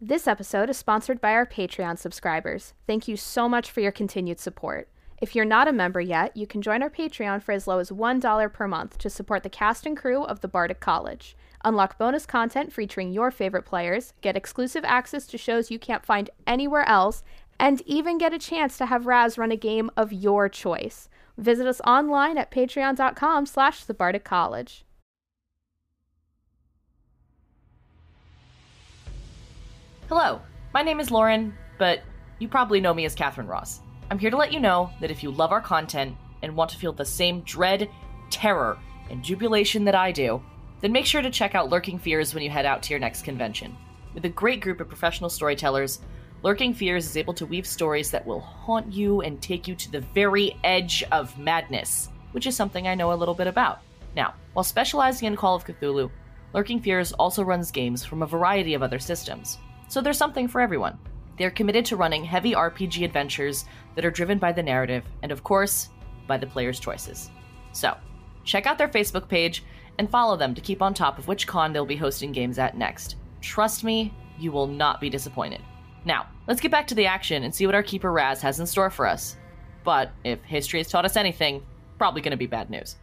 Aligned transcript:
This 0.00 0.28
episode 0.28 0.70
is 0.70 0.76
sponsored 0.76 1.20
by 1.20 1.32
our 1.32 1.44
Patreon 1.44 1.98
subscribers. 1.98 2.72
Thank 2.86 3.08
you 3.08 3.16
so 3.16 3.48
much 3.48 3.68
for 3.68 3.80
your 3.80 3.90
continued 3.90 4.38
support. 4.38 4.88
If 5.20 5.34
you're 5.34 5.44
not 5.44 5.66
a 5.66 5.72
member 5.72 6.00
yet, 6.00 6.36
you 6.36 6.46
can 6.46 6.62
join 6.62 6.84
our 6.84 6.88
Patreon 6.88 7.42
for 7.42 7.50
as 7.50 7.66
low 7.66 7.80
as 7.80 7.90
$1 7.90 8.52
per 8.52 8.68
month 8.68 8.96
to 8.98 9.10
support 9.10 9.42
the 9.42 9.48
cast 9.48 9.86
and 9.86 9.96
crew 9.96 10.22
of 10.22 10.40
the 10.40 10.46
Bardic 10.46 10.78
College. 10.78 11.36
Unlock 11.64 11.98
bonus 11.98 12.26
content 12.26 12.72
featuring 12.72 13.10
your 13.10 13.32
favorite 13.32 13.64
players, 13.64 14.12
get 14.20 14.36
exclusive 14.36 14.84
access 14.84 15.26
to 15.26 15.36
shows 15.36 15.68
you 15.68 15.80
can't 15.80 16.06
find 16.06 16.30
anywhere 16.46 16.88
else, 16.88 17.24
and 17.58 17.80
even 17.80 18.18
get 18.18 18.32
a 18.32 18.38
chance 18.38 18.78
to 18.78 18.86
have 18.86 19.06
Raz 19.06 19.36
run 19.36 19.50
a 19.50 19.56
game 19.56 19.90
of 19.96 20.12
your 20.12 20.48
choice. 20.48 21.08
Visit 21.36 21.66
us 21.66 21.80
online 21.80 22.38
at 22.38 22.52
patreon.com 22.52 23.46
slash 23.46 23.82
the 23.82 24.20
College. 24.22 24.84
Hello, 30.08 30.40
my 30.72 30.80
name 30.80 31.00
is 31.00 31.10
Lauren, 31.10 31.54
but 31.76 32.00
you 32.38 32.48
probably 32.48 32.80
know 32.80 32.94
me 32.94 33.04
as 33.04 33.14
Catherine 33.14 33.46
Ross. 33.46 33.80
I'm 34.10 34.18
here 34.18 34.30
to 34.30 34.38
let 34.38 34.54
you 34.54 34.58
know 34.58 34.88
that 35.02 35.10
if 35.10 35.22
you 35.22 35.30
love 35.30 35.52
our 35.52 35.60
content 35.60 36.16
and 36.40 36.56
want 36.56 36.70
to 36.70 36.78
feel 36.78 36.94
the 36.94 37.04
same 37.04 37.42
dread, 37.42 37.90
terror, 38.30 38.78
and 39.10 39.22
jubilation 39.22 39.84
that 39.84 39.94
I 39.94 40.10
do, 40.10 40.42
then 40.80 40.92
make 40.92 41.04
sure 41.04 41.20
to 41.20 41.30
check 41.30 41.54
out 41.54 41.68
Lurking 41.68 41.98
Fears 41.98 42.32
when 42.32 42.42
you 42.42 42.48
head 42.48 42.64
out 42.64 42.82
to 42.84 42.90
your 42.90 43.00
next 43.00 43.20
convention. 43.20 43.76
With 44.14 44.24
a 44.24 44.30
great 44.30 44.62
group 44.62 44.80
of 44.80 44.88
professional 44.88 45.28
storytellers, 45.28 46.00
Lurking 46.42 46.72
Fears 46.72 47.04
is 47.04 47.18
able 47.18 47.34
to 47.34 47.44
weave 47.44 47.66
stories 47.66 48.10
that 48.10 48.24
will 48.24 48.40
haunt 48.40 48.90
you 48.90 49.20
and 49.20 49.42
take 49.42 49.68
you 49.68 49.74
to 49.74 49.92
the 49.92 50.00
very 50.00 50.56
edge 50.64 51.04
of 51.12 51.38
madness, 51.38 52.08
which 52.32 52.46
is 52.46 52.56
something 52.56 52.88
I 52.88 52.94
know 52.94 53.12
a 53.12 53.14
little 53.14 53.34
bit 53.34 53.46
about. 53.46 53.82
Now, 54.16 54.32
while 54.54 54.64
specializing 54.64 55.26
in 55.26 55.36
Call 55.36 55.54
of 55.54 55.66
Cthulhu, 55.66 56.10
Lurking 56.54 56.80
Fears 56.80 57.12
also 57.12 57.42
runs 57.42 57.70
games 57.70 58.06
from 58.06 58.22
a 58.22 58.26
variety 58.26 58.72
of 58.72 58.82
other 58.82 58.98
systems 58.98 59.58
so 59.88 60.00
there's 60.00 60.18
something 60.18 60.48
for 60.48 60.60
everyone. 60.60 60.98
They're 61.38 61.50
committed 61.50 61.84
to 61.86 61.96
running 61.96 62.24
heavy 62.24 62.52
RPG 62.52 63.04
adventures 63.04 63.64
that 63.94 64.04
are 64.04 64.10
driven 64.10 64.38
by 64.38 64.52
the 64.52 64.62
narrative 64.62 65.04
and, 65.22 65.32
of 65.32 65.44
course, 65.44 65.88
by 66.26 66.36
the 66.36 66.46
player's 66.46 66.80
choices. 66.80 67.30
So, 67.72 67.96
check 68.44 68.66
out 68.66 68.78
their 68.78 68.88
Facebook 68.88 69.28
page 69.28 69.64
and 69.98 70.10
follow 70.10 70.36
them 70.36 70.54
to 70.54 70.60
keep 70.60 70.82
on 70.82 70.94
top 70.94 71.18
of 71.18 71.28
which 71.28 71.46
con 71.46 71.72
they'll 71.72 71.86
be 71.86 71.96
hosting 71.96 72.32
games 72.32 72.58
at 72.58 72.76
next. 72.76 73.16
Trust 73.40 73.84
me, 73.84 74.12
you 74.38 74.52
will 74.52 74.66
not 74.66 75.00
be 75.00 75.10
disappointed. 75.10 75.60
Now, 76.04 76.26
let's 76.46 76.60
get 76.60 76.70
back 76.70 76.86
to 76.88 76.94
the 76.94 77.06
action 77.06 77.44
and 77.44 77.54
see 77.54 77.66
what 77.66 77.74
our 77.74 77.82
Keeper 77.82 78.12
Raz 78.12 78.40
has 78.42 78.60
in 78.60 78.66
store 78.66 78.90
for 78.90 79.06
us. 79.06 79.36
But 79.84 80.10
if 80.24 80.42
history 80.42 80.80
has 80.80 80.88
taught 80.88 81.04
us 81.04 81.16
anything, 81.16 81.62
probably 81.98 82.20
going 82.20 82.32
to 82.32 82.36
be 82.36 82.46
bad 82.46 82.70
news. 82.70 82.96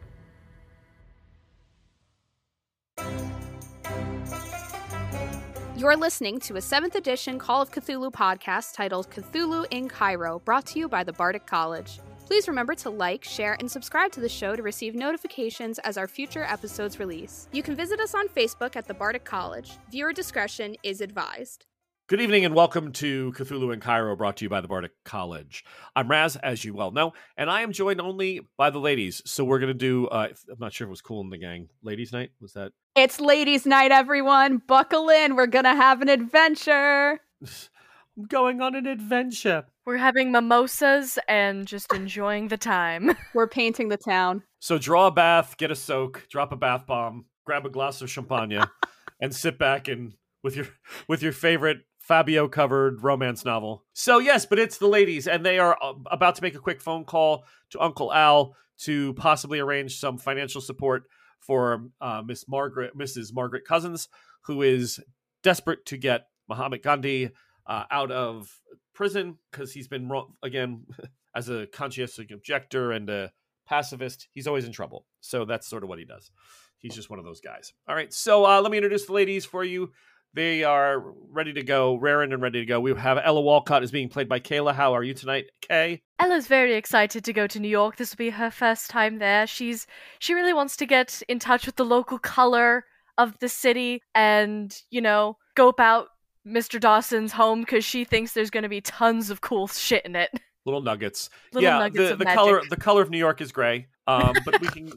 You're 5.86 5.96
listening 5.96 6.40
to 6.40 6.56
a 6.56 6.60
7th 6.60 6.96
edition 6.96 7.38
Call 7.38 7.62
of 7.62 7.70
Cthulhu 7.70 8.12
podcast 8.12 8.74
titled 8.74 9.08
Cthulhu 9.12 9.68
in 9.70 9.88
Cairo, 9.88 10.40
brought 10.40 10.66
to 10.66 10.80
you 10.80 10.90
by 10.90 11.04
the 11.04 11.14
Bardic 11.14 11.46
College. 11.46 12.00
Please 12.26 12.48
remember 12.48 12.74
to 12.74 12.90
like, 12.90 13.24
share, 13.24 13.56
and 13.60 13.70
subscribe 13.70 14.12
to 14.14 14.20
the 14.20 14.28
show 14.28 14.56
to 14.56 14.64
receive 14.64 14.96
notifications 14.96 15.78
as 15.78 15.96
our 15.96 16.08
future 16.08 16.44
episodes 16.44 16.98
release. 16.98 17.48
You 17.52 17.62
can 17.62 17.76
visit 17.76 18.00
us 18.00 18.16
on 18.16 18.28
Facebook 18.30 18.76
at 18.76 18.88
the 18.88 18.96
Bardic 18.96 19.26
College. 19.26 19.74
Viewer 19.92 20.12
discretion 20.12 20.76
is 20.82 21.02
advised. 21.02 21.68
Good 22.08 22.22
evening 22.22 22.46
and 22.46 22.54
welcome 22.54 22.92
to 22.92 23.32
Cthulhu 23.32 23.74
in 23.74 23.80
Cairo, 23.80 24.16
brought 24.16 24.38
to 24.38 24.46
you 24.46 24.50
by 24.50 24.62
the 24.62 24.68
Bardic 24.68 24.92
College. 25.06 25.66
I'm 25.96 26.08
Raz, 26.08 26.36
as 26.36 26.64
you 26.64 26.76
well 26.76 26.92
know, 26.92 27.14
and 27.36 27.50
I 27.50 27.62
am 27.62 27.72
joined 27.72 28.00
only 28.00 28.42
by 28.58 28.70
the 28.70 28.78
ladies. 28.78 29.24
So 29.26 29.44
we're 29.44 29.58
going 29.58 29.70
to 29.70 29.74
do, 29.74 30.06
uh, 30.10 30.28
I'm 30.48 30.60
not 30.60 30.72
sure 30.72 30.86
if 30.86 30.90
it 30.90 30.92
was 30.92 31.02
Kool 31.02 31.22
and 31.22 31.32
the 31.32 31.40
Gang, 31.40 31.68
ladies' 31.82 32.14
night? 32.14 32.30
Was 32.40 32.54
that? 32.54 32.74
It's 32.96 33.20
ladies' 33.20 33.66
night, 33.66 33.92
everyone. 33.92 34.62
Buckle 34.68 35.10
in. 35.10 35.36
We're 35.36 35.48
going 35.48 35.66
to 35.66 35.74
have 35.74 36.04
an 36.04 36.10
adventure. 36.10 37.22
I'm 37.44 38.26
going 38.28 38.62
on 38.62 38.76
an 38.76 38.86
adventure. 38.86 39.66
We're 39.84 39.98
having 39.98 40.32
mimosas 40.32 41.18
and 41.28 41.66
just 41.66 41.92
enjoying 41.92 42.50
the 42.50 42.58
time. 42.58 43.18
We're 43.34 43.48
painting 43.48 43.90
the 43.90 43.98
town. 43.98 44.44
So 44.60 44.78
draw 44.78 45.08
a 45.08 45.12
bath, 45.12 45.58
get 45.58 45.72
a 45.72 45.76
soak, 45.76 46.28
drop 46.30 46.52
a 46.52 46.56
bath 46.56 46.86
bomb, 46.86 47.26
grab 47.48 47.66
a 47.66 47.70
glass 47.72 48.04
of 48.04 48.12
champagne, 48.12 48.64
and 49.20 49.34
sit 49.34 49.58
back 49.58 49.88
and 49.88 50.14
with 50.44 50.56
your 50.56 50.68
with 51.08 51.24
your 51.24 51.32
favorite 51.32 51.80
Fabio 52.06 52.48
covered 52.48 53.04
romance 53.04 53.44
novel. 53.44 53.84
So, 53.94 54.20
yes, 54.20 54.46
but 54.46 54.60
it's 54.60 54.78
the 54.78 54.88
ladies, 54.88 55.28
and 55.28 55.44
they 55.44 55.58
are 55.58 55.76
uh, 55.82 55.94
about 56.12 56.36
to 56.36 56.44
make 56.44 56.54
a 56.54 56.60
quick 56.60 56.80
phone 56.80 57.04
call 57.04 57.46
to 57.72 57.82
Uncle 57.82 58.14
Al 58.14 58.56
to 58.82 59.16
possibly 59.16 59.60
arrange 59.60 59.98
some 59.98 60.20
financial 60.20 60.62
support 60.62 61.06
for 61.40 61.88
uh, 62.00 62.22
Miss 62.24 62.48
Margaret, 62.48 62.96
Mrs. 62.96 63.34
Margaret 63.34 63.66
Cousins, 63.68 64.08
who 64.42 64.62
is 64.62 65.00
desperate 65.42 65.84
to 65.88 65.98
get 65.98 66.28
Muhammad 66.48 66.84
Gandhi 66.84 67.32
uh, 67.66 67.86
out 67.90 68.12
of 68.12 68.56
prison 68.94 69.40
because 69.52 69.74
he's 69.74 69.88
been 69.88 70.08
again 70.44 70.86
as 71.36 71.50
a 71.50 71.66
conscientious 71.66 72.20
objector 72.32 72.92
and 72.92 73.10
a 73.10 73.32
pacifist. 73.66 74.28
He's 74.32 74.46
always 74.46 74.66
in 74.66 74.72
trouble. 74.72 75.08
So 75.22 75.44
that's 75.44 75.68
sort 75.68 75.82
of 75.82 75.90
what 75.90 75.98
he 75.98 76.06
does. 76.06 76.30
He's 76.78 76.94
just 76.94 77.10
one 77.10 77.18
of 77.18 77.26
those 77.26 77.42
guys. 77.42 77.74
All 77.88 77.96
right. 77.96 78.14
So 78.14 78.46
uh, 78.46 78.62
let 78.62 78.72
me 78.72 78.78
introduce 78.78 79.08
the 79.08 79.14
ladies 79.14 79.44
for 79.44 79.64
you. 79.64 79.92
They 80.36 80.66
are 80.66 81.00
ready 81.32 81.54
to 81.54 81.64
go, 81.64 81.96
raring 81.96 82.34
and 82.34 82.42
ready 82.42 82.60
to 82.60 82.66
go. 82.66 82.82
We 82.82 82.94
have 82.94 83.18
Ella 83.24 83.40
Walcott 83.40 83.84
is 83.84 83.92
being 83.92 84.10
played 84.10 84.28
by 84.28 84.42
Kayla. 84.42 84.76
How 84.76 84.94
are 84.94 85.02
you 85.02 85.14
tonight, 85.14 85.46
Kay? 85.62 86.02
Ella's 86.20 86.48
very 86.48 86.74
excited 86.74 87.24
to 87.24 87.32
go 87.32 87.48
to 87.48 87.58
New 87.58 87.70
York. 87.70 87.96
This 87.96 88.12
will 88.12 88.18
be 88.18 88.32
her 88.32 88.52
first 88.52 88.90
time 88.90 89.20
there. 89.20 89.48
She's 89.48 89.88
she 90.20 90.34
really 90.34 90.52
wants 90.52 90.76
to 90.76 90.86
get 90.86 91.22
in 91.30 91.40
touch 91.40 91.66
with 91.66 91.78
the 91.78 91.86
local 91.86 92.20
color 92.20 92.84
of 93.18 93.40
the 93.40 93.48
city 93.48 94.02
and, 94.14 94.78
you 94.92 95.00
know, 95.00 95.38
scope 95.52 95.80
out 95.80 96.10
Mr. 96.46 96.82
Dawson's 96.82 97.32
home 97.32 97.62
because 97.62 97.86
she 97.86 98.04
thinks 98.04 98.34
there's 98.34 98.50
going 98.50 98.64
to 98.64 98.70
be 98.70 98.82
tons 98.82 99.30
of 99.30 99.40
cool 99.40 99.68
shit 99.68 100.06
in 100.06 100.18
it. 100.18 100.32
Little 100.66 100.82
nuggets. 100.82 101.30
Little 101.54 101.70
yeah, 101.70 101.80
nuggets 101.80 102.10
the, 102.10 102.18
the 102.18 102.26
color 102.26 102.62
the 102.70 102.76
color 102.76 103.02
of 103.02 103.10
New 103.10 103.18
York 103.18 103.40
is 103.40 103.54
gray. 103.54 103.88
Um, 104.06 104.34
but 104.44 104.60
we 104.60 104.68
can 104.68 104.88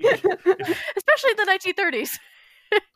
Especially 0.00 1.30
in 1.30 1.36
the 1.36 1.60
1930s. 1.60 2.10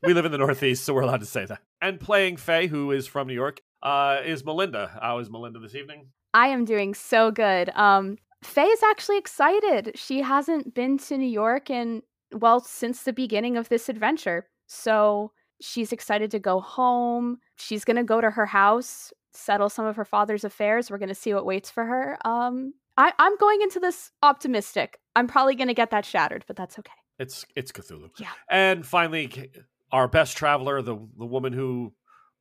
We 0.03 0.15
live 0.15 0.25
in 0.25 0.33
the 0.33 0.39
Northeast, 0.39 0.85
so 0.85 0.95
we're 0.95 1.03
allowed 1.03 1.21
to 1.21 1.27
say 1.27 1.45
that. 1.47 1.61
And 1.81 2.01
playing 2.01 2.37
Faye, 2.37 2.67
who 2.67 2.91
is 2.93 3.07
from 3.07 3.27
New 3.27 3.35
York, 3.35 3.61
uh, 3.83 4.21
is 4.25 4.45
Melinda. 4.45 4.99
How 5.01 5.19
is 5.19 5.31
Melinda 5.31 5.59
this 5.59 5.75
evening? 5.75 6.09
I 6.33 6.49
am 6.49 6.65
doing 6.65 6.95
so 6.95 7.31
good. 7.31 7.71
Um, 7.71 8.19
Faye 8.43 8.67
is 8.67 8.83
actually 8.83 9.19
excited. 9.19 9.93
She 9.95 10.21
hasn't 10.21 10.75
been 10.75 10.99
to 10.99 11.17
New 11.17 11.29
York 11.29 11.71
in, 11.71 12.03
well, 12.33 12.61
since 12.61 13.03
the 13.03 13.13
beginning 13.13 13.57
of 13.57 13.69
this 13.69 13.89
adventure. 13.89 14.49
So 14.67 15.33
she's 15.61 15.93
excited 15.93 16.31
to 16.33 16.39
go 16.39 16.61
home. 16.61 17.39
She's 17.57 17.85
going 17.85 17.97
to 17.97 18.05
go 18.05 18.21
to 18.21 18.31
her 18.31 18.47
house, 18.47 19.13
settle 19.33 19.69
some 19.69 19.87
of 19.87 19.97
her 19.97 20.05
father's 20.05 20.45
affairs. 20.45 20.91
We're 20.91 20.99
going 20.99 21.09
to 21.09 21.15
see 21.15 21.33
what 21.35 21.47
waits 21.47 21.71
for 21.71 21.85
her. 21.85 22.19
Um, 22.25 22.75
I, 22.97 23.13
I'm 23.19 23.37
going 23.39 23.63
into 23.63 23.81
this 23.81 24.11
optimistic. 24.23 24.99
I'm 25.17 25.27
probably 25.27 25.55
going 25.55 25.69
to 25.69 25.75
get 25.75 25.91
that 25.91 26.05
shattered, 26.05 26.45
but 26.47 26.57
that's 26.57 26.79
okay. 26.79 26.93
It's 27.19 27.45
it's 27.55 27.73
Cthulhu. 27.73 28.11
Yeah. 28.19 28.31
And 28.51 28.87
finally, 28.87 29.51
our 29.93 30.09
best 30.09 30.37
traveler, 30.37 30.83
the 30.83 30.97
the 31.19 31.27
woman 31.27 31.53
who 31.53 31.95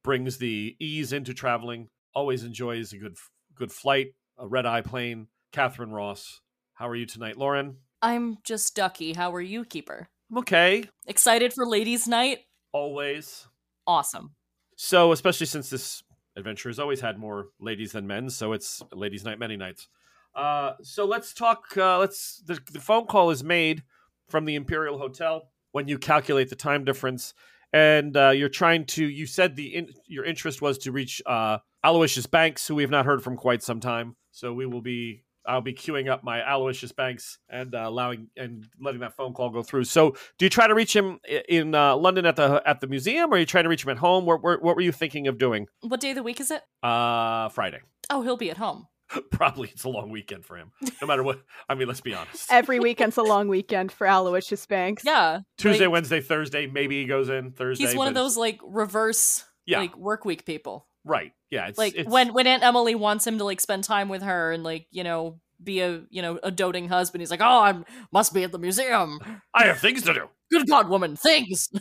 brings 0.04 0.38
the 0.38 0.76
ease 0.80 1.14
into 1.14 1.34
traveling, 1.34 1.90
always 2.16 2.44
enjoys 2.44 2.94
a 2.94 2.98
good 2.98 3.16
good 3.56 3.72
flight, 3.72 4.08
a 4.38 4.48
red 4.48 4.66
eye 4.66 4.82
plane. 4.82 5.28
Catherine 5.52 5.92
Ross. 5.92 6.42
How 6.74 6.90
are 6.90 6.96
you 6.96 7.06
tonight, 7.06 7.38
Lauren? 7.38 7.78
I'm 8.02 8.40
just 8.44 8.76
Ducky. 8.76 9.14
How 9.14 9.34
are 9.34 9.42
you, 9.42 9.64
Keeper? 9.64 10.10
I'm 10.32 10.40
okay. 10.40 10.90
Excited 11.08 11.54
for 11.54 11.66
Ladies' 11.66 12.08
Night? 12.08 12.40
Always. 12.72 13.48
Awesome. 13.86 14.34
So, 14.76 15.12
especially 15.12 15.46
since 15.46 15.70
this 15.70 16.02
adventure 16.36 16.70
has 16.70 16.80
always 16.80 17.02
had 17.02 17.20
more 17.20 17.50
ladies 17.60 17.92
than 17.92 18.08
men, 18.08 18.32
so 18.32 18.54
it's 18.54 18.82
ladies' 18.92 19.24
night 19.24 19.38
many 19.38 19.56
nights. 19.56 19.88
Uh, 20.36 20.74
so 20.82 21.06
let's 21.06 21.34
talk. 21.34 21.78
Uh, 21.78 22.00
let's. 22.00 22.42
The, 22.46 22.60
the 22.72 22.80
phone 22.80 23.06
call 23.06 23.30
is 23.30 23.44
made 23.44 23.84
from 24.30 24.46
the 24.46 24.56
Imperial 24.56 24.98
Hotel 24.98 25.50
when 25.72 25.88
you 25.88 25.98
calculate 25.98 26.50
the 26.50 26.56
time 26.56 26.86
difference, 26.86 27.34
and 27.74 28.16
uh, 28.16 28.30
you're 28.30 28.50
trying 28.50 28.86
to. 28.86 29.06
You 29.06 29.26
said 29.26 29.56
the 29.56 29.76
in, 29.76 29.90
your 30.08 30.24
interest 30.24 30.62
was 30.62 30.78
to 30.80 30.92
reach 30.92 31.22
uh, 31.26 31.58
Aloysius 31.84 32.28
Banks, 32.28 32.68
who 32.68 32.76
we 32.76 32.84
have 32.84 32.92
not 32.92 33.06
heard 33.06 33.24
from 33.24 33.36
quite 33.36 33.62
some 33.62 33.80
time. 33.80 34.16
So 34.32 34.54
we 34.54 34.66
will 34.66 34.82
be. 34.82 35.24
I'll 35.46 35.60
be 35.60 35.74
queuing 35.74 36.10
up 36.10 36.24
my 36.24 36.40
Aloysius 36.40 36.94
Banks 36.94 37.38
and 37.50 37.76
uh, 37.76 37.84
allowing 37.86 38.30
and 38.38 38.66
letting 38.80 39.02
that 39.02 39.18
phone 39.18 39.34
call 39.34 39.50
go 39.50 39.62
through. 39.62 39.84
So, 39.84 40.16
do 40.38 40.46
you 40.46 40.50
try 40.50 40.68
to 40.68 40.74
reach 40.74 40.96
him 40.96 41.20
in 41.50 41.76
uh, 41.76 41.98
London 41.98 42.26
at 42.26 42.38
the 42.38 42.64
at 42.66 42.80
the 42.80 42.88
museum, 42.88 43.30
or 43.30 43.36
are 43.36 43.40
you 43.40 43.46
trying 43.46 43.66
to 43.66 43.70
reach 43.70 43.84
him 43.84 43.90
at 43.90 43.98
home? 43.98 44.26
What, 44.26 44.42
what, 44.42 44.62
what 44.62 44.78
were 44.78 44.82
you 44.82 44.94
thinking 44.94 45.28
of 45.28 45.38
doing? 45.38 45.68
What 45.82 46.00
day 46.00 46.12
of 46.12 46.16
the 46.16 46.24
week 46.24 46.40
is 46.40 46.50
it? 46.50 46.62
Uh, 46.82 47.50
Friday. 47.50 47.82
Oh, 48.10 48.22
he'll 48.22 48.38
be 48.38 48.52
at 48.52 48.58
home. 48.58 48.88
Probably 49.32 49.70
it's 49.70 49.84
a 49.84 49.90
long 49.90 50.10
weekend 50.10 50.46
for 50.46 50.58
him. 50.58 50.72
No 51.02 51.08
matter 51.08 51.24
what. 51.24 51.42
I 51.70 51.76
mean, 51.76 51.88
let's 51.88 52.02
be 52.02 52.14
honest. 52.14 52.52
Every 52.52 52.80
weekend's 52.80 53.18
a 53.18 53.24
long 53.24 53.48
weekend 53.48 53.92
for 53.92 54.08
Aloysius 54.08 54.66
Banks. 54.66 55.04
Yeah. 55.06 55.42
Tuesday, 55.58 55.86
like, 55.86 55.94
Wednesday, 55.94 56.22
Thursday. 56.22 56.68
Maybe 56.68 57.02
he 57.02 57.08
goes 57.08 57.30
in 57.30 57.52
Thursday. 57.52 57.86
He's 57.86 57.96
one 57.96 58.08
of 58.08 58.14
those 58.14 58.38
like 58.38 58.60
reverse 58.64 59.46
Yeah. 59.66 59.80
like 59.80 59.96
work 59.98 60.26
week 60.26 60.46
people. 60.46 60.88
Right. 61.04 61.34
Yeah. 61.50 61.68
It's, 61.68 61.78
like 61.78 61.96
it's, 61.96 62.10
when 62.10 62.34
when 62.34 62.48
Aunt 62.48 62.64
Emily 62.64 62.96
wants 62.96 63.28
him 63.28 63.38
to 63.38 63.44
like 63.44 63.62
spend 63.62 63.84
time 63.84 64.10
with 64.10 64.24
her 64.24 64.52
and 64.52 64.64
like, 64.64 64.88
you 64.92 65.04
know, 65.04 65.40
be 65.64 65.82
a, 65.82 66.04
you 66.10 66.22
know, 66.22 66.40
a 66.44 66.52
doting 66.52 66.90
husband, 66.90 67.22
he's 67.22 67.32
like, 67.32 67.42
"Oh, 67.42 67.46
I 67.46 67.84
must 68.12 68.34
be 68.34 68.44
at 68.44 68.52
the 68.52 68.60
museum." 68.60 69.20
I 69.54 69.66
have 69.66 69.80
things 69.80 70.02
to 70.04 70.14
do. 70.14 70.28
Good 70.52 70.68
god, 70.68 70.90
woman, 70.90 71.16
things. 71.16 71.70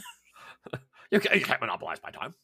You 1.10 1.20
can't, 1.20 1.34
you 1.36 1.42
can't 1.44 1.60
monopolize 1.60 1.98
my 2.02 2.10
time. 2.10 2.34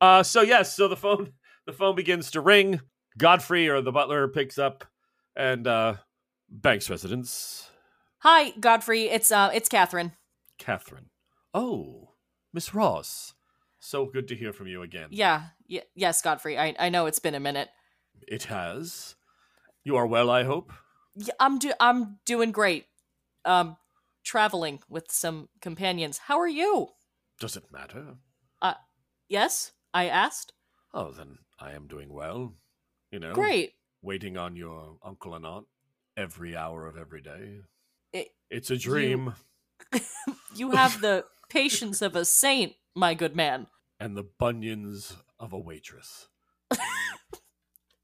Uh, 0.00 0.22
so 0.24 0.40
yes, 0.42 0.74
so 0.74 0.88
the 0.88 0.96
phone 0.96 1.32
the 1.66 1.72
phone 1.72 1.94
begins 1.94 2.32
to 2.32 2.40
ring. 2.40 2.80
Godfrey 3.18 3.68
or 3.68 3.80
the 3.80 3.92
butler 3.92 4.28
picks 4.28 4.58
up, 4.58 4.84
and 5.34 5.66
uh, 5.66 5.94
Banks 6.48 6.88
residence, 6.90 7.68
Hi, 8.18 8.50
Godfrey. 8.58 9.04
It's 9.04 9.30
uh, 9.30 9.50
it's 9.54 9.68
Catherine. 9.68 10.12
Catherine. 10.58 11.10
Oh, 11.54 12.10
Miss 12.52 12.74
Ross. 12.74 13.34
So 13.78 14.06
good 14.06 14.28
to 14.28 14.34
hear 14.36 14.52
from 14.52 14.66
you 14.66 14.82
again. 14.82 15.08
Yeah, 15.10 15.44
y- 15.68 15.82
yes, 15.94 16.22
Godfrey. 16.22 16.58
I 16.58 16.74
I 16.78 16.88
know 16.88 17.06
it's 17.06 17.18
been 17.18 17.34
a 17.34 17.40
minute. 17.40 17.68
It 18.26 18.44
has. 18.44 19.14
You 19.84 19.96
are 19.96 20.06
well, 20.06 20.30
I 20.30 20.44
hope. 20.44 20.72
Yeah, 21.14 21.34
I'm 21.38 21.58
do 21.58 21.72
I'm 21.80 22.18
doing 22.24 22.50
great. 22.52 22.86
Um, 23.44 23.76
traveling 24.24 24.80
with 24.88 25.10
some 25.12 25.48
companions. 25.60 26.18
How 26.18 26.40
are 26.40 26.48
you? 26.48 26.88
Does 27.38 27.56
it 27.56 27.70
matter? 27.72 28.16
Uh, 28.60 28.74
Yes, 29.28 29.72
I 29.94 30.06
asked. 30.08 30.52
Oh, 30.94 31.10
then 31.12 31.38
I 31.60 31.72
am 31.72 31.86
doing 31.86 32.12
well. 32.12 32.54
You 33.10 33.18
know, 33.20 33.32
Great. 33.32 33.72
Waiting 34.02 34.36
on 34.36 34.56
your 34.56 34.98
uncle 35.02 35.34
and 35.34 35.44
aunt 35.46 35.66
every 36.16 36.56
hour 36.56 36.86
of 36.86 36.96
every 36.96 37.20
day. 37.20 37.60
It, 38.12 38.28
It's 38.50 38.70
a 38.70 38.76
dream, 38.76 39.34
you 40.56 40.70
have 40.72 41.00
the 41.00 41.24
patience 41.48 42.02
of 42.02 42.16
a 42.16 42.24
saint, 42.24 42.74
my 42.94 43.14
good 43.14 43.34
man. 43.36 43.66
and 44.00 44.16
the 44.16 44.22
bunions 44.38 45.16
of 45.38 45.52
a 45.52 45.58
waitress. 45.58 46.28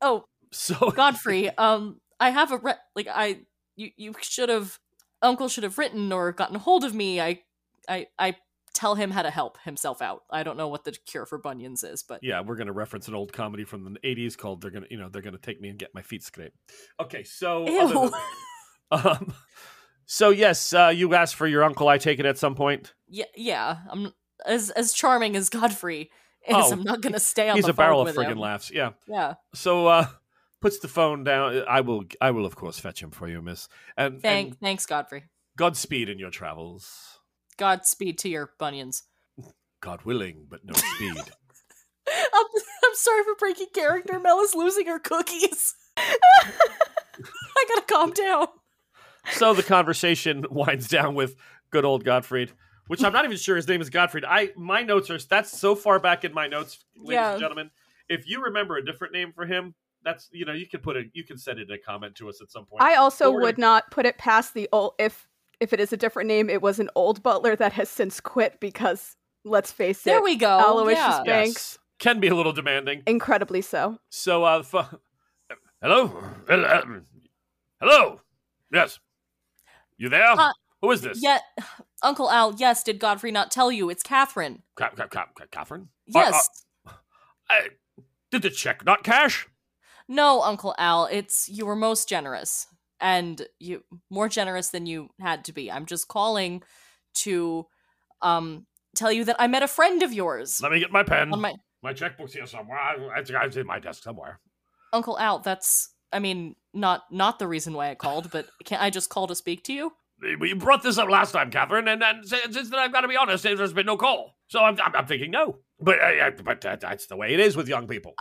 Oh, 0.00 0.24
So 0.50 0.90
Godfrey, 0.90 1.48
um, 1.56 2.00
I 2.18 2.30
have 2.30 2.50
a 2.50 2.56
re- 2.58 2.74
like 2.96 3.06
I 3.08 3.42
you 3.76 3.90
you 3.96 4.14
should 4.20 4.48
have 4.48 4.78
Uncle 5.22 5.48
should 5.48 5.62
have 5.62 5.78
written 5.78 6.12
or 6.12 6.32
gotten 6.32 6.56
hold 6.56 6.82
of 6.84 6.92
me. 6.92 7.20
I 7.20 7.42
I 7.88 8.08
I 8.18 8.36
tell 8.74 8.94
him 8.94 9.10
how 9.10 9.22
to 9.22 9.30
help 9.30 9.58
himself 9.64 10.02
out. 10.02 10.22
I 10.30 10.42
don't 10.42 10.56
know 10.56 10.68
what 10.68 10.84
the 10.84 10.92
cure 11.06 11.26
for 11.26 11.38
bunions 11.38 11.84
is, 11.84 12.02
but 12.02 12.20
yeah, 12.22 12.40
we're 12.40 12.56
gonna 12.56 12.72
reference 12.72 13.08
an 13.08 13.14
old 13.14 13.32
comedy 13.32 13.64
from 13.64 13.84
the 13.84 13.98
'80s 14.00 14.36
called 14.36 14.60
"They're 14.60 14.70
gonna, 14.70 14.86
you 14.90 14.98
know, 14.98 15.08
they're 15.08 15.22
gonna 15.22 15.38
take 15.38 15.60
me 15.60 15.68
and 15.68 15.78
get 15.78 15.94
my 15.94 16.02
feet 16.02 16.22
scraped." 16.22 16.56
Okay, 17.00 17.24
so 17.24 17.64
than- 17.64 18.10
um, 19.06 19.34
so 20.06 20.30
yes, 20.30 20.72
uh, 20.72 20.92
you 20.94 21.14
asked 21.14 21.34
for 21.34 21.46
your 21.46 21.64
uncle. 21.64 21.88
I 21.88 21.98
take 21.98 22.18
it 22.18 22.26
at 22.26 22.38
some 22.38 22.54
point. 22.54 22.94
yeah, 23.08 23.24
yeah. 23.36 23.78
I'm 23.88 24.12
as 24.46 24.70
as 24.70 24.92
charming 24.92 25.36
as 25.36 25.48
Godfrey 25.48 26.10
is. 26.46 26.56
Oh, 26.56 26.72
I'm 26.72 26.82
not 26.82 27.00
gonna 27.00 27.20
stay 27.20 27.48
on 27.48 27.56
the 27.56 27.62
phone. 27.62 27.68
He's 27.68 27.68
a 27.68 27.74
barrel 27.74 28.00
of 28.06 28.14
friggin' 28.14 28.32
him. 28.32 28.38
laughs. 28.38 28.70
Yeah. 28.70 28.90
Yeah. 29.06 29.34
So 29.54 29.86
uh, 29.86 30.06
puts 30.60 30.78
the 30.78 30.88
phone 30.88 31.24
down. 31.24 31.64
I 31.68 31.82
will, 31.82 32.04
I 32.20 32.30
will 32.30 32.46
of 32.46 32.56
course 32.56 32.78
fetch 32.78 33.02
him 33.02 33.10
for 33.10 33.28
you, 33.28 33.42
Miss. 33.42 33.68
And, 33.96 34.22
Thank 34.22 34.48
and 34.48 34.60
thanks, 34.60 34.86
Godfrey. 34.86 35.24
Godspeed 35.56 36.08
in 36.08 36.18
your 36.18 36.30
travels. 36.30 37.18
Godspeed 37.58 38.18
to 38.18 38.28
your 38.28 38.52
bunions. 38.58 39.04
God 39.80 40.02
willing, 40.02 40.46
but 40.48 40.64
no 40.64 40.74
speed. 40.74 41.16
I'm, 42.08 42.44
I'm 42.84 42.94
sorry 42.94 43.24
for 43.24 43.34
breaking 43.38 43.68
character. 43.74 44.18
Mel 44.18 44.40
is 44.40 44.54
losing 44.54 44.86
her 44.86 44.98
cookies. 44.98 45.74
I 45.96 47.64
gotta 47.68 47.86
calm 47.88 48.12
down. 48.12 48.46
so 49.32 49.54
the 49.54 49.62
conversation 49.62 50.44
winds 50.50 50.88
down 50.88 51.14
with 51.14 51.36
good 51.70 51.84
old 51.84 52.04
Gottfried, 52.04 52.52
which 52.88 53.04
I'm 53.04 53.12
not 53.12 53.24
even 53.24 53.36
sure 53.36 53.56
his 53.56 53.68
name 53.68 53.80
is 53.80 53.90
Gottfried. 53.90 54.24
I 54.24 54.50
my 54.56 54.82
notes 54.82 55.10
are 55.10 55.18
that's 55.18 55.56
so 55.56 55.74
far 55.74 55.98
back 55.98 56.24
in 56.24 56.32
my 56.32 56.46
notes, 56.48 56.84
ladies 56.96 57.12
Yeah. 57.14 57.32
and 57.32 57.40
gentlemen. 57.40 57.70
If 58.08 58.28
you 58.28 58.42
remember 58.44 58.76
a 58.76 58.84
different 58.84 59.12
name 59.12 59.32
for 59.32 59.46
him, 59.46 59.74
that's 60.04 60.28
you 60.32 60.44
know 60.44 60.52
you 60.52 60.66
can 60.68 60.80
put 60.80 60.96
a 60.96 61.04
you 61.12 61.24
can 61.24 61.38
send 61.38 61.58
it 61.60 61.68
in 61.68 61.74
a 61.74 61.78
comment 61.78 62.14
to 62.16 62.28
us 62.28 62.40
at 62.42 62.50
some 62.50 62.66
point. 62.66 62.82
I 62.82 62.96
also 62.96 63.26
But 63.26 63.32
we're 63.34 63.40
would 63.42 63.58
not 63.58 63.90
put 63.90 64.06
it 64.06 64.18
past 64.18 64.54
the 64.54 64.68
old 64.72 64.94
if 64.98 65.28
if 65.60 65.72
it 65.72 65.80
is 65.80 65.92
a 65.92 65.96
different 65.96 66.28
name, 66.28 66.48
it 66.50 66.62
was 66.62 66.78
an 66.78 66.90
old 66.94 67.22
butler 67.22 67.54
that 67.56 67.72
has 67.74 67.88
since 67.88 68.20
quit 68.20 68.58
because 68.60 69.16
let's 69.44 69.72
face 69.72 70.02
There 70.02 70.14
it, 70.14 70.18
There 70.18 70.24
we 70.24 70.36
go. 70.36 70.58
Aloysius 70.58 70.98
yeah. 70.98 71.08
Bank- 71.18 71.26
Yes. 71.26 71.46
Banks. 71.46 71.78
can 71.98 72.20
be 72.20 72.28
a 72.28 72.34
little 72.34 72.52
demanding. 72.52 73.02
incredibly 73.06 73.62
so. 73.62 73.98
So 74.10 74.44
uh, 74.44 74.58
f- 74.60 74.94
hello, 75.80 76.06
hello, 76.48 77.00
hello, 77.80 78.20
yes, 78.72 78.98
you 79.98 80.08
there? 80.08 80.30
Uh, 80.32 80.52
Who 80.80 80.90
is 80.90 81.02
this? 81.02 81.22
Yeah, 81.22 81.38
Uncle 82.02 82.30
Al. 82.30 82.54
Yes, 82.56 82.82
did 82.82 82.98
Godfrey 82.98 83.30
not 83.30 83.50
tell 83.52 83.70
you? 83.70 83.88
It's 83.90 84.02
Catherine. 84.02 84.62
Ca- 84.74 84.90
ca- 84.96 85.06
ca- 85.06 85.26
ca- 85.36 85.46
Catherine. 85.50 85.88
Yes. 86.06 86.48
I, 87.48 87.68
did 88.30 88.42
the 88.42 88.50
check 88.50 88.84
not 88.84 89.04
cash? 89.04 89.46
No, 90.08 90.42
Uncle 90.42 90.74
Al. 90.78 91.06
It's 91.06 91.48
you 91.48 91.66
were 91.66 91.76
most 91.76 92.08
generous, 92.08 92.66
and 93.02 93.42
you 93.58 93.82
more 94.08 94.28
generous 94.28 94.70
than 94.70 94.86
you 94.86 95.10
had 95.20 95.44
to 95.46 95.52
be. 95.52 95.70
I'm 95.70 95.84
just 95.84 96.08
calling 96.08 96.62
to 97.16 97.66
um 98.22 98.66
tell 98.96 99.12
you 99.12 99.24
that 99.24 99.36
I 99.38 99.48
met 99.48 99.62
a 99.62 99.68
friend 99.68 100.02
of 100.02 100.12
yours 100.12 100.60
Let 100.62 100.72
me 100.72 100.78
get 100.78 100.92
my 100.92 101.02
pen. 101.02 101.28
my 101.30 101.54
My 101.82 101.92
checkbook's 101.92 102.32
here 102.32 102.46
somewhere. 102.46 102.78
I, 102.78 102.96
it's 103.18 103.56
in 103.56 103.66
my 103.66 103.80
desk 103.80 104.02
somewhere. 104.02 104.40
Uncle 104.92 105.18
Al. 105.18 105.40
That's 105.40 105.92
I 106.12 106.20
mean 106.20 106.54
not 106.72 107.02
not 107.10 107.38
the 107.38 107.48
reason 107.48 107.74
why 107.74 107.90
I 107.90 107.94
called, 107.96 108.30
but 108.30 108.46
can't 108.64 108.80
I 108.80 108.88
just 108.88 109.10
call 109.10 109.26
to 109.26 109.34
speak 109.34 109.64
to 109.64 109.72
you? 109.72 109.92
You 110.22 110.54
brought 110.54 110.84
this 110.84 110.98
up 110.98 111.08
last 111.10 111.32
time, 111.32 111.50
Catherine, 111.50 111.88
and, 111.88 112.00
and 112.00 112.24
since 112.24 112.54
since 112.54 112.70
then 112.70 112.78
I've 112.78 112.92
got 112.92 113.00
to 113.00 113.08
be 113.08 113.16
honest, 113.16 113.42
there's 113.42 113.72
been 113.72 113.86
no 113.86 113.96
call. 113.96 114.36
So 114.46 114.60
I'm, 114.60 114.78
I'm, 114.80 114.94
I'm 114.94 115.06
thinking 115.06 115.32
no. 115.32 115.58
But 115.80 116.00
uh, 116.00 116.30
but 116.44 116.64
uh, 116.64 116.76
that's 116.76 117.06
the 117.06 117.16
way 117.16 117.34
it 117.34 117.40
is 117.40 117.56
with 117.56 117.66
young 117.66 117.88
people. 117.88 118.14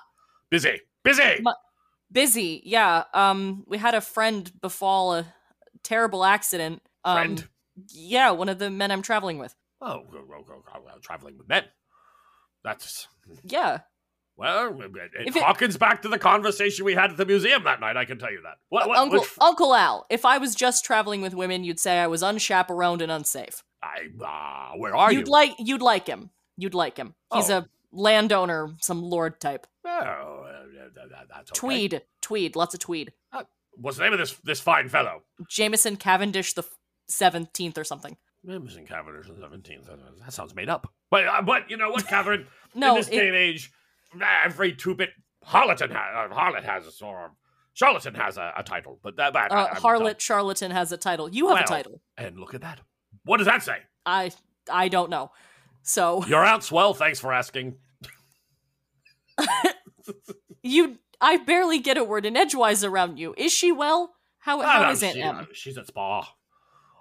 Busy, 0.50 0.82
busy. 1.04 1.42
My- 1.44 1.54
Busy, 2.12 2.62
yeah. 2.66 3.04
Um, 3.14 3.64
we 3.68 3.78
had 3.78 3.96
a 3.96 4.02
friend 4.02 4.52
befall 4.62 5.16
a 5.16 5.26
terrible 5.84 6.24
accident. 6.26 6.82
Um, 7.06 7.16
Friend? 7.16 7.48
Yeah, 7.90 8.32
one 8.32 8.50
of 8.50 8.60
the 8.60 8.70
men 8.70 8.92
I'm 8.92 9.02
traveling 9.02 9.40
with. 9.40 9.56
Oh, 9.82 10.02
go, 10.12 10.20
go, 10.28 10.44
go, 10.46 10.64
traveling 11.02 11.38
with 11.38 11.48
men. 11.48 11.64
That's 12.64 13.08
Yeah. 13.44 13.80
well, 14.38 14.80
it, 14.80 14.92
it 14.96 15.28
If 15.28 15.36
it- 15.36 15.44
harkens 15.44 15.80
back 15.80 16.02
to 16.04 16.10
the 16.10 16.20
conversation 16.20 16.86
we 16.86 16.94
had 16.94 17.12
at 17.12 17.18
the 17.18 17.26
museum 17.26 17.64
that 17.64 17.80
night. 17.80 17.98
I 17.98 18.06
can 18.06 18.20
tell 18.20 18.32
you 18.32 18.42
that. 18.44 18.58
What, 18.70 18.88
what, 18.88 18.98
Uncle 18.98 19.22
which- 19.22 19.30
Uncle 19.40 19.74
Al, 19.74 20.06
if 20.10 20.26
I 20.26 20.38
was 20.38 20.54
just 20.54 20.86
traveling 20.86 21.22
with 21.22 21.34
women, 21.34 21.64
you'd 21.64 21.80
say 21.80 21.98
I 22.00 22.08
was 22.08 22.22
unchaperoned 22.22 23.02
and 23.02 23.12
unsafe. 23.12 23.64
I, 23.82 24.10
uh, 24.24 24.78
where 24.78 24.96
are 24.96 25.12
you'd 25.12 25.28
you? 25.28 25.32
like 25.32 25.52
you'd 25.58 25.82
like 25.82 26.06
him. 26.06 26.30
You'd 26.58 26.76
like 26.76 26.98
him. 26.98 27.16
He's 27.34 27.50
Oh. 27.50 27.60
a 27.60 27.70
landowner, 27.92 28.76
some 28.80 29.02
lord 29.02 29.40
type. 29.40 29.66
oh, 29.86 29.90
uh, 29.90 30.41
that- 30.96 31.10
that- 31.10 31.28
that's 31.30 31.52
okay. 31.52 31.58
Tweed, 31.60 32.02
tweed, 32.22 32.56
lots 32.56 32.74
of 32.74 32.80
tweed. 32.80 33.14
What's 33.78 33.98
the 33.98 34.04
name 34.04 34.12
of 34.14 34.20
this 34.20 34.34
this 34.44 34.60
fine 34.60 34.90
fellow? 34.90 35.24
Jameson 35.50 35.96
Cavendish 35.96 36.54
the 36.54 36.64
seventeenth 37.08 37.78
or 37.78 37.86
something. 37.86 38.18
Jameson 38.46 38.86
Cavendish 38.86 39.28
the 39.30 39.40
seventeenth. 39.40 39.88
That 39.88 40.34
sounds 40.34 40.54
made 40.54 40.68
up. 40.70 40.92
But 41.10 41.26
uh, 41.26 41.42
but 41.42 41.70
you 41.70 41.78
know 41.78 41.90
what, 41.90 42.06
Catherine? 42.14 42.48
No, 42.76 42.90
in 42.92 42.96
this 42.98 43.08
it- 43.08 43.12
day 43.12 43.28
and 43.30 43.36
age, 43.38 43.72
every 44.44 44.74
two-bit 44.74 45.12
harlequin 45.44 45.90
ha- 45.92 46.28
uh, 46.30 46.36
harlot 46.36 46.64
has 46.64 47.02
or 47.02 47.32
charlatan 47.74 48.14
has 48.16 48.38
a, 48.38 48.52
a 48.58 48.62
title. 48.64 49.00
But 49.02 49.16
that, 49.16 49.32
that 49.34 49.52
Uh, 49.54 49.70
I- 49.72 49.76
harlot 49.80 50.20
charlatan 50.20 50.72
has 50.72 50.92
a 50.92 50.98
title. 50.98 51.30
You 51.30 51.48
have 51.48 51.56
Well. 51.56 51.64
a 51.64 51.68
title. 51.68 52.02
And 52.18 52.38
look 52.40 52.54
at 52.54 52.62
that. 52.62 52.82
What 53.24 53.38
does 53.38 53.48
that 53.48 53.64
say? 53.64 53.78
I 54.06 54.32
I 54.70 54.90
don't 54.90 55.10
know. 55.10 55.32
So 55.82 56.26
Your 56.26 56.44
aunt's 56.46 56.72
well. 56.74 56.94
Thanks 56.94 57.20
for 57.22 57.32
asking. 57.32 57.78
you 60.64 60.98
I 61.20 61.38
barely 61.38 61.80
get 61.80 61.98
a 61.98 62.04
word 62.04 62.26
in 62.26 62.36
edgewise 62.36 62.84
around 62.84 63.20
you. 63.20 63.34
Is 63.38 63.52
she 63.54 63.72
well? 63.72 64.14
How 64.40 64.62
how 64.62 64.82
no, 64.84 64.90
is 64.92 65.04
Aunt 65.04 65.14
she- 65.16 65.22
Em? 65.22 65.48
she's 65.54 65.78
at 65.78 65.88
spa, 65.88 66.28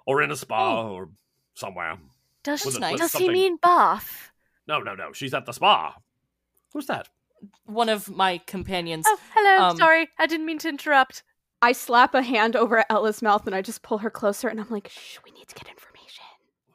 or 0.05 0.21
in 0.21 0.31
a 0.31 0.35
spa, 0.35 0.87
or 0.87 1.09
somewhere. 1.53 1.97
Does, 2.43 2.65
With 2.65 2.79
nice. 2.79 2.93
with 2.93 3.01
does 3.01 3.13
he 3.13 3.29
mean 3.29 3.57
bath? 3.57 4.31
No, 4.67 4.79
no, 4.79 4.95
no. 4.95 5.11
She's 5.13 5.33
at 5.33 5.45
the 5.45 5.51
spa. 5.51 5.95
Who's 6.73 6.87
that? 6.87 7.09
One 7.65 7.89
of 7.89 8.09
my 8.09 8.39
companions. 8.47 9.05
Oh, 9.07 9.17
hello. 9.33 9.69
Um, 9.69 9.77
Sorry, 9.77 10.07
I 10.19 10.25
didn't 10.27 10.45
mean 10.45 10.59
to 10.59 10.69
interrupt. 10.69 11.23
I 11.63 11.71
slap 11.73 12.15
a 12.15 12.21
hand 12.23 12.55
over 12.55 12.83
Ella's 12.89 13.21
mouth 13.21 13.45
and 13.45 13.55
I 13.55 13.61
just 13.61 13.81
pull 13.83 13.99
her 13.99 14.09
closer 14.09 14.47
and 14.47 14.59
I'm 14.59 14.69
like, 14.69 14.87
shh, 14.89 15.17
we 15.25 15.31
need 15.31 15.47
to 15.47 15.55
get 15.55 15.67
information. 15.67 15.80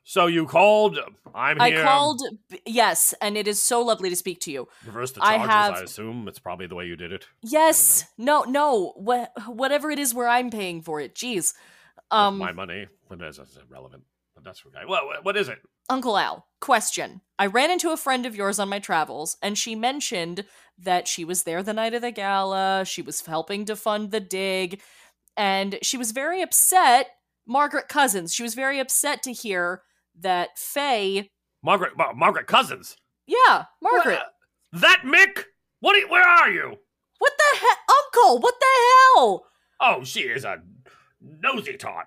So 0.08 0.28
you 0.28 0.46
called. 0.46 1.00
I'm 1.34 1.58
here. 1.58 1.80
I 1.80 1.82
called 1.82 2.22
yes, 2.64 3.12
and 3.20 3.36
it 3.36 3.48
is 3.48 3.60
so 3.60 3.82
lovely 3.82 4.08
to 4.08 4.14
speak 4.14 4.38
to 4.42 4.52
you. 4.52 4.68
Reverse 4.86 5.10
the 5.10 5.20
I 5.20 5.36
charges. 5.36 5.48
I, 5.50 5.52
have- 5.52 5.82
assume 5.82 6.28
it's 6.28 6.38
probably 6.38 6.68
the 6.68 6.76
way 6.76 6.86
you 6.86 6.94
did 6.94 7.12
it. 7.12 7.26
Yes. 7.42 8.04
No, 8.16 8.44
no. 8.44 8.92
Wha- 8.96 9.26
whatever 9.48 9.90
it 9.90 9.98
is 9.98 10.14
where 10.14 10.28
I'm 10.28 10.48
paying 10.48 10.80
for 10.80 11.00
it. 11.00 11.16
Jeez. 11.16 11.54
Um 12.12 12.38
my 12.38 12.52
money, 12.52 12.86
but 13.08 13.18
that's, 13.18 13.40
irrelevant. 13.68 14.04
But 14.36 14.44
that's 14.44 14.62
okay. 14.64 14.86
Well, 14.88 15.06
what- 15.06 15.24
what 15.24 15.36
is 15.36 15.48
it? 15.48 15.58
Uncle 15.90 16.16
Al, 16.16 16.46
question. 16.60 17.20
I 17.36 17.46
ran 17.46 17.72
into 17.72 17.90
a 17.90 17.96
friend 17.96 18.26
of 18.26 18.36
yours 18.36 18.60
on 18.60 18.68
my 18.68 18.78
travels, 18.78 19.36
and 19.42 19.58
she 19.58 19.74
mentioned 19.74 20.44
that 20.78 21.08
she 21.08 21.24
was 21.24 21.42
there 21.42 21.64
the 21.64 21.72
night 21.72 21.94
of 21.94 22.02
the 22.02 22.12
gala, 22.12 22.84
she 22.86 23.02
was 23.02 23.26
helping 23.26 23.64
to 23.64 23.74
fund 23.74 24.12
the 24.12 24.20
dig, 24.20 24.80
and 25.36 25.78
she 25.82 25.96
was 25.96 26.12
very 26.12 26.42
upset. 26.42 27.08
Margaret 27.44 27.88
Cousins, 27.88 28.32
she 28.32 28.44
was 28.44 28.54
very 28.54 28.78
upset 28.78 29.22
to 29.24 29.32
hear 29.32 29.82
that 30.20 30.58
Faye. 30.58 31.30
Margaret, 31.62 31.96
Mar- 31.96 32.14
Margaret 32.14 32.46
Cousins. 32.46 32.96
Yeah, 33.26 33.64
Margaret. 33.82 34.18
What? 34.72 34.80
That 34.82 35.02
Mick? 35.04 35.44
What? 35.80 35.96
Are 35.96 35.98
you, 35.98 36.08
where 36.08 36.22
are 36.26 36.50
you? 36.50 36.76
What 37.18 37.32
the 37.38 37.58
heck? 37.58 37.78
Uncle, 37.90 38.40
what 38.40 38.54
the 38.60 38.66
hell? 39.16 39.46
Oh, 39.80 40.04
she 40.04 40.20
is 40.20 40.44
a 40.44 40.58
nosy 41.20 41.76
tot. 41.76 42.06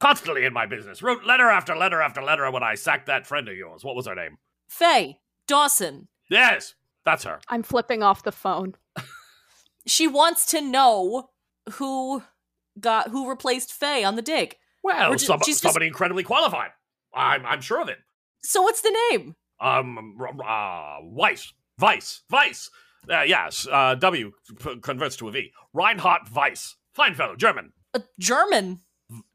Constantly 0.00 0.44
in 0.44 0.52
my 0.52 0.66
business. 0.66 1.02
Wrote 1.02 1.24
letter 1.24 1.48
after 1.48 1.74
letter 1.76 2.02
after 2.02 2.22
letter 2.22 2.50
when 2.50 2.62
I 2.62 2.74
sacked 2.74 3.06
that 3.06 3.26
friend 3.26 3.48
of 3.48 3.56
yours. 3.56 3.82
What 3.84 3.96
was 3.96 4.06
her 4.06 4.14
name? 4.14 4.36
Faye, 4.68 5.20
Dawson. 5.46 6.08
Yes. 6.28 6.74
That's 7.04 7.24
her. 7.24 7.40
I'm 7.48 7.62
flipping 7.62 8.02
off 8.02 8.22
the 8.22 8.32
phone. 8.32 8.74
She 9.86 10.08
wants 10.08 10.46
to 10.46 10.60
know 10.60 11.30
who 11.74 12.22
got 12.80 13.10
who 13.10 13.28
replaced 13.30 13.72
Faye 13.72 14.02
on 14.02 14.16
the 14.16 14.22
dig. 14.22 14.56
Well, 14.82 15.12
Or 15.12 15.16
ju- 15.16 15.24
some- 15.26 15.38
she's 15.44 15.54
just- 15.56 15.62
somebody 15.62 15.86
incredibly 15.86 16.24
qualified. 16.24 16.70
I'm, 17.16 17.44
I'm 17.46 17.60
sure 17.60 17.80
of 17.80 17.88
it. 17.88 17.98
So 18.42 18.62
what's 18.62 18.82
the 18.82 18.96
name? 19.10 19.34
Um, 19.60 20.16
r- 20.20 20.98
uh, 20.98 20.98
Weiss. 21.02 21.52
Weiss. 21.80 22.22
Weiss. 22.30 22.70
Uh, 23.10 23.22
yes, 23.22 23.66
uh, 23.70 23.94
W 23.94 24.32
p- 24.62 24.80
converts 24.80 25.16
to 25.16 25.28
a 25.28 25.30
V. 25.30 25.50
Reinhard 25.72 26.22
Weiss. 26.34 26.76
Fine 26.94 27.14
fellow, 27.14 27.36
German. 27.36 27.72
A 27.94 28.02
German. 28.18 28.80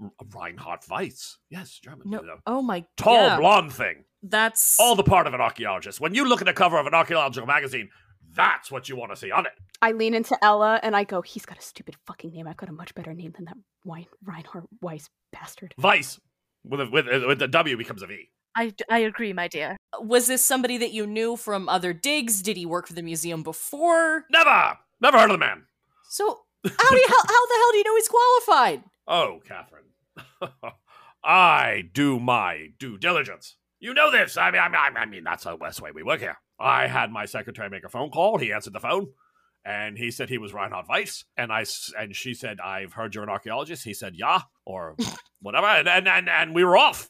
R- 0.02 0.12
Reinhard 0.36 0.82
Weiss. 0.90 1.38
Yes, 1.50 1.80
German. 1.84 2.10
No. 2.10 2.22
You 2.22 2.28
know. 2.28 2.38
Oh 2.46 2.62
my. 2.62 2.82
God. 2.82 2.88
Tall, 2.98 3.14
yeah. 3.16 3.38
blonde 3.38 3.74
thing. 3.74 4.04
That's 4.24 4.78
All 4.80 4.96
the 4.96 5.04
part 5.04 5.26
of 5.26 5.34
an 5.34 5.42
archaeologist. 5.42 6.00
When 6.00 6.14
you 6.14 6.28
look 6.28 6.42
at 6.42 6.46
the 6.46 6.54
cover 6.54 6.78
of 6.78 6.86
an 6.86 6.94
archaeological 6.94 7.48
magazine, 7.48 7.90
that's 8.36 8.70
what 8.72 8.88
you 8.88 8.96
want 8.96 9.12
to 9.12 9.16
see 9.16 9.32
on 9.32 9.46
it. 9.46 9.54
I 9.82 9.94
lean 9.94 10.14
into 10.14 10.38
Ella 10.44 10.80
and 10.84 10.96
I 10.96 11.06
go, 11.06 11.22
he's 11.22 11.46
got 11.46 11.58
a 11.58 11.62
stupid 11.62 11.96
fucking 12.06 12.32
name. 12.32 12.48
I've 12.48 12.58
got 12.58 12.70
a 12.70 12.74
much 12.74 12.94
better 12.94 13.14
name 13.14 13.34
than 13.36 13.46
that 13.46 13.58
Wein- 13.84 14.06
Reinhard 14.24 14.66
Weiss 14.82 15.10
bastard. 15.34 15.74
Weiss. 15.78 16.20
With, 16.64 16.82
a, 16.82 16.86
with, 16.90 17.08
with 17.26 17.40
the 17.40 17.48
W 17.48 17.78
becomes 17.78 18.02
a 18.02 18.08
V. 18.08 18.30
I, 18.56 18.74
I 18.90 19.00
agree, 19.00 19.34
my 19.34 19.48
dear. 19.48 19.78
was 20.00 20.28
this 20.28 20.44
somebody 20.44 20.78
that 20.78 20.92
you 20.92 21.08
knew 21.08 21.38
from 21.38 21.70
other 21.70 21.94
digs? 21.94 22.42
Did 22.42 22.58
he 22.58 22.66
work 22.66 22.88
for 22.88 22.94
the 22.94 23.02
museum 23.02 23.44
before? 23.44 24.26
Never! 24.30 24.78
Never 25.00 25.18
heard 25.18 25.32
of 25.32 25.36
the 25.36 25.46
man. 25.46 25.64
So 26.10 26.42
how 26.66 26.90
do 26.90 26.96
you, 26.96 27.08
how, 27.08 27.16
how 27.16 27.46
the 27.48 27.56
hell 27.56 27.72
do 27.72 27.78
you 27.78 27.84
know 27.84 27.96
he's 27.96 28.08
qualified? 28.08 28.84
Oh, 29.08 29.40
Catherine. 29.48 30.74
I 31.24 31.84
do 31.94 32.20
my 32.20 32.70
due 32.78 32.98
diligence. 32.98 33.56
You 33.80 33.94
know 33.94 34.12
this. 34.12 34.38
I 34.38 34.52
mean, 34.52 34.62
I 34.62 34.70
mean, 34.70 34.98
I 34.98 35.06
mean, 35.06 35.24
that's 35.24 35.44
the 35.46 35.56
best 35.56 35.82
way 35.82 35.92
we 35.92 36.04
work 36.04 36.20
here. 36.20 36.38
I 36.60 36.88
had 36.88 37.12
my 37.12 37.26
secretary 37.26 37.70
make 37.70 37.84
a 37.84 37.90
phone 37.90 38.12
call. 38.12 38.38
He 38.38 38.54
answered 38.54 38.74
the 38.74 38.80
phone, 38.80 39.08
and 39.66 39.98
he 39.98 40.12
said 40.12 40.30
he 40.30 40.38
was 40.38 40.54
Reinhard 40.54 40.86
Weiss. 40.90 41.26
And 41.38 41.52
I 41.52 41.66
and 41.98 42.16
she 42.16 42.34
said, 42.34 42.60
"I've 42.60 42.94
heard 42.94 43.16
you're 43.16 43.24
an 43.24 43.30
archaeologist." 43.30 43.84
He 43.84 43.94
said, 43.94 44.16
"Yeah," 44.16 44.42
or 44.66 44.96
whatever, 45.42 45.68
and 45.68 45.88
and 45.88 46.08
and, 46.08 46.30
and 46.30 46.56
we 46.56 46.64
were 46.64 46.78
off. 46.78 47.10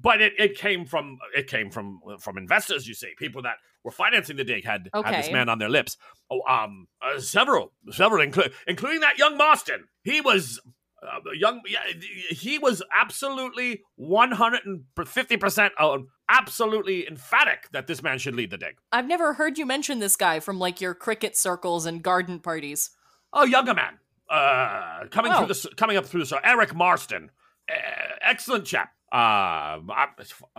But 0.00 0.20
it, 0.20 0.34
it 0.38 0.56
came 0.56 0.86
from 0.86 1.18
it 1.36 1.48
came 1.48 1.70
from 1.70 2.00
from 2.20 2.38
investors. 2.38 2.86
You 2.86 2.94
see, 2.94 3.12
people 3.18 3.42
that 3.42 3.56
were 3.84 3.90
financing 3.90 4.36
the 4.36 4.44
dig 4.44 4.64
had 4.64 4.88
had 4.94 5.14
this 5.14 5.32
man 5.32 5.48
on 5.48 5.58
their 5.58 5.68
lips. 5.68 5.96
Oh, 6.30 6.42
um, 6.48 6.88
uh, 7.02 7.18
several, 7.20 7.72
several, 7.90 8.24
inclu- 8.24 8.52
including 8.66 9.00
that 9.00 9.18
young 9.18 9.36
Marston. 9.36 9.84
He 10.02 10.20
was 10.20 10.60
uh, 11.02 11.20
young. 11.34 11.60
Yeah, 11.66 11.80
he 12.30 12.58
was 12.58 12.82
absolutely 12.96 13.82
one 13.96 14.32
hundred 14.32 14.60
and 14.64 14.82
fifty 15.08 15.36
percent, 15.36 15.72
uh, 15.78 15.98
absolutely 16.28 17.06
emphatic 17.08 17.68
that 17.72 17.86
this 17.86 18.02
man 18.02 18.18
should 18.18 18.34
lead 18.34 18.50
the 18.50 18.58
dig. 18.58 18.76
I've 18.92 19.06
never 19.06 19.34
heard 19.34 19.58
you 19.58 19.66
mention 19.66 19.98
this 19.98 20.16
guy 20.16 20.40
from 20.40 20.58
like 20.58 20.80
your 20.80 20.94
cricket 20.94 21.36
circles 21.36 21.86
and 21.86 22.02
garden 22.02 22.40
parties. 22.40 22.90
Oh, 23.32 23.44
younger 23.44 23.74
man, 23.74 23.98
uh, 24.30 25.04
coming 25.10 25.32
Oh. 25.32 25.38
through 25.38 25.48
this, 25.48 25.66
coming 25.76 25.96
up 25.96 26.06
through 26.06 26.20
this, 26.20 26.32
uh, 26.32 26.38
Eric 26.42 26.74
Marston, 26.74 27.30
uh, 27.70 27.74
excellent 28.22 28.64
chap. 28.64 28.90
Uh, 29.12 29.16
I, 29.90 30.06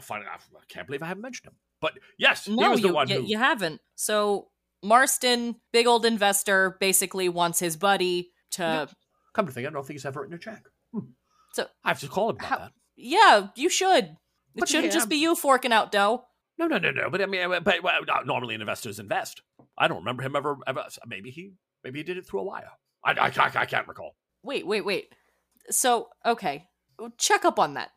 funny, 0.01 0.25
I 0.25 0.37
can't 0.69 0.87
believe 0.87 1.03
I 1.03 1.07
haven't 1.07 1.21
mentioned 1.21 1.47
him. 1.49 1.55
But 1.81 1.93
yes, 2.17 2.45
he 2.45 2.55
No, 2.55 2.71
was 2.71 2.81
the 2.81 2.87
you, 2.89 2.93
one 2.93 3.07
you, 3.07 3.21
who. 3.21 3.27
you 3.27 3.37
haven't. 3.37 3.79
So 3.95 4.49
Marston, 4.83 5.55
big 5.71 5.87
old 5.87 6.05
investor, 6.05 6.77
basically 6.79 7.29
wants 7.29 7.59
his 7.59 7.75
buddy 7.77 8.31
to. 8.51 8.61
Yeah. 8.63 8.85
Come 9.39 9.45
to 9.47 9.53
think, 9.53 9.65
I 9.65 9.69
don't 9.69 9.87
think 9.87 9.95
he's 9.95 10.05
ever 10.05 10.19
written 10.19 10.35
a 10.35 10.37
check. 10.37 10.65
Hmm. 10.91 11.11
So- 11.53 11.67
I 11.85 11.87
have 11.87 12.01
to 12.01 12.09
call 12.09 12.31
him 12.31 12.35
about 12.35 12.49
How- 12.49 12.57
that. 12.57 12.73
Yeah, 12.97 13.47
you 13.55 13.69
should. 13.69 14.03
It 14.03 14.17
But 14.55 14.67
shouldn't 14.67 14.87
yeah. 14.91 14.99
just 14.99 15.07
be 15.07 15.15
you 15.15 15.33
forking 15.33 15.71
out 15.71 15.93
dough. 15.93 16.25
No, 16.57 16.67
no, 16.67 16.77
no, 16.77 16.91
no. 16.91 17.09
But 17.09 17.21
I 17.21 17.25
mean, 17.25 17.49
uh, 17.49 17.61
but, 17.61 17.81
well, 17.81 18.01
no, 18.05 18.19
normally 18.23 18.55
investors 18.55 18.99
invest. 18.99 19.41
I 19.77 19.87
don't 19.87 19.99
remember 19.99 20.23
him 20.23 20.35
ever. 20.35 20.57
ever 20.67 20.83
maybe 21.07 21.31
he, 21.31 21.53
maybe 21.85 21.99
he 21.99 22.03
did 22.03 22.17
it 22.17 22.27
through 22.27 22.41
a 22.41 22.43
wire. 22.43 22.71
I, 23.05 23.11
I, 23.13 23.27
I, 23.27 23.51
I 23.61 23.65
can't 23.65 23.87
recall. 23.87 24.17
Wait, 24.43 24.67
wait, 24.67 24.83
wait. 24.83 25.15
So, 25.69 26.09
okay, 26.25 26.67
check 27.17 27.45
up 27.45 27.59
on 27.59 27.75
that. 27.75 27.91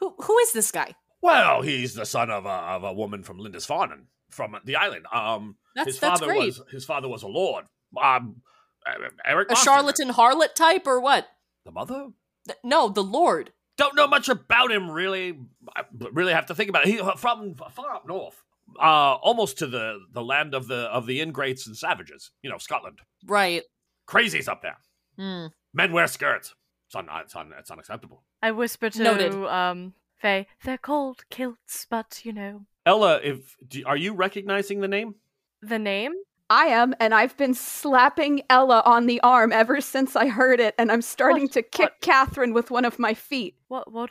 Who 0.00 0.14
who 0.18 0.38
is 0.40 0.52
this 0.52 0.70
guy? 0.70 0.94
Well, 1.22 1.62
he's 1.62 1.94
the 1.94 2.04
son 2.04 2.28
of 2.30 2.44
a, 2.44 2.48
of 2.50 2.84
a 2.84 2.92
woman 2.92 3.22
from 3.22 3.38
Lindisfarne, 3.38 4.08
from 4.30 4.54
the 4.66 4.76
island. 4.76 5.06
Um, 5.10 5.56
That's 5.74 5.86
his 5.86 5.98
father 5.98 6.34
was 6.34 6.60
his 6.70 6.84
father 6.84 7.08
was 7.08 7.22
a 7.22 7.28
lord. 7.28 7.64
Um, 8.02 8.42
Eric, 8.86 9.12
A 9.24 9.34
Marston. 9.52 9.56
charlatan 9.64 10.08
harlot 10.10 10.54
type 10.54 10.86
or 10.86 11.00
what? 11.00 11.26
The 11.64 11.72
mother. 11.72 12.08
Th- 12.46 12.58
No, 12.62 12.88
the 12.88 13.02
Lord. 13.02 13.52
Don't 13.76 13.96
know 13.96 14.06
much 14.06 14.28
about 14.28 14.70
him, 14.70 14.90
really. 14.90 15.38
I 15.74 15.82
really 16.12 16.32
have 16.32 16.46
to 16.46 16.54
think 16.54 16.68
about 16.68 16.86
it. 16.86 16.90
He 16.90 16.98
from 17.16 17.54
far 17.72 17.94
up 17.94 18.06
north, 18.06 18.42
uh, 18.78 19.14
almost 19.16 19.58
to 19.58 19.66
the 19.66 19.98
the 20.12 20.22
land 20.22 20.54
of 20.54 20.68
the 20.68 20.82
of 20.92 21.06
the 21.06 21.20
ingrates 21.20 21.66
and 21.66 21.76
savages. 21.76 22.30
You 22.42 22.50
know, 22.50 22.58
Scotland. 22.58 23.00
Right. 23.26 23.62
Crazies 24.06 24.48
up 24.48 24.62
there. 24.62 24.76
Hmm. 25.18 25.46
Men 25.72 25.92
wear 25.92 26.06
skirts. 26.06 26.54
It's 26.86 26.94
un, 26.94 27.08
it's, 27.22 27.34
un, 27.34 27.52
it's 27.58 27.70
unacceptable. 27.70 28.22
I 28.42 28.50
whisper 28.52 28.90
to 28.90 29.02
Noted. 29.02 29.34
um 29.34 29.94
Faye, 30.16 30.46
they're 30.62 30.78
called 30.78 31.24
kilts, 31.30 31.86
but 31.90 32.20
you 32.24 32.32
know 32.32 32.66
Ella, 32.86 33.18
if 33.24 33.56
do, 33.66 33.82
are 33.86 33.96
you 33.96 34.12
recognizing 34.14 34.80
the 34.80 34.88
name? 34.88 35.16
the 35.62 35.78
name. 35.78 36.12
I 36.50 36.66
am, 36.66 36.94
and 37.00 37.14
I've 37.14 37.36
been 37.36 37.54
slapping 37.54 38.42
Ella 38.50 38.82
on 38.84 39.06
the 39.06 39.20
arm 39.22 39.50
ever 39.52 39.80
since 39.80 40.14
I 40.14 40.28
heard 40.28 40.60
it, 40.60 40.74
and 40.78 40.92
I'm 40.92 41.02
starting 41.02 41.44
What? 41.44 41.52
to 41.52 41.62
kick 41.62 41.90
What? 41.90 42.00
Catherine 42.00 42.52
with 42.52 42.70
one 42.70 42.84
of 42.84 42.98
my 42.98 43.14
feet. 43.14 43.56
What 43.68 43.90
what 43.90 44.10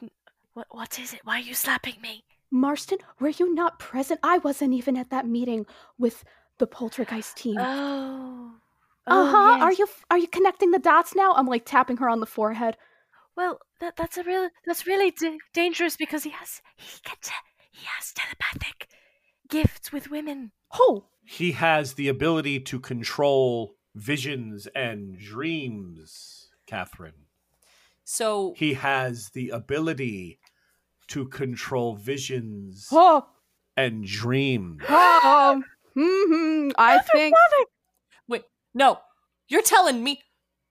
what 0.53 0.67
what 0.71 0.99
is 0.99 1.13
it? 1.13 1.21
Why 1.23 1.37
are 1.37 1.39
you 1.41 1.53
slapping 1.53 1.95
me? 2.01 2.23
Marston, 2.51 2.99
were 3.19 3.29
you 3.29 3.53
not 3.53 3.79
present? 3.79 4.19
I 4.23 4.37
wasn't 4.39 4.73
even 4.73 4.97
at 4.97 5.09
that 5.09 5.27
meeting 5.27 5.65
with 5.97 6.23
the 6.59 6.67
poltergeist 6.67 7.37
team. 7.37 7.57
Oh. 7.59 8.51
Uh 9.05 9.25
huh. 9.31 9.63
Are 9.63 9.73
you 9.73 9.87
are 10.09 10.17
you 10.17 10.27
connecting 10.27 10.71
the 10.71 10.79
dots 10.79 11.13
now? 11.15 11.33
I'm 11.33 11.47
like 11.47 11.65
tapping 11.65 11.97
her 11.97 12.09
on 12.09 12.19
the 12.19 12.25
forehead. 12.25 12.77
Well, 13.35 13.59
that 13.79 13.95
that's 13.95 14.17
a 14.17 14.23
real 14.23 14.49
that's 14.65 14.87
really 14.87 15.11
d- 15.11 15.39
dangerous 15.53 15.97
because 15.97 16.23
he 16.23 16.29
has 16.29 16.61
he 16.77 16.99
can 17.03 17.15
gets 17.15 17.31
he 17.71 17.85
has 17.97 18.13
telepathic 18.13 18.87
gifts 19.49 19.91
with 19.91 20.09
women. 20.11 20.51
Oh, 20.73 21.05
He 21.25 21.53
has 21.53 21.93
the 21.93 22.07
ability 22.07 22.59
to 22.61 22.79
control 22.79 23.75
visions 23.95 24.67
and 24.75 25.17
dreams, 25.17 26.49
Catherine. 26.67 27.27
So 28.03 28.53
He 28.57 28.73
has 28.73 29.29
the 29.29 29.49
ability 29.49 30.39
to 31.07 31.27
control 31.27 31.95
visions 31.95 32.89
oh, 32.91 33.25
and 33.77 34.05
dreams. 34.05 34.81
oh. 34.89 35.61
hmm 35.95 36.69
I 36.77 36.99
think. 36.99 37.35
wait, 38.27 38.43
no, 38.73 38.99
you're 39.47 39.61
telling 39.61 40.03
me. 40.03 40.21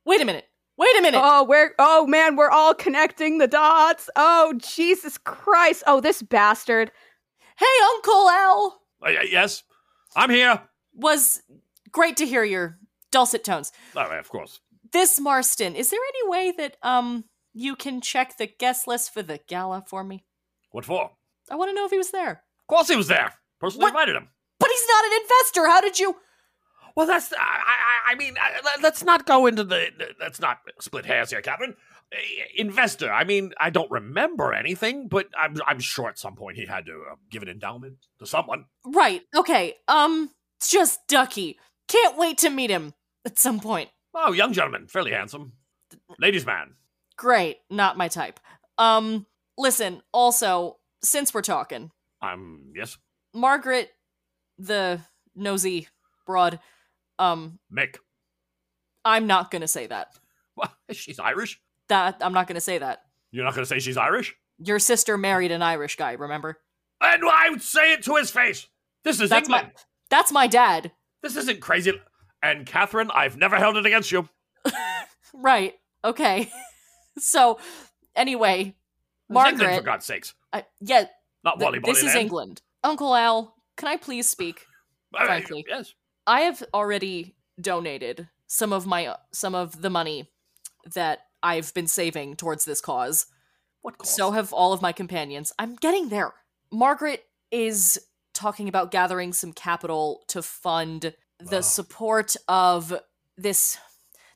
Wait 0.05 0.21
a 0.21 0.25
minute. 0.25 0.47
Wait 0.77 0.99
a 0.99 1.03
minute. 1.03 1.21
Oh, 1.23 1.45
we're 1.45 1.75
oh 1.79 2.07
man, 2.07 2.35
we're 2.35 2.51
all 2.51 2.75
connecting 2.75 3.39
the 3.39 3.47
dots. 3.47 4.11
Oh, 4.17 4.55
Jesus 4.57 5.19
Christ. 5.19 5.85
Oh, 5.87 6.01
this 6.01 6.23
bastard. 6.23 6.91
hey, 7.57 7.67
Uncle 7.95 8.29
Al. 8.29 8.83
Uh, 9.05 9.11
yes, 9.31 9.63
I'm 10.17 10.31
here. 10.31 10.61
Was 10.95 11.43
great 11.91 12.17
to 12.19 12.27
hear 12.27 12.45
your 12.45 12.79
dulcet 13.11 13.45
tones. 13.45 13.73
Oh, 13.97 14.01
of 14.01 14.29
course. 14.29 14.61
This 14.93 15.19
Marston, 15.19 15.75
is 15.75 15.91
there 15.91 16.01
any 16.01 16.29
way 16.29 16.53
that 16.59 16.77
um 16.83 17.25
you 17.55 17.77
can 17.77 18.01
check 18.01 18.37
the 18.37 18.47
guest 18.47 18.87
list 18.87 19.13
for 19.13 19.23
the 19.23 19.41
gala 19.49 19.85
for 19.87 20.05
me? 20.05 20.25
What 20.71 20.85
for? 20.85 21.11
I 21.51 21.57
want 21.57 21.71
to 21.71 21.75
know 21.75 21.85
if 21.85 21.91
he 21.91 21.99
was 21.99 22.11
there. 22.11 22.31
Of 22.61 22.67
course 22.67 22.89
he 22.89 22.97
was 22.97 23.09
there. 23.09 23.33
Personally 23.61 23.85
What? 23.85 23.91
invited 23.91 24.17
him. 24.17 24.29
But 24.59 24.71
he's 24.71 24.87
not 24.89 25.05
an 25.05 25.21
investor. 25.23 25.67
How 25.67 25.81
did 25.81 25.99
you? 25.99 26.17
Well, 26.95 27.07
that's. 27.07 27.33
I, 27.33 27.37
I, 27.39 28.13
I 28.13 28.15
mean, 28.17 28.35
uh, 28.37 28.61
let- 28.65 28.83
let's 28.83 29.03
not 29.03 29.27
go 29.27 29.47
into 29.47 29.65
the. 29.65 29.89
Let's 30.21 30.41
not 30.41 30.59
split 30.81 31.07
hairs 31.07 31.31
here, 31.31 31.41
Catherine. 31.41 31.75
Investor. 32.57 33.11
I 33.13 33.25
mean, 33.25 33.53
I 33.59 33.71
don't 33.71 33.91
remember 33.91 34.53
anything, 34.53 35.09
but 35.09 35.29
I'm, 35.41 35.57
I'm 35.67 35.81
sure 35.81 36.09
at 36.09 36.19
some 36.19 36.35
point 36.37 36.57
he 36.59 36.67
had 36.67 36.87
to 36.87 36.93
uh, 37.13 37.15
give 37.31 37.43
an 37.43 37.49
endowment 37.49 37.97
to 38.19 38.27
someone. 38.27 38.67
Right. 38.85 39.23
Okay. 39.35 39.75
Um, 39.89 40.31
it's 40.59 40.71
just 40.71 41.01
Ducky. 41.09 41.59
Can't 41.89 42.17
wait 42.19 42.39
to 42.39 42.51
meet 42.51 42.71
him 42.71 42.95
at 43.25 43.39
some 43.39 43.61
point. 43.61 43.91
Oh, 44.15 44.33
young 44.33 44.53
gentleman, 44.53 44.89
fairly 44.89 45.11
handsome, 45.13 45.53
ladies' 46.19 46.45
man. 46.45 46.75
Great. 47.17 47.59
Not 47.71 47.97
my 47.97 48.09
type. 48.09 48.39
Um, 48.79 49.27
listen. 49.57 50.03
Also, 50.13 50.79
since 51.03 51.33
we're 51.33 51.41
talking, 51.43 51.91
Um, 52.21 52.73
yes, 52.75 52.99
Margaret, 53.35 53.91
the 54.59 55.01
nosy 55.35 55.89
broad. 56.27 56.61
Um, 57.19 57.59
Mick. 57.75 57.97
I'm 59.05 59.27
not 59.27 59.51
gonna 59.51 59.69
say 59.69 59.87
that. 59.87 60.09
Well, 60.57 60.73
she's 60.91 61.19
Irish. 61.19 61.59
That 61.89 62.19
I'm 62.21 62.33
not 62.33 62.47
gonna 62.47 62.61
say 62.61 62.79
that. 62.79 63.03
You're 63.31 63.45
not 63.45 63.55
going 63.55 63.63
to 63.65 63.69
say 63.69 63.79
she's 63.79 63.97
Irish? 63.97 64.35
Your 64.59 64.79
sister 64.79 65.17
married 65.17 65.53
an 65.53 65.63
Irish 65.63 65.97
guy. 65.97 66.13
Remember? 66.13 66.59
And 67.01 67.23
I 67.25 67.49
would 67.49 67.63
say 67.63 67.95
it 67.95 68.03
to 68.05 68.17
his 68.17 68.31
face. 68.31 68.69
This 69.05 69.21
is 69.21 69.31
That's 69.31 69.49
England. 69.49 69.73
my. 69.75 69.81
That's 70.11 70.31
my 70.31 70.47
dad. 70.47 70.93
This 71.23 71.37
isn't 71.37 71.61
crazy. 71.61 71.93
And 72.43 72.67
Catherine, 72.67 73.11
I've 73.15 73.39
never 73.39 73.57
held 73.57 73.77
it 73.79 73.87
against 73.87 74.13
you. 74.13 74.29
Right. 75.35 75.73
Okay. 76.05 76.51
so, 77.19 77.59
anyway, 78.15 78.61
is 78.61 78.67
England, 79.31 79.59
Margaret. 79.59 79.77
for 79.79 79.83
God's 79.83 80.05
sakes, 80.05 80.35
I, 80.53 80.67
yeah, 80.81 81.07
not 81.43 81.59
th- 81.59 81.65
Wally 81.65 81.79
this 81.79 82.03
is. 82.03 82.15
England. 82.15 82.61
Uncle 82.85 83.15
Al, 83.15 83.55
can 83.79 83.89
I 83.89 83.97
please 83.97 84.29
speak? 84.29 84.67
Uh, 85.15 85.25
frankly. 85.27 85.65
yes. 85.69 85.93
I 86.27 86.41
have 86.43 86.63
already 86.73 87.35
donated 87.61 88.29
some 88.47 88.73
of 88.73 88.87
my 88.87 89.15
some 89.33 89.55
of 89.55 89.83
the 89.83 89.91
money 89.91 90.31
that 90.95 91.19
I've 91.43 91.73
been 91.75 91.87
saving 91.87 92.37
towards 92.37 92.65
this 92.65 92.81
cause. 92.81 93.27
What 93.83 93.99
cause? 93.99 94.15
So 94.15 94.31
have 94.33 94.53
all 94.53 94.73
of 94.73 94.83
my 94.83 94.93
companions. 94.93 95.53
I'm 95.59 95.75
getting 95.77 96.09
there. 96.09 96.33
Margaret 96.71 97.25
is 97.51 98.01
talking 98.35 98.69
about 98.69 98.91
gathering 98.91 99.33
some 99.33 99.53
capital 99.53 100.25
to 100.29 100.43
fund 100.43 101.15
the 101.39 101.57
Wow. 101.57 101.61
support 101.61 102.37
of 102.49 102.95
this 103.37 103.79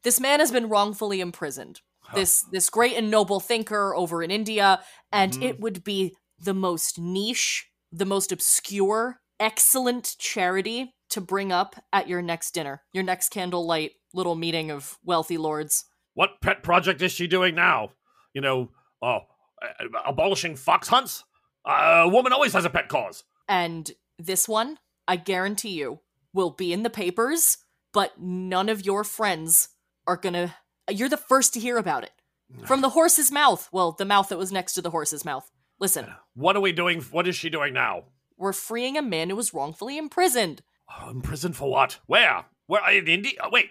this 0.02 0.20
man 0.20 0.38
has 0.38 0.52
been 0.52 0.68
wrongfully 0.68 1.20
imprisoned. 1.20 1.80
Huh. 2.00 2.16
This 2.16 2.44
this 2.52 2.70
great 2.70 2.96
and 2.96 3.10
noble 3.10 3.40
thinker 3.40 3.94
over 3.94 4.22
in 4.22 4.30
India 4.30 4.82
and 5.12 5.32
Mhm. 5.32 5.42
it 5.42 5.60
would 5.60 5.82
be 5.82 6.14
the 6.38 6.54
most 6.54 6.98
niche, 6.98 7.68
the 7.90 8.04
most 8.04 8.30
obscure, 8.32 9.20
excellent 9.40 10.16
charity 10.18 10.92
to 11.08 11.20
bring 11.20 11.50
up 11.52 11.76
at 11.92 12.08
your 12.08 12.20
next 12.22 12.52
dinner, 12.52 12.84
your 12.92 13.02
next 13.04 13.30
candlelight 13.30 13.92
little 14.12 14.34
meeting 14.34 14.70
of 14.70 14.98
wealthy 15.02 15.38
lords. 15.38 15.84
What 16.16 16.40
pet 16.40 16.62
project 16.62 17.02
is 17.02 17.12
she 17.12 17.26
doing 17.26 17.54
now? 17.54 17.90
You 18.32 18.40
know, 18.40 18.70
uh, 19.02 19.18
uh, 19.62 19.88
abolishing 20.06 20.56
fox 20.56 20.88
hunts? 20.88 21.24
Uh, 21.62 22.04
a 22.04 22.08
woman 22.08 22.32
always 22.32 22.54
has 22.54 22.64
a 22.64 22.70
pet 22.70 22.88
cause. 22.88 23.22
And 23.48 23.90
this 24.18 24.48
one, 24.48 24.78
I 25.06 25.16
guarantee 25.16 25.70
you, 25.78 26.00
will 26.32 26.48
be 26.50 26.72
in 26.72 26.82
the 26.84 26.90
papers, 26.90 27.58
but 27.92 28.18
none 28.18 28.70
of 28.70 28.84
your 28.86 29.04
friends 29.04 29.68
are 30.06 30.16
gonna. 30.16 30.56
You're 30.90 31.10
the 31.10 31.18
first 31.18 31.52
to 31.52 31.60
hear 31.60 31.76
about 31.76 32.02
it. 32.02 32.12
From 32.66 32.80
the 32.80 32.90
horse's 32.90 33.30
mouth. 33.30 33.68
Well, 33.70 33.92
the 33.92 34.04
mouth 34.06 34.30
that 34.30 34.38
was 34.38 34.50
next 34.50 34.72
to 34.74 34.82
the 34.82 34.90
horse's 34.90 35.24
mouth. 35.24 35.50
Listen, 35.78 36.06
What 36.34 36.56
are 36.56 36.60
we 36.62 36.72
doing? 36.72 37.02
What 37.02 37.28
is 37.28 37.36
she 37.36 37.50
doing 37.50 37.74
now? 37.74 38.04
we're 38.38 38.52
freeing 38.54 38.96
a 38.96 39.02
man 39.02 39.28
who 39.30 39.36
was 39.36 39.52
wrongfully 39.54 39.96
imprisoned. 39.98 40.62
Oh, 40.90 41.10
in 41.10 41.20
prison 41.22 41.52
for 41.52 41.70
what? 41.70 41.98
Where? 42.06 42.44
Where 42.66 42.82
are 42.82 42.92
in 42.92 43.06
India? 43.08 43.32
Wait, 43.50 43.70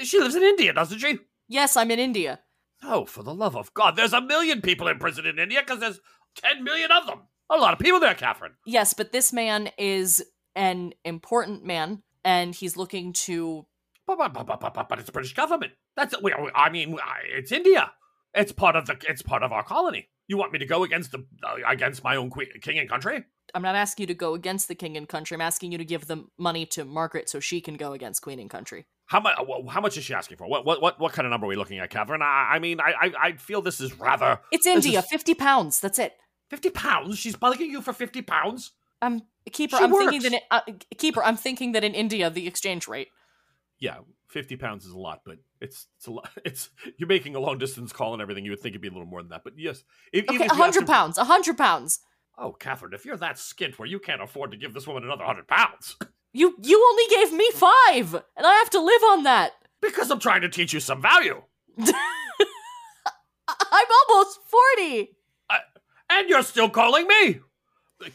she 0.00 0.18
lives 0.20 0.34
in 0.34 0.42
India, 0.42 0.72
doesn't 0.72 0.98
she? 0.98 1.18
Yes, 1.52 1.76
I'm 1.76 1.90
in 1.90 1.98
India. 1.98 2.40
Oh, 2.82 3.04
for 3.04 3.22
the 3.22 3.34
love 3.34 3.54
of 3.58 3.74
God! 3.74 3.94
There's 3.94 4.14
a 4.14 4.22
million 4.22 4.62
people 4.62 4.88
in 4.88 4.98
prison 4.98 5.26
in 5.26 5.38
India 5.38 5.60
because 5.60 5.80
there's 5.80 6.00
ten 6.34 6.64
million 6.64 6.90
of 6.90 7.06
them. 7.06 7.24
A 7.50 7.58
lot 7.58 7.74
of 7.74 7.78
people 7.78 8.00
there, 8.00 8.14
Catherine. 8.14 8.54
Yes, 8.64 8.94
but 8.94 9.12
this 9.12 9.34
man 9.34 9.68
is 9.76 10.24
an 10.56 10.94
important 11.04 11.62
man, 11.62 12.04
and 12.24 12.54
he's 12.54 12.78
looking 12.78 13.12
to. 13.12 13.66
But, 14.06 14.16
but, 14.16 14.32
but, 14.32 14.46
but, 14.46 14.72
but, 14.74 14.88
but 14.88 14.98
it's 14.98 15.06
the 15.06 15.12
British 15.12 15.34
government. 15.34 15.72
That's 15.94 16.14
we, 16.22 16.32
I 16.32 16.70
mean, 16.70 16.96
it's 17.26 17.52
India. 17.52 17.92
It's 18.32 18.52
part 18.52 18.74
of 18.74 18.86
the. 18.86 18.96
It's 19.06 19.20
part 19.20 19.42
of 19.42 19.52
our 19.52 19.62
colony. 19.62 20.08
You 20.28 20.38
want 20.38 20.52
me 20.52 20.58
to 20.58 20.66
go 20.66 20.84
against 20.84 21.12
the 21.12 21.26
uh, 21.44 21.56
against 21.68 22.02
my 22.02 22.16
own 22.16 22.30
queen, 22.30 22.48
king 22.62 22.78
and 22.78 22.88
country? 22.88 23.24
I'm 23.54 23.60
not 23.60 23.74
asking 23.74 24.04
you 24.04 24.06
to 24.06 24.14
go 24.14 24.32
against 24.32 24.68
the 24.68 24.74
king 24.74 24.96
and 24.96 25.06
country. 25.06 25.34
I'm 25.34 25.42
asking 25.42 25.72
you 25.72 25.78
to 25.78 25.84
give 25.84 26.06
the 26.06 26.24
money 26.38 26.64
to 26.66 26.86
Margaret 26.86 27.28
so 27.28 27.40
she 27.40 27.60
can 27.60 27.74
go 27.74 27.92
against 27.92 28.22
queen 28.22 28.40
and 28.40 28.48
country. 28.48 28.86
How 29.06 29.20
much? 29.20 29.36
How 29.68 29.80
much 29.80 29.96
is 29.98 30.04
she 30.04 30.14
asking 30.14 30.36
for? 30.38 30.46
What 30.48 30.64
what 30.64 30.80
what, 30.80 30.98
what 31.00 31.12
kind 31.12 31.26
of 31.26 31.30
number 31.30 31.46
are 31.46 31.48
we 31.48 31.56
looking 31.56 31.78
at, 31.78 31.90
Catherine? 31.90 32.22
I, 32.22 32.52
I 32.54 32.58
mean, 32.58 32.80
I, 32.80 32.92
I 33.00 33.12
I 33.28 33.32
feel 33.32 33.60
this 33.62 33.80
is 33.80 33.98
rather 33.98 34.40
It's 34.50 34.66
India, 34.66 35.00
is- 35.00 35.06
50 35.06 35.34
pounds. 35.34 35.80
That's 35.80 35.98
it. 35.98 36.14
fifty 36.48 36.70
pounds. 36.70 37.18
She's 37.18 37.36
bugging 37.36 37.68
you 37.68 37.82
for 37.82 37.92
fifty 37.92 38.22
pounds. 38.22 38.72
Um, 39.02 39.22
keeper. 39.50 39.76
She 39.76 39.84
I'm 39.84 39.92
thinking 39.92 40.22
that. 40.22 40.32
In, 40.32 40.40
uh, 40.50 40.60
keeper. 40.96 41.22
I'm 41.22 41.36
thinking 41.36 41.72
that 41.72 41.84
in 41.84 41.94
India 41.94 42.30
the 42.30 42.46
exchange 42.46 42.86
rate. 42.88 43.08
Yeah, 43.80 43.96
fifty 44.28 44.56
pounds 44.56 44.86
is 44.86 44.92
a 44.92 44.98
lot, 44.98 45.22
but 45.26 45.38
it's 45.60 45.88
it's 45.98 46.06
a 46.06 46.10
lot. 46.12 46.30
It's 46.44 46.70
you're 46.96 47.08
making 47.08 47.34
a 47.34 47.40
long 47.40 47.58
distance 47.58 47.92
call 47.92 48.12
and 48.14 48.22
everything. 48.22 48.44
You 48.44 48.52
would 48.52 48.60
think 48.60 48.72
it'd 48.72 48.80
be 48.80 48.88
a 48.88 48.92
little 48.92 49.06
more 49.06 49.20
than 49.22 49.30
that, 49.30 49.42
but 49.44 49.54
yes. 49.58 49.82
If, 50.12 50.28
Okay, 50.30 50.46
hundred 50.46 50.86
pounds. 50.86 51.18
hundred 51.18 51.58
pounds. 51.58 51.98
Oh, 52.38 52.52
Catherine, 52.52 52.94
if 52.94 53.04
you're 53.04 53.16
that 53.18 53.36
skint 53.36 53.78
where 53.78 53.86
you 53.88 53.98
can't 53.98 54.22
afford 54.22 54.52
to 54.52 54.56
give 54.56 54.72
this 54.72 54.86
woman 54.86 55.04
another 55.04 55.24
hundred 55.24 55.48
pounds 55.48 55.96
You 56.32 56.54
you 56.62 56.84
only 56.90 57.04
gave 57.14 57.32
me 57.32 57.50
five, 57.52 58.14
and 58.36 58.46
I 58.46 58.54
have 58.54 58.70
to 58.70 58.80
live 58.80 59.02
on 59.04 59.22
that. 59.24 59.52
because 59.80 60.10
I'm 60.10 60.18
trying 60.18 60.40
to 60.42 60.48
teach 60.48 60.72
you 60.72 60.80
some 60.80 61.02
value, 61.02 61.42
I'm 61.78 61.94
almost 64.08 64.38
forty. 64.46 65.16
and 66.10 66.28
you're 66.28 66.42
still 66.42 66.68
calling 66.70 67.06
me, 67.06 67.40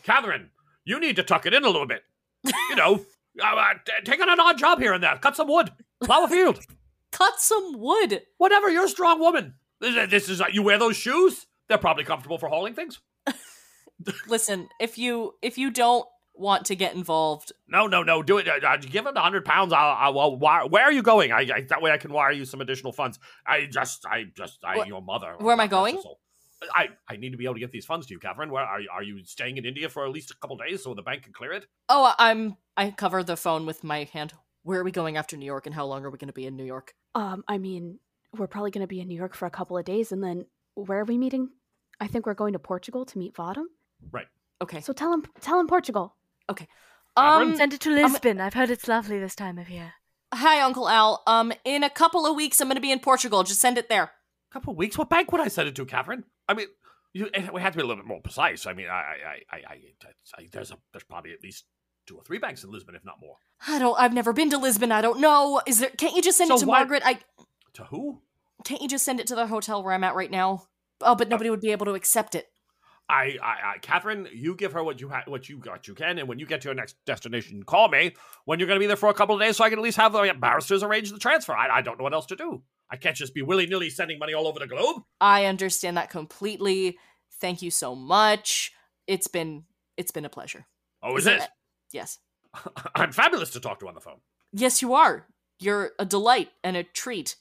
Catherine. 0.04 0.50
You 0.86 1.00
need 1.00 1.16
to 1.18 1.24
tuck 1.24 1.46
it 1.46 1.54
in 1.54 1.64
a 1.64 1.68
little 1.70 1.88
bit. 1.88 2.04
You 2.44 2.76
know, 2.76 3.06
uh, 3.42 3.56
uh, 3.56 3.74
take 4.06 4.22
on 4.22 4.30
an 4.30 4.40
odd 4.40 4.58
job 4.58 4.80
here 4.80 4.94
and 4.94 5.04
there. 5.04 5.18
Cut 5.18 5.36
some 5.36 5.48
wood, 5.48 5.72
plow 6.04 6.24
a 6.24 6.28
field, 6.28 6.60
Cut 7.12 7.40
some 7.40 7.80
wood. 7.80 8.22
whatever. 8.38 8.70
You're 8.70 8.86
a 8.86 8.90
strong 8.90 9.20
woman. 9.20 9.56
This 9.80 9.96
is, 9.96 10.10
this 10.10 10.30
is 10.30 10.42
uh, 10.42 10.46
you 10.52 10.64
wear 10.64 10.78
those 10.80 10.98
shoes. 10.98 11.46
They're 11.68 11.78
probably 11.78 12.04
comfortable 12.06 12.38
for 12.38 12.48
hauling 12.50 12.74
things. 12.74 13.00
Listen, 14.28 14.70
if 14.80 14.98
you 14.98 15.34
if 15.42 15.58
you 15.58 15.72
don't 15.72 16.06
want 16.40 16.66
to 16.68 16.76
get 16.76 16.96
involved, 16.96 17.52
No, 17.68 17.88
no, 17.88 18.04
no. 18.04 18.24
Do 18.24 18.38
it. 18.38 18.48
Uh, 18.48 18.66
uh, 18.66 18.78
give 18.78 19.08
it 19.08 19.18
a 19.18 19.20
hundred 19.20 19.46
pounds. 19.46 19.74
I'll, 19.74 19.96
I'll, 19.98 20.20
I'll 20.20 20.36
wire. 20.38 20.68
Where 20.68 20.84
are 20.84 20.92
you 20.92 21.02
going? 21.02 21.32
I, 21.32 21.48
I 21.54 21.62
that 21.70 21.82
way 21.82 21.92
I 21.92 21.98
can 21.98 22.12
wire 22.12 22.32
you 22.32 22.46
some 22.46 22.62
additional 22.62 22.92
funds. 22.92 23.20
I 23.46 23.66
just, 23.66 24.06
I 24.06 24.26
just, 24.36 24.64
I 24.64 24.80
Wh- 24.84 24.88
your 24.88 25.02
mother. 25.02 25.36
where 25.40 25.54
am 25.54 25.60
I 25.60 25.68
God 25.68 25.84
rest 25.84 25.98
her 25.98 26.02
going? 26.04 26.16
I, 26.74 26.90
I 27.08 27.18
need 27.18 27.32
to 27.32 27.38
be 27.38 27.46
able 27.46 27.54
to 27.54 27.60
get 27.60 27.72
these 27.72 27.86
funds 27.86 28.08
to 28.08 28.14
you, 28.14 28.20
Catherine. 28.20 28.50
Where 28.50 28.64
are 28.64 28.82
you, 28.82 28.90
are 28.92 29.04
you 29.04 29.24
staying 29.24 29.58
in 29.58 29.66
India 29.66 29.90
for 29.90 30.06
at 30.06 30.12
least 30.12 30.32
a 30.32 30.36
couple 30.42 30.58
days 30.58 30.84
so 30.84 30.94
the 30.94 31.04
bank 31.04 31.24
can 31.24 31.34
clear 31.34 31.52
it? 31.52 31.68
oh, 31.90 32.14
I'm 32.18 32.58
I 32.76 32.92
cover 32.92 33.24
the 33.24 33.38
phone 33.38 33.66
with 33.66 33.84
my 33.84 34.06
hand. 34.06 34.34
Where 34.64 34.80
are 34.80 34.84
we 34.84 34.92
going 34.92 35.18
after 35.18 35.38
New 35.38 35.46
York, 35.46 35.66
and 35.66 35.74
how 35.74 35.86
long 35.86 36.04
are 36.04 36.10
we 36.10 36.18
going 36.18 36.28
to 36.28 36.34
be 36.34 36.46
in 36.46 36.56
New 36.58 36.66
York? 36.66 36.94
Um, 37.16 37.44
I 37.48 37.58
mean, 37.58 38.00
we're 38.38 38.48
probably 38.48 38.72
going 38.72 38.84
to 38.84 38.88
be 38.88 39.00
in 39.00 39.08
New 39.08 39.16
York 39.16 39.34
for 39.36 39.46
a 39.46 39.52
couple 39.52 39.78
of 39.78 39.86
days, 39.86 40.12
and 40.12 40.24
then 40.24 40.46
where 40.76 41.00
are 41.00 41.06
we 41.06 41.18
meeting? 41.18 41.50
I 42.00 42.08
think 42.08 42.26
we're 42.26 42.34
going 42.34 42.54
to 42.54 42.60
Portugal 42.60 43.06
to 43.06 43.18
meet 43.18 43.34
Vadam. 43.36 43.66
Okay. 44.62 44.82
So 44.82 44.92
tell 44.94 45.14
him, 45.14 45.24
tell 45.40 45.60
him 45.60 45.68
Portugal. 45.68 46.16
Um. 47.16 47.56
Send 47.58 47.74
it 47.74 47.80
to 47.82 47.90
Lisbon. 47.90 48.40
I've 48.40 48.54
heard 48.54 48.70
it's 48.70 48.88
lovely 48.88 49.20
this 49.20 49.36
time 49.36 49.58
of 49.58 49.70
year. 49.70 49.94
Hi, 50.34 50.60
Uncle 50.62 50.88
Al. 50.90 51.24
Um. 51.28 51.52
In 51.66 51.84
a 51.84 51.90
couple 51.90 52.26
of 52.26 52.36
weeks, 52.36 52.62
I'm 52.62 52.68
going 52.68 52.76
to 52.76 52.82
be 52.82 52.92
in 52.92 53.00
Portugal. 53.00 53.44
Just 53.44 53.60
send 53.62 53.78
it 53.78 53.90
there. 53.90 54.04
A 54.04 54.54
couple 54.54 54.72
of 54.72 54.78
weeks. 54.78 54.98
What 54.98 55.10
bank 55.10 55.32
would 55.32 55.42
I 55.42 55.48
send 55.48 55.68
it 55.68 55.76
to, 55.76 55.86
Catherine? 55.86 56.24
I 56.48 56.54
mean, 56.54 56.68
you, 57.14 57.30
we 57.54 57.62
have 57.62 57.74
to 57.74 57.78
be 57.78 57.84
a 57.84 57.86
little 57.86 58.02
bit 58.02 58.08
more 58.08 58.22
precise. 58.22 58.66
I 58.66 58.74
mean, 58.74 58.88
I, 58.88 58.92
I, 58.92 58.96
I, 59.52 59.58
I, 59.58 59.58
I, 59.70 59.78
I 60.38 60.48
there's 60.52 60.72
a, 60.72 60.78
there's 60.94 61.04
probably 61.04 61.32
at 61.34 61.42
least 61.44 61.66
two 62.06 62.16
or 62.16 62.24
three 62.24 62.38
banks 62.38 62.64
in 62.64 62.72
Lisbon, 62.72 62.96
if 62.96 63.04
not 63.04 63.20
more. 63.20 63.36
I 63.68 63.80
don't. 63.80 64.00
I've 64.00 64.14
never 64.14 64.32
been 64.34 64.50
to 64.52 64.58
Lisbon. 64.58 64.92
I 64.92 65.02
don't 65.02 65.20
know. 65.20 65.62
Is 65.66 65.80
there? 65.80 65.90
Can't 65.90 66.16
you 66.16 66.22
just 66.22 66.38
send 66.38 66.50
So 66.50 66.56
it 66.56 66.60
to 66.60 66.66
why- 66.68 66.80
Margaret? 66.80 67.04
I 67.06 67.20
To 67.74 67.84
who? 67.86 68.22
can't 68.64 68.82
you 68.82 68.88
just 68.88 69.06
send 69.06 69.20
it 69.20 69.28
to 69.28 69.36
the 69.36 69.48
hotel 69.48 69.84
where 69.84 69.94
I'm 69.94 70.04
at 70.04 70.16
right 70.16 70.32
now? 70.32 70.64
Oh, 71.02 71.16
but 71.16 71.30
nobody 71.30 71.50
would 71.50 71.62
be 71.62 71.72
able 71.72 71.86
to 71.86 71.94
accept 71.94 72.34
it. 72.36 72.48
I, 73.10 73.38
I, 73.42 73.74
I, 73.76 73.78
Catherine, 73.82 74.28
you 74.34 74.54
give 74.56 74.74
her 74.74 74.84
what 74.84 75.00
you 75.00 75.08
ha- 75.10 75.24
what 75.28 75.48
you 75.48 75.58
got, 75.58 75.88
you 75.88 75.94
can, 75.94 76.18
and 76.18 76.28
when 76.28 76.40
you 76.40 76.46
get 76.46 76.62
to 76.62 76.68
your 76.68 76.76
next 76.76 76.98
destination, 77.06 77.64
call 77.64 77.88
me 77.88 78.14
when 78.46 78.60
you're 78.60 78.68
going 78.68 78.78
to 78.78 78.84
be 78.84 78.88
there 78.88 78.98
for 78.98 79.10
a 79.10 79.14
couple 79.14 79.36
of 79.36 79.42
days, 79.42 79.58
so 79.58 79.64
I 79.64 79.70
can 79.70 79.80
at 79.80 79.84
least 79.84 79.98
have 79.98 80.12
the 80.12 80.36
barristers 80.38 80.84
arrange 80.84 81.12
the 81.12 81.20
transfer. 81.20 81.56
I, 81.56 81.78
I 81.78 81.82
don't 81.82 81.98
know 81.98 82.04
what 82.04 82.14
else 82.14 82.26
to 82.28 82.36
do. 82.36 82.64
I 82.90 82.98
can't 82.98 83.16
just 83.16 83.34
be 83.34 83.42
willy 83.42 83.66
nilly 83.66 83.90
sending 83.90 84.20
money 84.20 84.34
all 84.34 84.48
over 84.48 84.60
the 84.60 84.68
globe. 84.68 85.04
I 85.22 85.46
understand 85.46 85.98
that 85.98 86.10
completely. 86.10 86.98
Thank 87.40 87.62
you 87.62 87.72
so 87.72 87.96
much. 87.96 88.74
It's 89.08 89.28
been 89.28 89.64
it's 89.96 90.12
been 90.12 90.26
a 90.26 90.30
pleasure. 90.30 90.66
Oh, 91.02 91.16
is 91.16 91.28
it? 91.28 91.42
it? 91.42 91.50
Yes. 91.92 92.20
I'm 92.96 93.12
fabulous 93.12 93.52
to 93.52 93.60
talk 93.60 93.80
to 93.80 93.88
on 93.88 93.94
the 93.94 94.02
phone. 94.02 94.20
Yes, 94.52 94.82
you 94.82 94.94
are. 94.94 95.28
You're 95.60 95.92
a 95.98 96.06
delight 96.06 96.50
and 96.64 96.76
a 96.76 96.84
treat. 96.84 97.36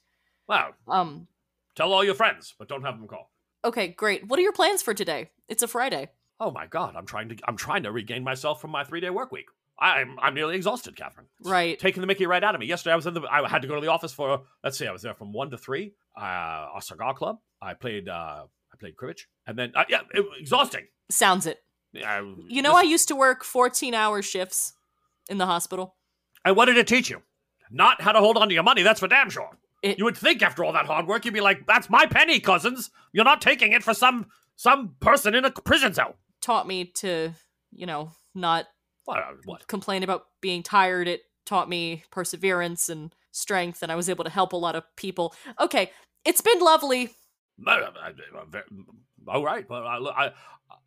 Wow. 0.48 0.74
Um. 0.87 1.29
Tell 1.74 1.92
all 1.92 2.05
your 2.05 2.14
friends, 2.14 2.55
but 2.59 2.68
don't 2.68 2.85
have 2.85 2.98
them 2.98 3.07
call. 3.07 3.31
Okay, 3.64 3.88
great. 3.88 4.26
What 4.28 4.38
are 4.38 4.42
your 4.42 4.52
plans 4.52 4.82
for 4.82 4.94
today? 4.94 5.30
It's 5.48 5.62
a 5.62 5.68
Friday. 5.68 6.08
Oh 6.38 6.50
my 6.50 6.66
God, 6.66 6.94
I'm 6.96 7.06
trying 7.06 7.28
to 7.30 7.36
I'm 7.48 7.56
trying 7.56 7.82
to 7.84 7.92
regain 7.92 8.22
myself 8.22 8.60
from 8.60 8.70
my 8.70 8.84
three 8.84 9.00
day 9.00 9.10
work 9.10 9.32
week. 9.32 9.46
I'm 9.78 10.18
I'm 10.20 10.34
nearly 10.34 10.56
exhausted, 10.56 10.96
Catherine. 10.96 11.26
Right. 11.42 11.78
Taking 11.78 12.00
the 12.00 12.06
Mickey 12.06 12.26
right 12.26 12.42
out 12.42 12.54
of 12.54 12.60
me. 12.60 12.66
Yesterday 12.66 12.92
I 12.92 12.96
was 12.96 13.06
in 13.06 13.14
the 13.14 13.22
I 13.22 13.46
had 13.48 13.62
to 13.62 13.68
go 13.68 13.74
to 13.74 13.80
the 13.80 13.88
office 13.90 14.12
for 14.12 14.42
let's 14.62 14.78
see, 14.78 14.86
I 14.86 14.92
was 14.92 15.02
there 15.02 15.14
from 15.14 15.32
one 15.32 15.50
to 15.50 15.58
three. 15.58 15.92
Uh, 16.18 16.68
a 16.76 16.80
cigar 16.80 17.14
club. 17.14 17.38
I 17.60 17.74
played 17.74 18.08
uh 18.08 18.44
I 18.72 18.76
played 18.78 18.96
cribbage, 18.96 19.28
and 19.46 19.58
then 19.58 19.72
uh, 19.74 19.84
yeah, 19.88 20.00
it, 20.12 20.24
exhausting. 20.38 20.86
Sounds 21.10 21.46
it. 21.46 21.62
Uh, 22.04 22.22
You 22.48 22.60
know, 22.62 22.74
I 22.74 22.82
used 22.82 23.08
to 23.08 23.16
work 23.16 23.42
14 23.42 23.94
hour 23.94 24.20
shifts 24.20 24.74
in 25.30 25.38
the 25.38 25.46
hospital. 25.46 25.94
And 26.44 26.56
what 26.56 26.66
did 26.66 26.76
it 26.76 26.86
teach 26.86 27.08
you? 27.08 27.22
Not 27.70 28.02
how 28.02 28.12
to 28.12 28.20
hold 28.20 28.36
on 28.36 28.48
to 28.48 28.54
your 28.54 28.62
money. 28.62 28.82
That's 28.82 29.00
for 29.00 29.08
damn 29.08 29.30
sure. 29.30 29.50
It- 29.90 29.99
you 29.99 30.05
would 30.05 30.16
think 30.16 30.42
after 30.42 30.64
all 30.64 30.72
that 30.72 30.87
hard 30.87 31.07
work, 31.07 31.25
you'd 31.25 31.35
be 31.35 31.40
like, 31.40 31.66
"That's 31.66 31.88
my 31.90 32.07
penny, 32.07 32.40
cousins. 32.40 32.90
You're 33.12 33.25
not 33.25 33.40
taking 33.40 33.72
it 33.72 33.83
for 33.83 33.94
some 33.94 34.27
some 34.57 34.96
person 35.01 35.35
in 35.35 35.44
a 35.44 35.51
prison 35.51 35.92
cell." 35.94 36.16
Taught 36.40 36.66
me 36.66 36.85
to, 36.96 37.33
you 37.72 37.87
know, 37.87 38.11
not 38.35 38.66
What? 39.05 39.18
uh, 39.18 39.33
What? 39.44 39.66
complain 39.68 40.03
about 40.03 40.27
being 40.40 40.62
tired. 40.62 41.09
It 41.09 41.22
taught 41.44 41.68
me 41.68 42.05
perseverance 42.11 42.88
and 42.88 43.14
strength, 43.33 43.83
and 43.83 43.90
I 43.92 43.96
was 43.96 44.09
able 44.09 44.25
to 44.25 44.31
help 44.31 44.53
a 44.53 44.57
lot 44.57 44.75
of 44.77 44.85
people. 44.96 45.35
Okay, 45.61 45.90
it's 46.25 46.40
been 46.40 46.59
lovely. 46.61 47.14
Uh, 47.66 47.70
uh, 47.70 48.12
All 49.29 49.44
right. 49.44 49.68
Well, 49.68 49.87
I, 49.87 49.96
I, 50.27 50.33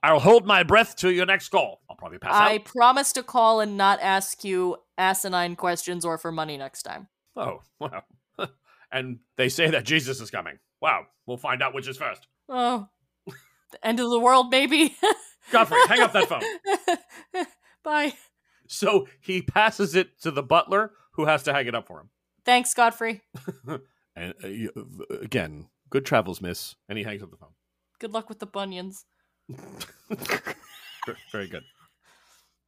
I'll 0.04 0.20
hold 0.20 0.46
my 0.46 0.64
breath 0.64 0.96
to 0.98 1.12
your 1.12 1.26
next 1.26 1.50
call. 1.50 1.82
I'll 1.90 1.96
probably 1.96 2.20
pass 2.20 2.34
I 2.34 2.46
out. 2.46 2.52
I 2.52 2.58
promise 2.60 3.12
to 3.14 3.24
call 3.24 3.60
and 3.60 3.76
not 3.78 4.00
ask 4.02 4.44
you 4.44 4.78
asinine 4.98 5.56
questions 5.56 6.06
or 6.06 6.18
for 6.18 6.32
money 6.32 6.58
next 6.58 6.84
time. 6.84 7.08
Oh, 7.36 7.62
wow. 7.80 8.04
And 8.92 9.20
they 9.38 9.50
say 9.50 9.70
that 9.70 9.86
Jesus 9.86 10.20
is 10.22 10.32
coming. 10.32 10.60
Wow. 10.82 11.06
We'll 11.26 11.38
find 11.38 11.62
out 11.62 11.74
which 11.74 11.88
is 11.88 11.98
first. 11.98 12.28
Oh, 12.48 12.88
the 13.26 13.86
end 13.86 14.00
of 14.00 14.10
the 14.10 14.20
world, 14.20 14.50
maybe. 14.50 14.96
Godfrey, 15.52 15.80
hang 15.88 16.02
up 16.02 16.14
that 16.14 16.28
phone. 16.28 17.46
Bye. 17.84 18.14
So 18.68 19.08
he 19.20 19.42
passes 19.42 19.96
it 19.96 20.20
to 20.22 20.32
the 20.32 20.44
butler, 20.44 20.92
who 21.14 21.26
has 21.26 21.44
to 21.44 21.54
hang 21.54 21.68
it 21.68 21.76
up 21.76 21.88
for 21.88 22.00
him. 22.00 22.10
Thanks, 22.46 22.74
Godfrey. 22.74 23.22
And 24.16 24.34
uh, 24.44 24.82
uh, 24.82 25.20
again, 25.22 25.68
good 25.90 26.06
travels, 26.06 26.42
miss. 26.42 26.76
And 26.90 26.98
he 26.98 27.06
hangs 27.06 27.24
up 27.24 27.32
the 27.32 27.38
phone. 27.38 27.54
Good 28.00 28.12
luck 28.12 28.28
with 28.28 28.40
the 28.40 28.46
bunions. 28.46 29.06
Very 31.32 31.48
good. 31.48 31.64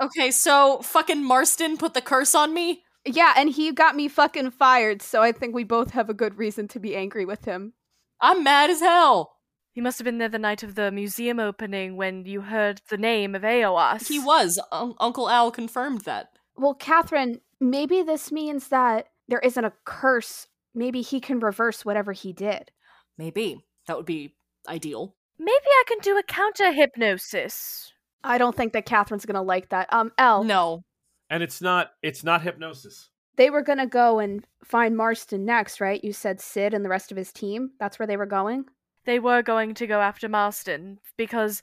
Okay, 0.01 0.31
so 0.31 0.81
fucking 0.81 1.23
Marston 1.23 1.77
put 1.77 1.93
the 1.93 2.01
curse 2.01 2.33
on 2.33 2.53
me. 2.53 2.83
Yeah, 3.05 3.33
and 3.35 3.49
he 3.49 3.71
got 3.71 3.95
me 3.95 4.07
fucking 4.07 4.51
fired, 4.51 5.01
so 5.01 5.21
I 5.21 5.31
think 5.31 5.55
we 5.55 5.63
both 5.63 5.91
have 5.91 6.09
a 6.09 6.13
good 6.13 6.37
reason 6.37 6.67
to 6.69 6.79
be 6.79 6.95
angry 6.95 7.25
with 7.25 7.45
him. 7.45 7.73
I'm 8.19 8.43
mad 8.43 8.69
as 8.69 8.79
hell. 8.79 9.37
He 9.73 9.81
must 9.81 9.97
have 9.97 10.05
been 10.05 10.17
there 10.17 10.29
the 10.29 10.37
night 10.37 10.63
of 10.63 10.75
the 10.75 10.91
museum 10.91 11.39
opening 11.39 11.95
when 11.95 12.25
you 12.25 12.41
heard 12.41 12.81
the 12.89 12.97
name 12.97 13.33
of 13.35 13.41
Aoas. 13.43 14.07
He 14.07 14.19
was. 14.19 14.59
Un- 14.71 14.93
Uncle 14.99 15.29
Al 15.29 15.49
confirmed 15.49 16.01
that. 16.01 16.33
Well, 16.57 16.73
Catherine, 16.75 17.39
maybe 17.59 18.03
this 18.03 18.31
means 18.31 18.67
that 18.67 19.07
there 19.29 19.39
isn't 19.39 19.63
a 19.65 19.73
curse. 19.85 20.47
Maybe 20.75 21.01
he 21.01 21.19
can 21.19 21.39
reverse 21.39 21.83
whatever 21.85 22.11
he 22.11 22.33
did. 22.33 22.69
Maybe. 23.17 23.65
That 23.87 23.97
would 23.97 24.05
be 24.05 24.35
ideal. 24.67 25.15
Maybe 25.39 25.55
I 25.65 25.83
can 25.87 25.99
do 25.99 26.17
a 26.17 26.23
counter 26.23 26.71
hypnosis. 26.71 27.91
I 28.23 28.37
don't 28.37 28.55
think 28.55 28.73
that 28.73 28.85
Catherine's 28.85 29.25
gonna 29.25 29.41
like 29.41 29.69
that. 29.69 29.91
Um, 29.91 30.11
Elle, 30.17 30.43
No. 30.43 30.83
And 31.31 31.41
it's 31.41 31.61
not 31.61 31.93
it's 32.03 32.23
not 32.23 32.43
hypnosis. 32.43 33.09
they 33.37 33.49
were 33.49 33.63
gonna 33.63 33.87
go 33.87 34.19
and 34.19 34.45
find 34.63 34.95
Marston 34.95 35.45
next, 35.45 35.81
right? 35.81 36.03
You 36.03 36.13
said 36.13 36.39
Sid 36.39 36.73
and 36.75 36.85
the 36.85 36.89
rest 36.89 37.09
of 37.11 37.17
his 37.17 37.31
team. 37.31 37.71
That's 37.79 37.97
where 37.97 38.05
they 38.05 38.17
were 38.17 38.27
going. 38.27 38.65
They 39.05 39.17
were 39.17 39.41
going 39.41 39.73
to 39.75 39.87
go 39.87 40.01
after 40.01 40.29
Marston 40.29 40.99
because 41.17 41.61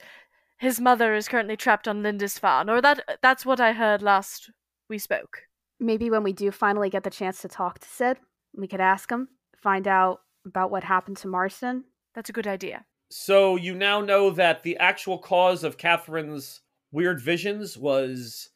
his 0.59 0.81
mother 0.81 1.15
is 1.15 1.29
currently 1.29 1.57
trapped 1.57 1.87
on 1.87 2.03
Lindisfarne, 2.03 2.69
or 2.69 2.81
that 2.81 3.19
that's 3.23 3.47
what 3.47 3.61
I 3.61 3.73
heard 3.73 4.03
last 4.03 4.51
we 4.89 4.99
spoke. 4.99 5.43
Maybe 5.79 6.11
when 6.11 6.25
we 6.25 6.33
do 6.33 6.51
finally 6.51 6.91
get 6.91 7.05
the 7.05 7.11
chance 7.11 7.41
to 7.43 7.49
talk 7.49 7.79
to 7.79 7.89
Sid, 7.89 8.17
we 8.57 8.67
could 8.67 8.81
ask 8.81 9.09
him, 9.13 9.29
find 9.57 9.87
out 9.87 10.21
about 10.45 10.71
what 10.73 10.83
happened 10.83 11.19
to 11.19 11.29
Marston. 11.29 11.85
That's 12.15 12.31
a 12.31 12.33
good 12.33 12.49
idea. 12.49 12.87
So 13.11 13.55
you 13.57 13.75
now 13.75 14.01
know 14.01 14.31
that 14.31 14.63
the 14.65 14.77
actual 14.79 15.19
cause 15.19 15.63
of 15.63 15.77
Catherine's 15.77 16.63
weird 16.91 17.21
visions 17.21 17.79
was, 17.79 18.49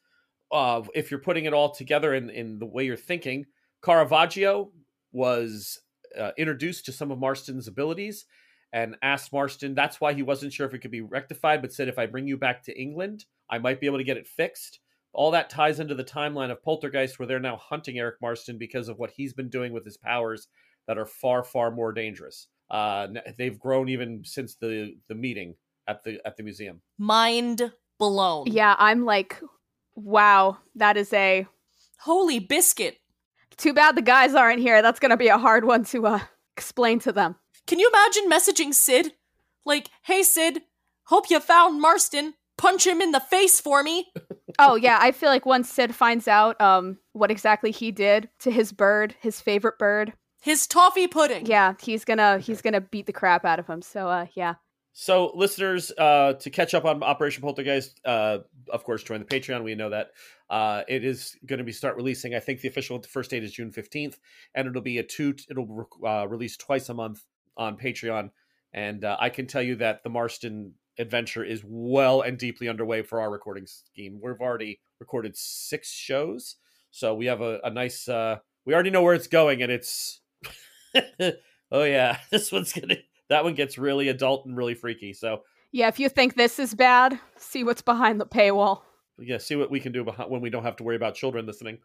uh, 0.53 0.83
if 0.93 1.11
you're 1.11 1.19
putting 1.19 1.45
it 1.45 1.53
all 1.53 1.71
together 1.71 2.13
in, 2.13 2.29
in 2.29 2.59
the 2.59 2.65
way 2.65 2.85
you're 2.85 2.95
thinking, 2.95 3.45
Caravaggio 3.83 4.71
was 5.11 5.81
uh, 6.17 6.31
introduced 6.37 6.85
to 6.85 6.91
some 6.91 7.11
of 7.11 7.19
Marston's 7.19 7.67
abilities 7.67 8.25
and 8.71 8.95
asked 9.01 9.33
Marston, 9.33 9.75
that's 9.75 9.99
why 9.99 10.13
he 10.13 10.23
wasn't 10.23 10.53
sure 10.53 10.65
if 10.65 10.73
it 10.73 10.79
could 10.79 10.91
be 10.91 11.01
rectified, 11.01 11.61
but 11.61 11.73
said, 11.73 11.87
if 11.87 11.99
I 11.99 12.05
bring 12.05 12.27
you 12.27 12.37
back 12.37 12.63
to 12.63 12.79
England, 12.79 13.25
I 13.49 13.59
might 13.59 13.79
be 13.79 13.87
able 13.87 13.97
to 13.97 14.03
get 14.03 14.17
it 14.17 14.27
fixed. 14.27 14.79
All 15.11 15.31
that 15.31 15.49
ties 15.49 15.79
into 15.79 15.93
the 15.93 16.03
timeline 16.03 16.49
of 16.49 16.63
Poltergeist, 16.63 17.19
where 17.19 17.27
they're 17.27 17.39
now 17.39 17.57
hunting 17.57 17.99
Eric 17.99 18.15
Marston 18.21 18.57
because 18.57 18.89
of 18.89 18.97
what 18.97 19.11
he's 19.11 19.33
been 19.33 19.49
doing 19.49 19.73
with 19.73 19.85
his 19.85 19.97
powers 19.97 20.47
that 20.87 20.97
are 20.97 21.05
far, 21.05 21.43
far 21.43 21.69
more 21.69 21.91
dangerous. 21.91 22.47
Uh, 22.71 23.07
they've 23.37 23.59
grown 23.59 23.89
even 23.89 24.23
since 24.25 24.55
the 24.55 24.95
the 25.07 25.13
meeting 25.13 25.53
at 25.87 26.03
the 26.03 26.19
at 26.25 26.35
the 26.35 26.41
museum. 26.41 26.81
Mind 26.97 27.71
blown. 27.99 28.47
Yeah, 28.47 28.75
I'm 28.79 29.05
like, 29.05 29.39
wow, 29.95 30.57
that 30.75 30.97
is 30.97 31.11
a. 31.13 31.47
Holy 31.99 32.39
biscuit. 32.39 32.97
Too 33.55 33.73
bad 33.73 33.95
the 33.95 34.01
guys 34.01 34.35
aren't 34.35 34.59
here. 34.59 34.81
That's 34.81 34.99
gonna 34.99 35.15
be 35.17 35.29
a 35.29 35.37
hard 35.37 35.63
one 35.63 35.85
to 35.85 36.05
uh, 36.07 36.19
explain 36.57 36.99
to 36.99 37.11
them. 37.13 37.35
Can 37.65 37.79
you 37.79 37.87
imagine 37.89 38.29
messaging 38.29 38.73
Sid? 38.73 39.13
Like, 39.65 39.89
hey 40.01 40.21
Sid, 40.23 40.63
hope 41.05 41.29
you 41.29 41.39
found 41.39 41.79
Marston. 41.79 42.33
Punch 42.57 42.85
him 42.85 43.01
in 43.01 43.11
the 43.11 43.21
face 43.21 43.61
for 43.61 43.83
me. 43.83 44.11
oh 44.59 44.75
yeah, 44.75 44.97
I 45.01 45.11
feel 45.13 45.29
like 45.29 45.45
once 45.45 45.69
Sid 45.69 45.95
finds 45.95 46.27
out 46.27 46.59
um 46.59 46.97
what 47.13 47.31
exactly 47.31 47.71
he 47.71 47.91
did 47.91 48.27
to 48.39 48.51
his 48.51 48.73
bird, 48.73 49.15
his 49.21 49.39
favorite 49.39 49.79
bird, 49.79 50.11
His 50.41 50.67
toffee 50.67 51.07
pudding. 51.07 51.45
yeah, 51.45 51.75
he's 51.81 52.03
gonna 52.03 52.39
he's 52.39 52.61
gonna 52.61 52.81
beat 52.81 53.05
the 53.05 53.13
crap 53.13 53.45
out 53.45 53.59
of 53.59 53.67
him. 53.67 53.81
So 53.81 54.09
uh 54.09 54.25
yeah. 54.33 54.55
So, 54.95 55.31
listeners, 55.33 55.91
uh, 55.97 56.33
to 56.33 56.49
catch 56.51 56.75
up 56.75 56.85
on 56.85 57.01
Operation 57.01 57.41
Poltergeist, 57.41 57.99
uh, 58.05 58.39
of 58.71 58.83
course, 58.83 59.01
join 59.01 59.19
the 59.19 59.25
Patreon. 59.25 59.63
We 59.63 59.73
know 59.73 59.89
that 59.89 60.11
uh, 60.51 60.83
it 60.87 61.03
is 61.03 61.35
going 61.47 61.57
to 61.57 61.63
be 61.63 61.71
start 61.71 61.95
releasing. 61.95 62.35
I 62.35 62.39
think 62.39 62.61
the 62.61 62.67
official 62.67 63.01
first 63.01 63.31
date 63.31 63.43
is 63.43 63.51
June 63.51 63.71
fifteenth, 63.71 64.19
and 64.53 64.67
it'll 64.67 64.83
be 64.83 64.99
a 64.99 65.03
two. 65.03 65.33
It'll 65.49 65.89
uh, 66.05 66.27
release 66.27 66.55
twice 66.57 66.89
a 66.89 66.93
month 66.93 67.23
on 67.57 67.75
Patreon. 67.75 68.29
And 68.71 69.03
uh, 69.03 69.17
I 69.19 69.29
can 69.29 69.47
tell 69.47 69.63
you 69.63 69.75
that 69.77 70.03
the 70.03 70.09
Marston 70.09 70.73
adventure 70.99 71.43
is 71.43 71.63
well 71.65 72.21
and 72.21 72.37
deeply 72.37 72.67
underway 72.69 73.01
for 73.01 73.19
our 73.19 73.31
recording 73.31 73.65
scheme. 73.65 74.19
We've 74.21 74.39
already 74.39 74.79
recorded 74.99 75.35
six 75.35 75.91
shows, 75.91 76.57
so 76.91 77.15
we 77.15 77.25
have 77.25 77.41
a, 77.41 77.59
a 77.63 77.71
nice. 77.71 78.07
Uh, 78.07 78.37
we 78.63 78.75
already 78.75 78.91
know 78.91 79.01
where 79.01 79.15
it's 79.15 79.27
going, 79.27 79.63
and 79.63 79.71
it's. 79.71 80.21
oh 81.71 81.83
yeah, 81.83 82.19
this 82.29 82.51
one's 82.51 82.73
gonna. 82.73 82.97
That 83.29 83.43
one 83.43 83.53
gets 83.55 83.77
really 83.77 84.09
adult 84.09 84.45
and 84.45 84.55
really 84.55 84.75
freaky. 84.75 85.13
So 85.13 85.41
Yeah, 85.71 85.87
if 85.87 85.99
you 85.99 86.09
think 86.09 86.35
this 86.35 86.59
is 86.59 86.73
bad, 86.75 87.19
see 87.37 87.63
what's 87.63 87.81
behind 87.81 88.19
the 88.19 88.25
paywall. 88.25 88.81
yeah, 89.19 89.37
see 89.37 89.55
what 89.55 89.71
we 89.71 89.79
can 89.79 89.91
do 89.91 90.03
behind, 90.03 90.29
when 90.29 90.41
we 90.41 90.49
don't 90.49 90.63
have 90.63 90.75
to 90.77 90.83
worry 90.83 90.95
about 90.95 91.15
children 91.15 91.45
listening. 91.45 91.79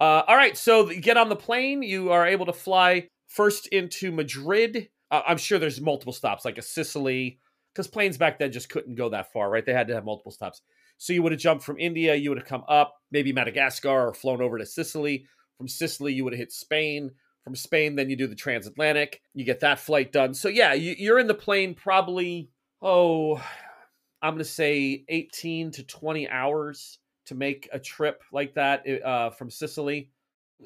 Uh, 0.00 0.22
all 0.26 0.36
right, 0.36 0.56
so 0.56 0.90
you 0.90 1.00
get 1.00 1.16
on 1.16 1.28
the 1.28 1.36
plane. 1.36 1.82
You 1.82 2.10
are 2.10 2.26
able 2.26 2.46
to 2.46 2.52
fly 2.52 3.08
first 3.26 3.66
into 3.68 4.10
Madrid. 4.10 4.88
Uh, 5.10 5.22
I'm 5.26 5.36
sure 5.36 5.58
there's 5.58 5.80
multiple 5.80 6.12
stops, 6.12 6.44
like 6.44 6.56
a 6.56 6.62
Sicily, 6.62 7.38
because 7.74 7.86
planes 7.86 8.16
back 8.16 8.38
then 8.38 8.50
just 8.50 8.70
couldn't 8.70 8.94
go 8.94 9.10
that 9.10 9.32
far, 9.32 9.50
right? 9.50 9.64
They 9.66 9.74
had 9.74 9.88
to 9.88 9.94
have 9.94 10.04
multiple 10.04 10.32
stops. 10.32 10.62
So 10.96 11.12
you 11.12 11.22
would 11.22 11.32
have 11.32 11.40
jumped 11.40 11.64
from 11.64 11.78
India, 11.78 12.14
you 12.14 12.30
would 12.30 12.38
have 12.38 12.48
come 12.48 12.64
up, 12.68 12.94
maybe 13.10 13.32
Madagascar, 13.32 14.08
or 14.08 14.14
flown 14.14 14.40
over 14.40 14.58
to 14.58 14.66
Sicily. 14.66 15.26
From 15.58 15.68
Sicily, 15.68 16.14
you 16.14 16.24
would 16.24 16.32
have 16.32 16.38
hit 16.40 16.52
Spain. 16.52 17.10
From 17.44 17.56
Spain, 17.56 17.96
then 17.96 18.10
you 18.10 18.16
do 18.16 18.26
the 18.26 18.34
transatlantic. 18.34 19.22
You 19.34 19.44
get 19.44 19.60
that 19.60 19.78
flight 19.78 20.12
done. 20.12 20.34
So 20.34 20.48
yeah, 20.48 20.74
you, 20.74 20.94
you're 20.98 21.18
in 21.18 21.26
the 21.26 21.34
plane 21.34 21.74
probably 21.74 22.50
oh, 22.82 23.36
I'm 24.22 24.34
going 24.34 24.38
to 24.38 24.44
say 24.44 25.04
18 25.08 25.70
to 25.72 25.82
20 25.82 26.28
hours 26.28 26.98
to 27.26 27.34
make 27.34 27.68
a 27.72 27.78
trip 27.78 28.22
like 28.32 28.54
that 28.54 28.84
uh, 29.04 29.30
from 29.30 29.50
Sicily. 29.50 30.10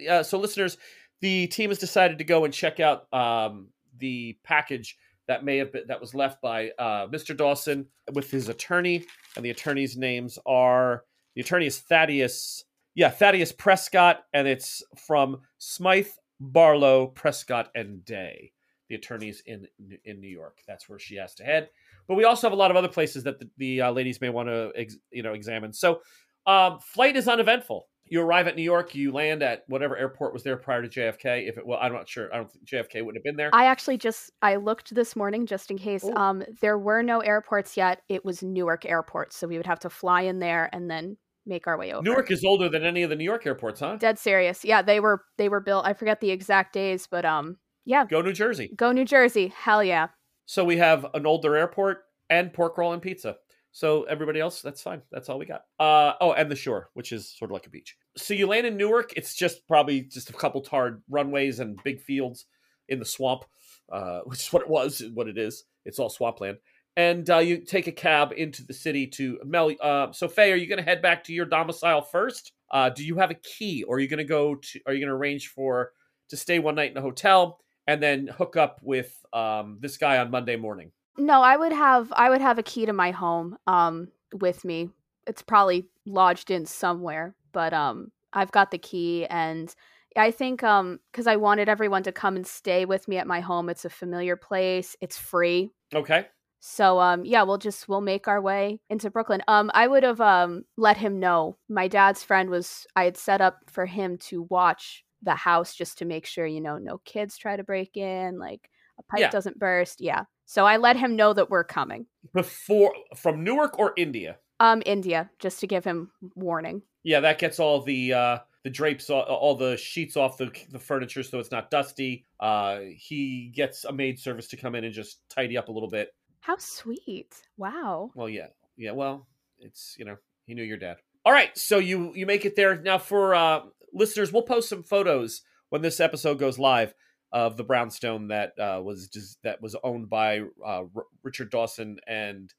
Uh, 0.08 0.22
so, 0.22 0.38
listeners, 0.38 0.76
the 1.20 1.46
team 1.48 1.70
has 1.70 1.78
decided 1.78 2.18
to 2.18 2.24
go 2.24 2.44
and 2.44 2.52
check 2.52 2.80
out 2.80 3.12
um, 3.12 3.68
the 3.98 4.36
package 4.42 4.96
that 5.26 5.44
may 5.44 5.56
have 5.56 5.72
been 5.72 5.84
that 5.88 6.00
was 6.00 6.14
left 6.14 6.42
by 6.42 6.70
uh, 6.78 7.06
Mr. 7.06 7.36
Dawson 7.36 7.86
with 8.12 8.30
his 8.30 8.48
attorney, 8.48 9.04
and 9.36 9.44
the 9.44 9.50
attorney's 9.50 9.96
names 9.96 10.38
are 10.46 11.04
the 11.34 11.40
attorney 11.40 11.66
is 11.66 11.78
Thaddeus, 11.78 12.64
yeah, 12.94 13.08
Thaddeus 13.08 13.52
Prescott, 13.52 14.24
and 14.32 14.46
it's 14.48 14.82
from 15.06 15.40
Smythe, 15.58 16.08
Barlow, 16.52 17.08
Prescott, 17.08 17.70
and 17.74 18.04
Day. 18.04 18.52
The 18.88 18.96
attorneys 18.96 19.42
in 19.46 19.66
in 20.04 20.20
New 20.20 20.28
York. 20.28 20.58
That's 20.68 20.88
where 20.88 20.98
she 20.98 21.16
has 21.16 21.34
to 21.36 21.44
head 21.44 21.70
but 22.06 22.14
we 22.14 22.24
also 22.24 22.46
have 22.46 22.52
a 22.52 22.56
lot 22.56 22.70
of 22.70 22.76
other 22.76 22.88
places 22.88 23.24
that 23.24 23.38
the, 23.38 23.48
the 23.56 23.80
uh, 23.82 23.90
ladies 23.90 24.20
may 24.20 24.28
want 24.28 24.48
to 24.48 24.72
ex, 24.76 24.96
you 25.10 25.22
know 25.22 25.32
examine 25.32 25.72
so 25.72 26.00
um, 26.46 26.78
flight 26.80 27.16
is 27.16 27.28
uneventful 27.28 27.86
you 28.06 28.20
arrive 28.20 28.46
at 28.46 28.56
new 28.56 28.62
york 28.62 28.94
you 28.94 29.12
land 29.12 29.42
at 29.42 29.64
whatever 29.66 29.96
airport 29.96 30.32
was 30.32 30.42
there 30.42 30.56
prior 30.56 30.86
to 30.86 30.88
jfk 30.88 31.48
if 31.48 31.56
it 31.56 31.66
well 31.66 31.78
i'm 31.80 31.92
not 31.92 32.08
sure 32.08 32.32
i 32.34 32.36
don't 32.36 32.52
think 32.52 32.66
jfk 32.66 33.04
would 33.04 33.14
have 33.14 33.24
been 33.24 33.36
there 33.36 33.50
I 33.52 33.66
actually 33.66 33.96
just 33.96 34.30
I 34.42 34.56
looked 34.56 34.94
this 34.94 35.16
morning 35.16 35.46
just 35.46 35.70
in 35.70 35.78
case. 35.78 36.04
Um 36.16 36.42
there 36.60 36.78
were 36.78 37.02
no 37.02 37.20
airports 37.20 37.76
yet. 37.76 38.02
It 38.08 38.24
was 38.24 38.42
Newark 38.42 38.84
Airport, 38.84 39.32
so 39.32 39.46
we 39.46 39.56
would 39.56 39.66
have 39.66 39.80
to 39.80 39.90
fly 39.90 40.22
in 40.22 40.38
there 40.38 40.68
and 40.72 40.90
then 40.90 41.16
make 41.46 41.66
our 41.66 41.76
way 41.78 41.92
over. 41.92 42.02
newark 42.02 42.30
is 42.30 42.44
older 42.44 42.68
than 42.68 42.84
any 42.84 43.02
of 43.02 43.10
the 43.10 43.16
new 43.16 43.24
york 43.24 43.46
airports 43.46 43.80
huh 43.80 43.96
dead 43.96 44.18
serious. 44.18 44.64
Yeah, 44.64 44.82
they 44.82 45.00
were 45.00 45.22
they 45.38 45.48
were 45.48 45.60
built. 45.60 45.86
I 45.86 45.92
forget 45.92 46.20
the 46.20 46.30
exact 46.30 46.72
days, 46.72 47.06
but 47.06 47.24
um 47.24 47.58
yeah, 47.84 48.06
go 48.06 48.22
new 48.22 48.32
jersey 48.32 48.70
go 48.76 48.92
New 48.92 49.04
Jersey. 49.04 49.52
Hell 49.54 49.84
yeah. 49.84 50.08
so 50.46 50.64
we 50.64 50.78
have 50.78 51.06
an 51.14 51.26
older 51.26 51.54
airport 51.56 52.04
and 52.30 52.52
pork 52.52 52.78
roll 52.78 52.92
and 52.92 53.02
pizza 53.02 53.36
so 53.72 54.04
everybody 54.04 54.40
else 54.40 54.62
that's 54.62 54.80
fine 54.80 55.02
that's 55.10 55.28
all 55.28 55.38
we 55.38 55.44
got 55.44 55.62
uh 55.80 56.12
oh 56.20 56.32
and 56.32 56.50
the 56.50 56.56
shore 56.56 56.88
which 56.94 57.12
is 57.12 57.28
sort 57.36 57.50
of 57.50 57.52
like 57.54 57.66
a 57.66 57.70
beach 57.70 57.96
so 58.16 58.32
you 58.32 58.46
land 58.46 58.66
in 58.66 58.76
newark 58.76 59.12
it's 59.16 59.34
just 59.34 59.66
probably 59.68 60.00
just 60.02 60.30
a 60.30 60.32
couple 60.32 60.60
tarred 60.62 61.02
runways 61.10 61.58
and 61.58 61.78
big 61.84 62.00
fields 62.00 62.46
in 62.88 62.98
the 62.98 63.04
swamp 63.04 63.44
uh 63.92 64.20
which 64.24 64.38
is 64.40 64.52
what 64.52 64.62
it 64.62 64.68
was 64.68 65.02
what 65.12 65.28
it 65.28 65.36
is 65.36 65.64
it's 65.84 65.98
all 65.98 66.08
swampland 66.08 66.56
and 66.96 67.28
uh, 67.28 67.38
you 67.38 67.58
take 67.58 67.86
a 67.86 67.92
cab 67.92 68.32
into 68.36 68.64
the 68.64 68.74
city 68.74 69.06
to 69.08 69.38
Mel. 69.44 69.72
Uh, 69.80 70.12
so, 70.12 70.28
Faye, 70.28 70.52
are 70.52 70.56
you 70.56 70.66
going 70.66 70.78
to 70.78 70.84
head 70.84 71.02
back 71.02 71.24
to 71.24 71.32
your 71.32 71.46
domicile 71.46 72.02
first? 72.02 72.52
Uh, 72.70 72.88
do 72.88 73.04
you 73.04 73.16
have 73.16 73.30
a 73.30 73.34
key, 73.34 73.82
or 73.84 73.96
are 73.96 74.00
you 74.00 74.08
going 74.08 74.18
to 74.18 74.24
go 74.24 74.56
to? 74.56 74.80
Are 74.86 74.92
you 74.92 75.00
going 75.00 75.10
to 75.10 75.14
arrange 75.14 75.48
for 75.48 75.92
to 76.30 76.36
stay 76.36 76.58
one 76.58 76.74
night 76.74 76.90
in 76.90 76.96
a 76.96 77.02
hotel 77.02 77.60
and 77.86 78.02
then 78.02 78.26
hook 78.26 78.56
up 78.56 78.80
with 78.82 79.14
um, 79.32 79.78
this 79.80 79.96
guy 79.96 80.18
on 80.18 80.30
Monday 80.30 80.56
morning? 80.56 80.90
No, 81.16 81.42
I 81.42 81.56
would 81.56 81.72
have 81.72 82.12
I 82.12 82.30
would 82.30 82.40
have 82.40 82.58
a 82.58 82.62
key 82.62 82.86
to 82.86 82.92
my 82.92 83.10
home 83.10 83.56
um 83.66 84.08
with 84.32 84.64
me. 84.64 84.90
It's 85.26 85.42
probably 85.42 85.86
lodged 86.06 86.50
in 86.50 86.66
somewhere, 86.66 87.34
but 87.52 87.72
um 87.72 88.10
I've 88.32 88.50
got 88.50 88.70
the 88.70 88.78
key 88.78 89.26
and 89.26 89.72
I 90.16 90.30
think 90.30 90.62
um 90.62 90.98
cuz 91.12 91.26
I 91.26 91.36
wanted 91.36 91.68
everyone 91.68 92.02
to 92.04 92.12
come 92.12 92.36
and 92.36 92.46
stay 92.46 92.84
with 92.84 93.06
me 93.06 93.18
at 93.18 93.26
my 93.26 93.40
home. 93.40 93.68
It's 93.68 93.84
a 93.84 93.90
familiar 93.90 94.36
place. 94.36 94.96
It's 95.00 95.16
free. 95.16 95.70
Okay. 95.94 96.26
So 96.66 96.98
um 96.98 97.26
yeah, 97.26 97.42
we'll 97.42 97.58
just 97.58 97.90
we'll 97.90 98.00
make 98.00 98.26
our 98.26 98.40
way 98.40 98.80
into 98.88 99.10
Brooklyn. 99.10 99.42
Um 99.48 99.70
I 99.74 99.86
would 99.86 100.02
have 100.02 100.20
um 100.22 100.64
let 100.78 100.96
him 100.96 101.20
know. 101.20 101.58
My 101.68 101.88
dad's 101.88 102.22
friend 102.22 102.48
was 102.48 102.86
I 102.96 103.04
had 103.04 103.18
set 103.18 103.42
up 103.42 103.58
for 103.68 103.84
him 103.84 104.16
to 104.30 104.44
watch 104.44 105.04
the 105.22 105.34
house 105.34 105.74
just 105.74 105.98
to 105.98 106.06
make 106.06 106.24
sure, 106.24 106.46
you 106.46 106.62
know, 106.62 106.78
no 106.78 107.02
kids 107.04 107.36
try 107.36 107.54
to 107.56 107.62
break 107.62 107.98
in, 107.98 108.38
like 108.38 108.70
a 108.98 109.02
pipe 109.02 109.20
Yeah. 109.20 109.30
doesn't 109.30 109.58
burst. 109.58 110.00
Yeah. 110.00 110.24
So 110.46 110.64
I 110.64 110.78
let 110.78 110.96
him 110.96 111.16
know 111.16 111.34
that 111.34 111.50
we're 111.50 111.64
coming. 111.64 112.06
Before 112.32 112.94
from 113.14 113.44
Newark 113.44 113.78
or 113.78 113.92
India. 113.98 114.38
Um, 114.58 114.82
India, 114.86 115.30
just 115.40 115.60
to 115.60 115.66
give 115.66 115.84
him 115.84 116.12
warning. 116.34 116.80
Yeah, 117.02 117.20
that 117.20 117.38
gets 117.38 117.60
all 117.60 117.82
the 117.82 118.14
uh 118.14 118.38
the 118.62 118.70
drapes 118.70 119.10
all, 119.10 119.20
all 119.20 119.54
the 119.54 119.76
sheets 119.76 120.16
off 120.16 120.38
the 120.38 120.50
the 120.70 120.78
furniture 120.78 121.22
so 121.22 121.40
it's 121.40 121.50
not 121.50 121.70
dusty. 121.70 122.24
Uh 122.40 122.78
he 122.96 123.52
gets 123.54 123.84
a 123.84 123.92
maid 123.92 124.18
service 124.18 124.48
to 124.48 124.56
come 124.56 124.74
in 124.74 124.84
and 124.84 124.94
just 124.94 125.20
tidy 125.28 125.58
up 125.58 125.68
a 125.68 125.72
little 125.72 125.90
bit. 125.90 126.14
How 126.44 126.58
sweet. 126.58 127.34
Wow. 127.56 128.10
Well, 128.14 128.28
yeah. 128.28 128.48
Yeah, 128.76 128.90
well, 128.90 129.26
it's, 129.58 129.96
you 129.98 130.04
know, 130.04 130.16
he 130.44 130.52
knew 130.52 130.62
your 130.62 130.76
dad. 130.76 130.98
All 131.24 131.32
right, 131.32 131.56
so 131.56 131.78
you 131.78 132.12
you 132.14 132.26
make 132.26 132.44
it 132.44 132.54
there. 132.54 132.76
Now 132.76 132.98
for 132.98 133.34
uh 133.34 133.60
listeners, 133.94 134.30
we'll 134.30 134.42
post 134.42 134.68
some 134.68 134.82
photos 134.82 135.40
when 135.70 135.80
this 135.80 136.00
episode 136.00 136.38
goes 136.38 136.58
live 136.58 136.92
of 137.32 137.56
the 137.56 137.64
brownstone 137.64 138.28
that 138.28 138.52
uh 138.58 138.82
was 138.84 139.08
just 139.08 139.38
that 139.42 139.62
was 139.62 139.74
owned 139.82 140.10
by 140.10 140.40
uh 140.40 140.84
R- 140.94 141.06
Richard 141.22 141.50
Dawson 141.50 141.96
and 142.06 142.52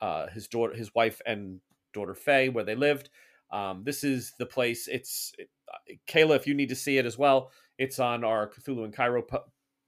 uh 0.00 0.28
his 0.28 0.48
daughter 0.48 0.74
his 0.74 0.94
wife 0.94 1.20
and 1.26 1.60
daughter 1.92 2.14
Faye 2.14 2.48
where 2.48 2.64
they 2.64 2.74
lived. 2.74 3.10
Um 3.52 3.82
this 3.84 4.02
is 4.02 4.32
the 4.38 4.46
place. 4.46 4.88
It's 4.88 5.32
it, 5.36 5.50
uh, 5.70 5.96
Kayla 6.08 6.36
if 6.36 6.46
you 6.46 6.54
need 6.54 6.70
to 6.70 6.74
see 6.74 6.96
it 6.96 7.04
as 7.04 7.18
well, 7.18 7.50
it's 7.76 7.98
on 7.98 8.24
our 8.24 8.48
Cthulhu 8.48 8.84
and 8.84 8.96
Cairo 8.96 9.20
p- 9.20 9.36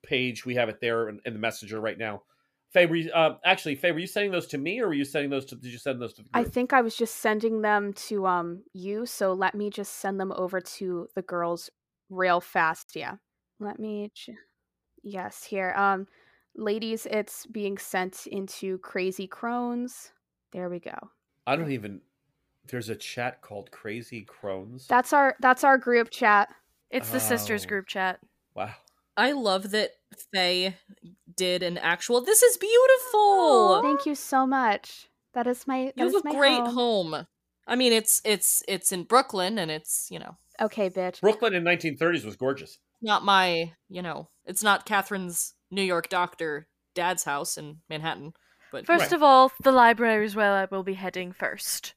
page. 0.04 0.44
We 0.44 0.56
have 0.56 0.68
it 0.68 0.82
there 0.82 1.08
in, 1.08 1.20
in 1.24 1.32
the 1.32 1.38
messenger 1.38 1.80
right 1.80 1.96
now. 1.96 2.24
Faye, 2.70 2.86
were 2.86 2.96
you, 2.96 3.10
uh, 3.12 3.36
actually, 3.44 3.74
Faye, 3.76 3.92
were 3.92 3.98
you 3.98 4.06
sending 4.06 4.30
those 4.30 4.46
to 4.48 4.58
me, 4.58 4.80
or 4.80 4.88
were 4.88 4.94
you 4.94 5.04
sending 5.04 5.30
those 5.30 5.46
to? 5.46 5.56
Did 5.56 5.72
you 5.72 5.78
send 5.78 6.00
those 6.02 6.12
to 6.14 6.22
the 6.22 6.28
I 6.34 6.44
think 6.44 6.72
I 6.72 6.82
was 6.82 6.94
just 6.94 7.16
sending 7.16 7.62
them 7.62 7.94
to 7.94 8.26
um 8.26 8.62
you, 8.74 9.06
so 9.06 9.32
let 9.32 9.54
me 9.54 9.70
just 9.70 9.94
send 9.94 10.20
them 10.20 10.32
over 10.36 10.60
to 10.60 11.08
the 11.14 11.22
girls 11.22 11.70
real 12.10 12.40
fast. 12.40 12.94
Yeah. 12.94 13.14
Let 13.58 13.78
me 13.78 14.10
ch- 14.14 14.30
Yes, 15.02 15.44
here. 15.44 15.72
Um 15.76 16.06
ladies, 16.54 17.06
it's 17.06 17.46
being 17.46 17.78
sent 17.78 18.26
into 18.26 18.78
Crazy 18.78 19.26
Crones. 19.26 20.12
There 20.52 20.68
we 20.68 20.78
go. 20.80 20.96
I 21.46 21.56
don't 21.56 21.72
even. 21.72 22.00
There's 22.66 22.90
a 22.90 22.96
chat 22.96 23.40
called 23.40 23.70
Crazy 23.70 24.22
Crones. 24.22 24.86
That's 24.88 25.14
our 25.14 25.36
that's 25.40 25.64
our 25.64 25.78
group 25.78 26.10
chat. 26.10 26.50
It's 26.90 27.10
the 27.10 27.20
sisters 27.20 27.64
Oh. 27.64 27.68
group 27.68 27.86
chat. 27.86 28.20
wow. 28.54 28.74
I 29.18 29.32
love 29.32 29.72
that 29.72 29.90
Faye 30.32 30.76
did 31.36 31.62
an 31.62 31.76
actual. 31.76 32.20
This 32.22 32.42
is 32.42 32.56
beautiful. 32.56 33.82
Thank 33.82 34.06
you 34.06 34.14
so 34.14 34.46
much. 34.46 35.08
That 35.34 35.46
is 35.46 35.66
my 35.66 35.92
that 35.96 35.98
You 35.98 36.06
is 36.06 36.14
have 36.14 36.24
a 36.26 36.30
great 36.36 36.58
home. 36.58 37.12
home. 37.12 37.26
I 37.66 37.76
mean, 37.76 37.92
it's 37.92 38.22
it's 38.24 38.62
it's 38.68 38.92
in 38.92 39.04
Brooklyn, 39.04 39.58
and 39.58 39.70
it's 39.70 40.08
you 40.10 40.18
know 40.18 40.36
Okay, 40.60 40.88
bitch. 40.90 41.20
Brooklyn 41.20 41.54
in 41.54 41.64
1930s 41.64 42.24
was 42.24 42.36
gorgeous. 42.36 42.78
not 43.02 43.24
my 43.24 43.72
you 43.88 44.02
know 44.02 44.28
it's 44.46 44.62
not 44.62 44.86
Catherine's 44.86 45.54
New 45.70 45.82
York 45.82 46.08
doctor 46.08 46.66
dad's 46.94 47.24
house 47.24 47.58
in 47.58 47.78
Manhattan, 47.90 48.32
but 48.72 48.86
First 48.86 49.02
Right. 49.02 49.12
of 49.12 49.22
all, 49.22 49.52
the 49.62 49.72
library 49.72 50.24
is 50.26 50.34
where 50.34 50.52
I 50.52 50.66
will 50.70 50.82
be 50.82 50.94
heading 50.94 51.32
first. 51.32 51.94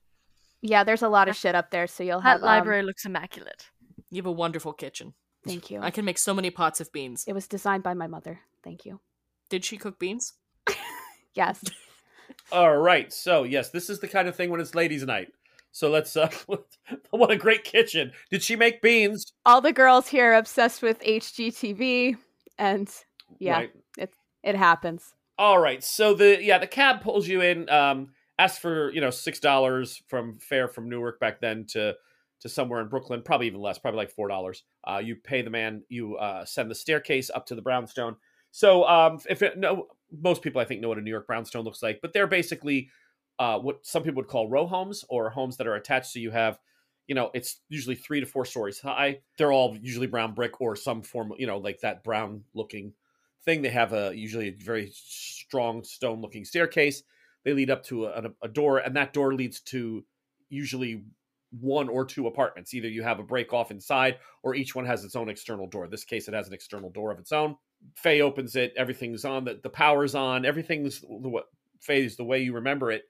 Yeah, 0.62 0.84
there's 0.84 1.02
a 1.02 1.10
lot 1.10 1.28
of 1.30 1.36
shit 1.36 1.56
up 1.56 1.72
there, 1.72 1.88
so 1.88 2.04
you'll 2.04 2.20
have 2.20 2.42
That 2.42 2.46
um, 2.48 2.54
library 2.54 2.84
looks 2.84 3.06
immaculate. 3.06 3.70
you 4.12 4.18
have 4.22 4.28
a 4.28 4.32
wonderful 4.32 4.74
kitchen. 4.74 5.14
Thank 5.44 5.72
you. 5.72 5.80
I 5.82 5.90
can 5.92 6.06
make 6.06 6.18
so 6.18 6.34
many 6.34 6.50
pots 6.52 6.80
of 6.80 6.92
beans. 6.92 7.24
It 7.28 7.34
was 7.34 7.48
designed 7.48 7.84
by 7.84 7.94
my 7.94 8.08
mother. 8.08 8.42
Thank 8.64 8.86
you. 8.86 9.00
Did 9.50 9.66
she 9.66 9.78
cook 9.78 10.00
beans? 10.00 10.34
Yes. 11.34 11.64
All 12.52 12.78
right. 12.78 13.12
So 13.14 13.44
yes, 13.44 13.70
this 13.70 13.90
is 13.90 14.00
the 14.02 14.08
kind 14.08 14.28
of 14.28 14.36
thing 14.36 14.50
when 14.50 14.60
it's 14.60 14.76
ladies' 14.76 15.06
night. 15.06 15.30
So 15.72 15.90
let's. 15.90 16.18
uh 16.18 16.30
What 17.12 17.32
a 17.32 17.38
great 17.38 17.64
kitchen! 17.64 18.12
Did 18.30 18.44
she 18.44 18.58
make 18.58 18.82
beans? 18.82 19.32
All 19.46 19.62
the 19.62 19.72
girls 19.72 20.08
here 20.10 20.32
are 20.34 20.36
obsessed 20.36 20.82
with 20.82 21.00
HGTV, 21.02 22.18
and 22.58 22.90
yeah, 23.40 23.60
Right. 23.98 24.10
it 24.44 24.56
happens. 24.58 25.14
All 25.38 25.58
right. 25.60 25.82
So 25.82 26.14
the 26.14 26.44
yeah 26.44 26.58
the 26.58 26.68
cab 26.68 27.02
pulls 27.02 27.28
you 27.30 27.40
in. 27.42 27.70
Um, 27.70 28.10
asks 28.38 28.60
for 28.60 28.92
you 28.92 29.00
know 29.00 29.10
six 29.12 29.40
dollars 29.40 30.02
from 30.10 30.38
fare 30.40 30.68
from 30.68 30.90
Newark 30.90 31.20
back 31.22 31.40
then 31.40 31.66
to 31.70 31.96
to 32.42 32.50
somewhere 32.50 32.82
in 32.82 32.88
Brooklyn, 32.88 33.22
probably 33.22 33.48
even 33.48 33.62
less, 33.62 33.80
probably 33.80 34.00
like 34.00 34.12
four 34.12 34.28
dollars. 34.28 34.64
Uh, 34.84 35.02
you 35.04 35.16
pay 35.16 35.42
the 35.42 35.50
man. 35.50 35.84
You 35.90 36.18
uh, 36.18 36.46
send 36.46 36.70
the 36.70 36.76
staircase 36.76 37.30
up 37.34 37.46
to 37.48 37.56
the 37.56 37.62
brownstone. 37.62 38.16
So 38.52 38.86
um, 38.86 39.20
if 39.30 39.42
it, 39.42 39.58
no, 39.58 39.88
most 40.12 40.42
people 40.42 40.60
I 40.60 40.66
think 40.66 40.82
know 40.82 40.90
what 40.90 40.98
a 40.98 41.02
New 41.02 41.12
York 41.12 41.28
brownstone 41.28 41.64
looks 41.64 41.82
like, 41.82 42.00
but 42.02 42.14
they're 42.14 42.28
basically 42.28 42.90
uh, 43.40 43.58
what 43.60 43.86
some 43.86 44.04
people 44.04 44.18
would 44.18 44.28
call 44.28 44.50
row 44.50 44.68
homes 44.68 45.06
or 45.10 45.30
homes 45.30 45.58
that 45.58 45.68
are 45.68 45.76
attached. 45.76 46.12
So 46.12 46.20
you 46.20 46.32
have 46.32 46.60
you 47.08 47.16
know, 47.16 47.30
it's 47.34 47.60
usually 47.68 47.96
three 47.96 48.22
to 48.22 48.26
four 48.26 48.46
stories 48.46 48.80
high. 48.80 49.20
They're 49.38 49.52
all 49.52 49.78
usually 49.82 50.08
brown 50.08 50.34
brick 50.34 50.62
or 50.62 50.78
some 50.78 51.02
form, 51.02 51.34
you 51.38 51.46
know, 51.46 51.58
like 51.58 51.82
that 51.82 52.06
brown 52.06 52.44
looking 52.54 52.94
thing. 53.44 53.62
They 53.62 53.70
have 53.70 53.92
a 53.92 54.14
usually 54.16 54.48
a 54.48 54.52
very 54.52 54.92
strong 54.94 55.84
stone 55.84 56.22
looking 56.22 56.46
staircase. 56.46 57.04
They 57.44 57.54
lead 57.54 57.70
up 57.70 57.84
to 57.86 58.06
a, 58.06 58.30
a 58.44 58.48
door, 58.48 58.78
and 58.78 58.96
that 58.96 59.14
door 59.14 59.34
leads 59.34 59.60
to 59.62 60.06
usually 60.50 61.04
one 61.60 61.90
or 61.90 62.06
two 62.06 62.28
apartments. 62.28 62.74
Either 62.74 62.88
you 62.88 63.04
have 63.04 63.20
a 63.20 63.24
break 63.24 63.54
off 63.54 63.72
inside, 63.72 64.18
or 64.44 64.56
each 64.56 64.74
one 64.74 64.86
has 64.86 65.04
its 65.04 65.16
own 65.16 65.30
external 65.30 65.68
door. 65.68 65.86
In 65.86 65.92
this 65.92 66.06
case, 66.06 66.28
it 66.28 66.34
has 66.34 66.48
an 66.48 66.54
external 66.54 66.90
door 66.90 67.12
of 67.12 67.20
its 67.20 67.32
own. 67.32 67.56
Faye 67.96 68.22
opens 68.22 68.56
it. 68.56 68.74
Everything's 68.78 69.26
on. 69.26 69.44
The, 69.44 69.60
the 69.62 69.70
power's 69.70 70.16
on. 70.16 70.46
Everything's 70.46 71.02
the 71.02 71.30
way 71.30 71.42
Faye's 71.82 72.16
the 72.16 72.24
way 72.24 72.42
you 72.42 72.54
remember 72.54 72.92
it, 72.92 73.04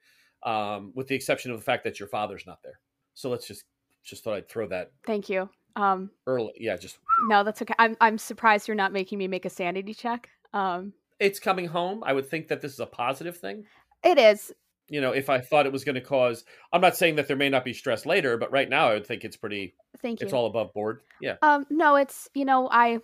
um, 0.44 0.92
with 0.96 1.08
the 1.08 1.16
exception 1.16 1.52
of 1.52 1.58
the 1.58 1.64
fact 1.64 1.84
that 1.84 2.00
your 2.00 2.08
father's 2.08 2.48
not 2.48 2.60
there. 2.64 2.80
So 3.14 3.30
let's 3.30 3.48
just 3.48 3.66
just 4.04 4.24
thought 4.24 4.36
I'd 4.36 4.50
throw 4.50 4.68
that 4.70 4.92
Thank 5.06 5.30
you. 5.30 5.50
Um, 5.76 6.10
early. 6.26 6.54
Yeah, 6.58 6.78
just 6.78 6.98
no, 7.28 7.44
that's 7.44 7.62
okay. 7.62 7.74
I'm 7.80 7.96
I'm 8.02 8.18
surprised 8.18 8.68
you're 8.68 8.76
not 8.76 8.92
making 8.94 9.18
me 9.20 9.28
make 9.28 9.46
a 9.46 9.50
sanity 9.50 9.94
check. 9.94 10.30
Um, 10.54 10.94
it's 11.20 11.40
coming 11.40 11.68
home. 11.68 12.04
I 12.06 12.14
would 12.14 12.28
think 12.30 12.48
that 12.48 12.62
this 12.62 12.74
is 12.74 12.80
a 12.80 12.86
positive 12.86 13.38
thing. 13.38 13.66
it 14.04 14.18
is. 14.18 14.52
You 14.92 15.00
know, 15.00 15.14
if 15.14 15.30
I 15.30 15.40
thought 15.40 15.66
it 15.66 15.72
was 15.72 15.86
going 15.86 15.96
to 15.96 16.02
cause, 16.02 16.44
I'm 16.74 16.82
not 16.82 16.98
saying 16.98 17.16
that 17.16 17.28
there 17.28 17.38
may 17.38 17.48
not 17.48 17.64
be 17.64 17.72
stress 17.72 18.06
later, 18.06 18.38
but 18.38 18.52
right 18.52 18.70
now 18.70 18.90
I 18.90 18.94
would 18.96 19.08
think 19.08 19.24
it's 19.24 19.38
pretty. 19.38 19.74
Thank 20.02 20.20
you. 20.20 20.26
It's 20.26 20.34
all 20.34 20.48
above 20.48 20.74
board. 20.74 21.02
Yeah. 21.22 21.36
Um, 21.42 21.66
no, 21.70 21.96
it's 21.96 22.28
you 22.34 22.44
know, 22.44 22.68
I 22.70 23.00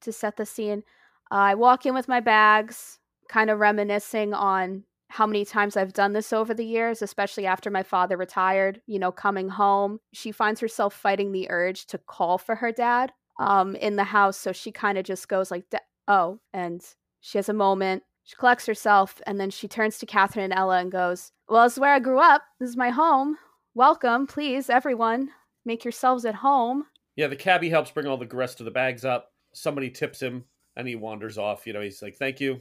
to 0.00 0.12
set 0.12 0.36
the 0.38 0.46
scene. 0.46 0.82
I 1.30 1.54
walk 1.54 1.84
in 1.84 1.92
with 1.92 2.08
my 2.08 2.20
bags, 2.20 2.98
kind 3.28 3.50
of 3.50 3.58
reminiscing 3.58 4.32
on 4.32 4.84
how 5.08 5.26
many 5.26 5.44
times 5.44 5.76
I've 5.76 5.92
done 5.92 6.14
this 6.14 6.32
over 6.32 6.54
the 6.54 6.64
years, 6.64 7.02
especially 7.02 7.46
after 7.46 7.70
my 7.70 7.82
father 7.82 8.16
retired. 8.16 8.80
You 8.86 8.98
know, 8.98 9.12
coming 9.12 9.50
home, 9.50 10.00
she 10.14 10.32
finds 10.32 10.60
herself 10.60 10.94
fighting 10.94 11.32
the 11.32 11.50
urge 11.50 11.84
to 11.88 11.98
call 11.98 12.38
for 12.38 12.54
her 12.54 12.72
dad 12.72 13.12
um, 13.38 13.76
in 13.76 13.96
the 13.96 14.04
house, 14.04 14.38
so 14.38 14.52
she 14.52 14.72
kind 14.72 14.96
of 14.96 15.04
just 15.04 15.28
goes 15.28 15.50
like, 15.50 15.64
"Oh," 16.08 16.40
and 16.54 16.82
she 17.20 17.36
has 17.36 17.50
a 17.50 17.52
moment. 17.52 18.04
She 18.26 18.34
collects 18.34 18.66
herself, 18.66 19.22
and 19.24 19.38
then 19.38 19.50
she 19.50 19.68
turns 19.68 19.98
to 19.98 20.06
Catherine 20.06 20.46
and 20.46 20.52
Ella 20.52 20.80
and 20.80 20.90
goes, 20.90 21.30
"Well, 21.48 21.62
this 21.62 21.74
is 21.74 21.78
where 21.78 21.94
I 21.94 22.00
grew 22.00 22.18
up. 22.18 22.42
This 22.58 22.68
is 22.70 22.76
my 22.76 22.90
home. 22.90 23.38
Welcome, 23.72 24.26
please, 24.26 24.68
everyone. 24.68 25.30
Make 25.64 25.84
yourselves 25.84 26.24
at 26.24 26.34
home." 26.34 26.86
Yeah, 27.14 27.28
the 27.28 27.36
cabbie 27.36 27.70
helps 27.70 27.92
bring 27.92 28.08
all 28.08 28.16
the 28.16 28.26
rest 28.26 28.58
of 28.58 28.64
the 28.64 28.72
bags 28.72 29.04
up. 29.04 29.32
Somebody 29.54 29.90
tips 29.90 30.20
him, 30.20 30.44
and 30.74 30.88
he 30.88 30.96
wanders 30.96 31.38
off. 31.38 31.68
You 31.68 31.72
know, 31.72 31.80
he's 31.80 32.02
like, 32.02 32.16
"Thank 32.16 32.40
you, 32.40 32.58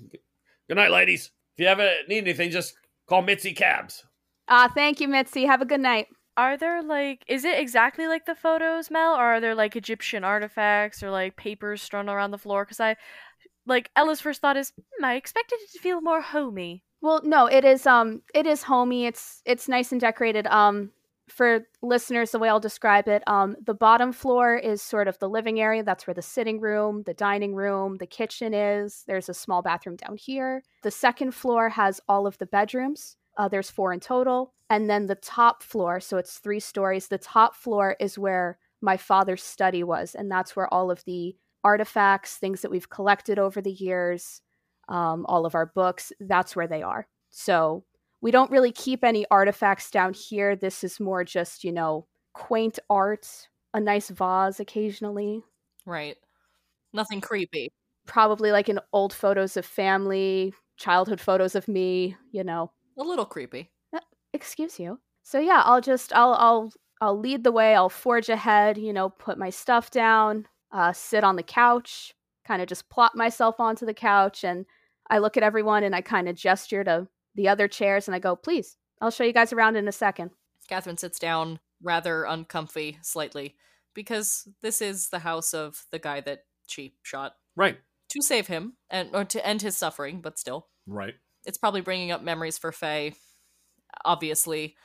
good 0.67 0.75
night, 0.77 0.91
ladies. 0.91 1.31
If 1.57 1.63
you 1.63 1.65
ever 1.65 1.91
need 2.07 2.19
anything, 2.19 2.51
just 2.51 2.75
call 3.07 3.23
Mitzi 3.23 3.53
Cabs." 3.53 4.05
Ah, 4.47 4.71
thank 4.71 5.01
you, 5.01 5.07
Mitzi. 5.07 5.45
Have 5.45 5.63
a 5.63 5.65
good 5.65 5.81
night. 5.81 6.09
Are 6.37 6.57
there 6.57 6.83
like 6.83 7.23
is 7.27 7.43
it 7.43 7.57
exactly 7.57 8.07
like 8.07 8.27
the 8.27 8.35
photos, 8.35 8.91
Mel, 8.91 9.15
or 9.15 9.23
are 9.23 9.41
there 9.41 9.55
like 9.55 9.75
Egyptian 9.75 10.23
artifacts 10.23 11.01
or 11.01 11.09
like 11.09 11.37
papers 11.37 11.81
strewn 11.81 12.07
around 12.07 12.29
the 12.29 12.37
floor? 12.37 12.65
Because 12.65 12.79
I 12.79 12.97
like 13.65 13.89
Ella's 13.95 14.21
first 14.21 14.41
thought 14.41 14.57
is, 14.57 14.71
hmm, 14.77 15.05
I 15.05 15.15
expected 15.15 15.59
it 15.61 15.71
to 15.73 15.79
feel 15.79 16.01
more 16.01 16.21
homey. 16.21 16.83
Well, 17.01 17.21
no, 17.23 17.45
it 17.45 17.65
is 17.65 17.85
um 17.85 18.21
it 18.33 18.45
is 18.45 18.63
homey. 18.63 19.05
It's 19.05 19.41
it's 19.45 19.67
nice 19.67 19.91
and 19.91 20.01
decorated. 20.01 20.47
Um 20.47 20.91
for 21.27 21.61
listeners, 21.81 22.31
the 22.31 22.39
way 22.39 22.49
I'll 22.49 22.59
describe 22.59 23.07
it, 23.07 23.23
um 23.27 23.55
the 23.63 23.73
bottom 23.73 24.11
floor 24.11 24.55
is 24.55 24.81
sort 24.81 25.07
of 25.07 25.17
the 25.19 25.29
living 25.29 25.59
area. 25.59 25.83
That's 25.83 26.07
where 26.07 26.13
the 26.13 26.21
sitting 26.21 26.59
room, 26.59 27.03
the 27.05 27.13
dining 27.13 27.55
room, 27.55 27.97
the 27.97 28.07
kitchen 28.07 28.53
is. 28.53 29.03
There's 29.07 29.29
a 29.29 29.33
small 29.33 29.61
bathroom 29.61 29.97
down 29.97 30.17
here. 30.17 30.63
The 30.83 30.91
second 30.91 31.31
floor 31.33 31.69
has 31.69 32.01
all 32.07 32.27
of 32.27 32.37
the 32.37 32.45
bedrooms. 32.45 33.17
Uh, 33.37 33.47
there's 33.47 33.69
four 33.69 33.91
in 33.93 33.99
total. 33.99 34.53
And 34.69 34.89
then 34.89 35.05
the 35.05 35.15
top 35.15 35.61
floor, 35.61 35.99
so 35.99 36.17
it's 36.17 36.39
three 36.39 36.59
stories. 36.59 37.07
The 37.07 37.19
top 37.19 37.55
floor 37.55 37.95
is 37.99 38.17
where 38.17 38.57
my 38.81 38.97
father's 38.97 39.43
study 39.43 39.83
was, 39.83 40.15
and 40.15 40.31
that's 40.31 40.55
where 40.55 40.73
all 40.73 40.89
of 40.89 41.03
the 41.05 41.35
artifacts, 41.65 42.37
things 42.37 42.61
that 42.61 42.71
we've 42.71 42.89
collected 42.89 43.37
over 43.39 43.61
the 43.61 43.73
years, 43.73 44.41
um, 44.87 45.25
all 45.27 45.45
of 45.45 45.55
our 45.55 45.65
books, 45.65 46.13
that's 46.21 46.55
where 46.55 46.67
they 46.67 46.83
are. 46.83 47.07
So 47.31 47.83
we 48.21 48.31
don't 48.31 48.51
really 48.51 48.71
keep 48.71 49.03
any 49.03 49.25
artifacts 49.31 49.91
down 49.91 50.13
here. 50.13 50.55
This 50.55 50.83
is 50.83 50.99
more 50.99 51.23
just, 51.25 51.63
you 51.65 51.71
know, 51.73 52.07
quaint 52.33 52.79
art, 52.89 53.49
a 53.73 53.79
nice 53.81 54.09
vase 54.09 54.59
occasionally, 54.61 55.43
Right. 55.85 56.17
Nothing 56.93 57.21
creepy. 57.21 57.73
probably 58.07 58.51
like 58.51 58.69
in 58.69 58.79
old 58.93 59.13
photos 59.13 59.57
of 59.57 59.65
family, 59.65 60.53
childhood 60.77 61.19
photos 61.21 61.55
of 61.55 61.67
me, 61.67 62.15
you 62.31 62.43
know. 62.43 62.71
A 62.97 63.03
little 63.03 63.25
creepy. 63.25 63.71
Excuse 64.33 64.79
you. 64.79 64.99
So 65.23 65.39
yeah, 65.39 65.61
I'll 65.65 65.81
just 65.81 66.13
I'll 66.13 66.33
I'll 66.33 66.71
I'll 67.01 67.19
lead 67.19 67.43
the 67.43 67.51
way. 67.51 67.75
I'll 67.75 67.89
forge 67.89 68.29
ahead, 68.29 68.77
you 68.77 68.93
know, 68.93 69.09
put 69.09 69.37
my 69.37 69.49
stuff 69.49 69.91
down, 69.91 70.47
uh, 70.71 70.93
sit 70.93 71.23
on 71.23 71.35
the 71.35 71.43
couch, 71.43 72.13
kind 72.45 72.61
of 72.61 72.67
just 72.67 72.89
plop 72.89 73.15
myself 73.15 73.59
onto 73.59 73.85
the 73.85 73.93
couch, 73.93 74.43
and 74.43 74.65
I 75.09 75.19
look 75.19 75.37
at 75.37 75.43
everyone 75.43 75.83
and 75.83 75.95
I 75.95 76.01
kind 76.01 76.27
of 76.27 76.35
gesture 76.35 76.83
to 76.83 77.07
the 77.35 77.47
other 77.47 77.67
chairs 77.67 78.07
and 78.07 78.15
I 78.15 78.19
go, 78.19 78.35
please, 78.35 78.77
I'll 79.01 79.11
show 79.11 79.23
you 79.23 79.33
guys 79.33 79.53
around 79.53 79.75
in 79.75 79.87
a 79.87 79.91
second. 79.91 80.31
Catherine 80.67 80.97
sits 80.97 81.19
down, 81.19 81.59
rather 81.83 82.23
uncomfy, 82.23 82.97
slightly, 83.01 83.55
because 83.93 84.47
this 84.61 84.81
is 84.81 85.09
the 85.09 85.19
house 85.19 85.53
of 85.53 85.85
the 85.91 85.99
guy 85.99 86.21
that 86.21 86.45
she 86.65 86.95
shot 87.03 87.35
Right. 87.55 87.77
to 88.09 88.21
save 88.21 88.47
him 88.47 88.77
and 88.89 89.09
or 89.13 89.25
to 89.25 89.45
end 89.45 89.61
his 89.61 89.77
suffering, 89.77 90.21
but 90.21 90.39
still. 90.39 90.67
Right. 90.87 91.13
It's 91.45 91.57
probably 91.57 91.81
bringing 91.81 92.11
up 92.11 92.23
memories 92.23 92.57
for 92.57 92.71
Faye, 92.71 93.13
obviously. 94.03 94.75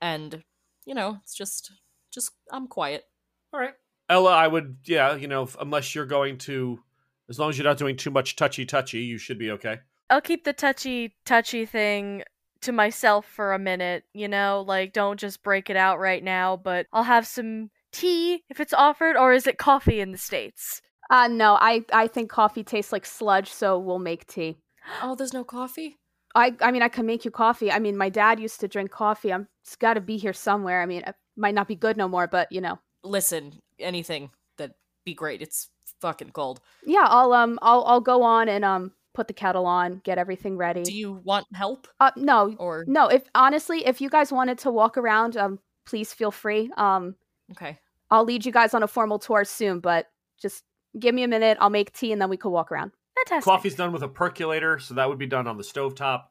And, 0.00 0.44
you 0.86 0.94
know, 0.94 1.18
it's 1.22 1.34
just, 1.34 1.72
just, 2.12 2.30
I'm 2.52 2.68
quiet. 2.68 3.04
All 3.52 3.58
right. 3.60 3.74
Ella, 4.08 4.32
I 4.32 4.48
would, 4.48 4.78
yeah, 4.84 5.14
you 5.14 5.28
know, 5.28 5.48
unless 5.60 5.94
you're 5.94 6.06
going 6.06 6.38
to, 6.38 6.80
as 7.28 7.38
long 7.38 7.50
as 7.50 7.58
you're 7.58 7.66
not 7.66 7.78
doing 7.78 7.96
too 7.96 8.10
much 8.10 8.36
touchy 8.36 8.64
touchy, 8.64 9.00
you 9.00 9.18
should 9.18 9.38
be 9.38 9.50
okay. 9.52 9.80
I'll 10.10 10.20
keep 10.20 10.44
the 10.44 10.54
touchy 10.54 11.14
touchy 11.26 11.66
thing 11.66 12.22
to 12.62 12.72
myself 12.72 13.26
for 13.26 13.52
a 13.52 13.58
minute, 13.58 14.04
you 14.14 14.28
know, 14.28 14.64
like 14.66 14.92
don't 14.92 15.20
just 15.20 15.42
break 15.42 15.70
it 15.70 15.76
out 15.76 15.98
right 15.98 16.24
now, 16.24 16.56
but 16.56 16.86
I'll 16.92 17.04
have 17.04 17.26
some 17.26 17.70
tea 17.92 18.42
if 18.48 18.60
it's 18.60 18.72
offered 18.72 19.16
or 19.16 19.32
is 19.32 19.46
it 19.46 19.58
coffee 19.58 20.00
in 20.00 20.12
the 20.12 20.18
states? 20.18 20.80
Uh, 21.10 21.28
no, 21.28 21.54
I, 21.54 21.84
I 21.92 22.06
think 22.06 22.30
coffee 22.30 22.64
tastes 22.64 22.92
like 22.92 23.06
sludge, 23.06 23.50
so 23.50 23.78
we'll 23.78 23.98
make 23.98 24.26
tea. 24.26 24.58
Oh, 25.02 25.14
there's 25.14 25.34
no 25.34 25.44
coffee? 25.44 25.98
I, 26.34 26.54
I 26.62 26.70
mean, 26.70 26.80
I 26.80 26.88
can 26.88 27.04
make 27.04 27.26
you 27.26 27.30
coffee. 27.30 27.70
I 27.70 27.78
mean, 27.78 27.94
my 27.94 28.08
dad 28.08 28.40
used 28.40 28.60
to 28.60 28.68
drink 28.68 28.90
coffee. 28.90 29.32
I'm, 29.32 29.48
it's 29.62 29.76
got 29.76 29.94
to 29.94 30.00
be 30.00 30.16
here 30.16 30.32
somewhere. 30.32 30.80
I 30.80 30.86
mean, 30.86 31.02
it 31.06 31.14
might 31.36 31.54
not 31.54 31.68
be 31.68 31.74
good 31.74 31.98
no 31.98 32.08
more, 32.08 32.26
but 32.26 32.50
you 32.50 32.62
know. 32.62 32.78
Listen, 33.04 33.60
anything 33.80 34.30
that'd 34.56 34.74
be 35.04 35.14
great. 35.14 35.42
It's 35.42 35.68
fucking 36.00 36.30
cold. 36.30 36.60
Yeah, 36.84 37.06
I'll 37.06 37.32
um, 37.32 37.58
I'll 37.62 37.84
I'll 37.84 38.00
go 38.00 38.22
on 38.22 38.48
and 38.48 38.64
um, 38.64 38.92
put 39.14 39.26
the 39.28 39.34
kettle 39.34 39.66
on, 39.66 40.00
get 40.04 40.18
everything 40.18 40.56
ready. 40.56 40.82
Do 40.82 40.92
you 40.92 41.20
want 41.24 41.46
help? 41.54 41.88
Uh, 41.98 42.12
no, 42.16 42.54
Or, 42.58 42.84
no. 42.86 43.08
If 43.08 43.24
honestly, 43.34 43.84
if 43.86 44.00
you 44.00 44.08
guys 44.08 44.30
wanted 44.30 44.58
to 44.58 44.70
walk 44.70 44.96
around, 44.96 45.36
um, 45.36 45.58
please 45.86 46.12
feel 46.12 46.30
free. 46.30 46.70
Um, 46.76 47.16
okay. 47.52 47.78
I'll 48.10 48.24
lead 48.24 48.46
you 48.46 48.52
guys 48.52 48.74
on 48.74 48.82
a 48.82 48.88
formal 48.88 49.18
tour 49.18 49.44
soon, 49.44 49.80
but 49.80 50.06
just 50.40 50.64
give 50.98 51.14
me 51.14 51.24
a 51.24 51.28
minute. 51.28 51.58
I'll 51.60 51.68
make 51.70 51.92
tea 51.92 52.12
and 52.12 52.22
then 52.22 52.30
we 52.30 52.36
could 52.36 52.50
walk 52.50 52.70
around. 52.72 52.92
Fantastic. 53.16 53.44
Coffee's 53.44 53.74
done 53.74 53.92
with 53.92 54.02
a 54.02 54.08
percolator, 54.08 54.78
so 54.78 54.94
that 54.94 55.08
would 55.08 55.18
be 55.18 55.26
done 55.26 55.46
on 55.46 55.56
the 55.56 55.64
stovetop. 55.64 56.24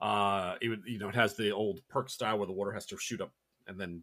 Uh, 0.00 0.54
it 0.62 0.68
would, 0.68 0.82
you 0.86 0.98
know, 0.98 1.08
it 1.08 1.14
has 1.14 1.34
the 1.36 1.50
old 1.50 1.80
perk 1.88 2.08
style 2.08 2.38
where 2.38 2.46
the 2.46 2.52
water 2.52 2.72
has 2.72 2.86
to 2.86 2.96
shoot 2.96 3.20
up 3.20 3.32
and 3.66 3.78
then 3.78 4.02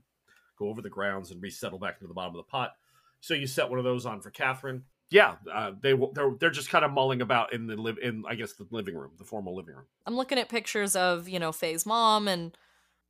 go 0.60 0.70
over 0.70 0.82
the 0.82 0.90
grounds 0.90 1.32
and 1.32 1.42
resettle 1.42 1.80
back 1.80 1.96
into 1.96 2.08
the 2.08 2.14
bottom 2.14 2.36
of 2.36 2.38
the 2.38 2.50
pot. 2.50 2.74
So 3.22 3.34
you 3.34 3.48
set 3.48 3.70
one 3.70 3.80
of 3.80 3.86
those 3.86 4.06
on 4.06 4.22
for 4.22 4.30
Catherine. 4.30 4.84
Yeah, 5.10 5.36
uh, 5.54 5.72
they 5.82 5.92
w- 5.92 6.12
they're 6.14 6.32
they're 6.40 6.50
just 6.50 6.70
kind 6.70 6.84
of 6.84 6.92
mulling 6.92 7.22
about 7.22 7.54
in 7.54 7.66
the 7.68 7.76
live 7.78 7.98
in 8.02 8.24
I 8.28 8.36
guess 8.36 8.54
the 8.54 8.68
living 8.72 8.96
room, 8.96 9.12
the 9.18 9.24
formal 9.24 9.56
living 9.56 9.76
room. 9.76 9.86
I'm 10.06 10.16
looking 10.16 10.38
at 10.38 10.50
pictures 10.50 10.96
of, 10.96 11.30
you 11.30 11.40
know, 11.40 11.52
Faye's 11.54 11.86
mom 11.86 12.28
and, 12.28 12.58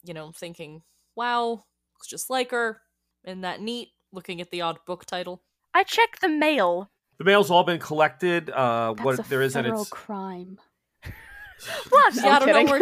you 0.03 0.13
know, 0.13 0.31
thinking, 0.31 0.83
wow, 1.15 1.63
looks 1.95 2.07
just 2.07 2.29
like 2.29 2.51
her. 2.51 2.81
Isn't 3.25 3.41
that 3.41 3.61
neat? 3.61 3.89
Looking 4.11 4.41
at 4.41 4.51
the 4.51 4.61
odd 4.61 4.77
book 4.85 5.05
title. 5.05 5.41
I 5.73 5.83
checked 5.83 6.21
the 6.21 6.29
mail. 6.29 6.89
The 7.17 7.23
mail's 7.23 7.49
all 7.49 7.63
been 7.63 7.79
collected. 7.79 8.49
Uh, 8.51 8.93
That's 8.93 9.03
what 9.05 9.19
a 9.19 9.29
there 9.29 9.41
is, 9.41 9.55
and 9.55 9.65
federal 9.65 9.81
it's 9.81 9.89
crime. 9.89 10.59
What? 11.89 12.15
Yeah, 12.23 12.25
I 12.27 12.35
I'm 12.35 12.45
don't 12.45 12.65
know 12.65 12.71
where 12.71 12.81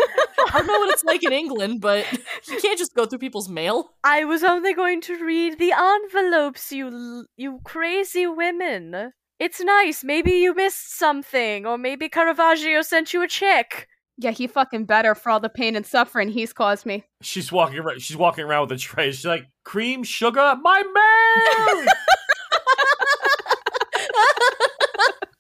I 0.54 0.60
don't 0.60 0.68
know 0.68 0.80
what 0.80 0.90
it's 0.94 1.04
like 1.04 1.24
in 1.24 1.34
England, 1.34 1.82
but 1.82 2.06
you 2.48 2.60
can't 2.60 2.78
just 2.78 2.94
go 2.96 3.06
through 3.06 3.20
people's 3.20 3.50
mail. 3.50 3.90
I 4.04 4.26
was 4.26 4.44
only 4.44 4.74
going 4.74 5.02
to 5.02 5.24
read 5.24 5.58
the 5.60 5.74
envelopes, 5.74 6.72
you 6.72 7.26
you 7.36 7.60
crazy 7.64 8.28
women. 8.28 9.12
It's 9.40 9.60
nice. 9.60 10.04
Maybe 10.04 10.32
you 10.32 10.54
missed 10.56 10.98
something, 10.98 11.66
or 11.66 11.78
maybe 11.78 12.08
Caravaggio 12.08 12.82
sent 12.84 13.14
you 13.14 13.22
a 13.22 13.28
check. 13.28 13.88
Yeah, 14.18 14.32
he 14.32 14.48
fucking 14.48 14.86
better 14.86 15.14
for 15.14 15.30
all 15.30 15.42
the 15.42 15.50
pain 15.50 15.76
and 15.76 15.86
suffering 15.86 16.30
he's 16.30 16.54
caused 16.54 16.86
me. 16.86 17.04
she's 17.22 17.52
walking 17.52 17.80
around. 17.80 18.02
She's 18.02 18.16
walking 18.16 18.46
around 18.46 18.70
with 18.70 18.78
a 18.78 18.82
tray. 18.82 19.12
She's 19.12 19.26
like, 19.26 19.48
"Cream, 19.66 20.04
sugar, 20.04 20.56
my 20.62 20.84
man. 20.84 21.88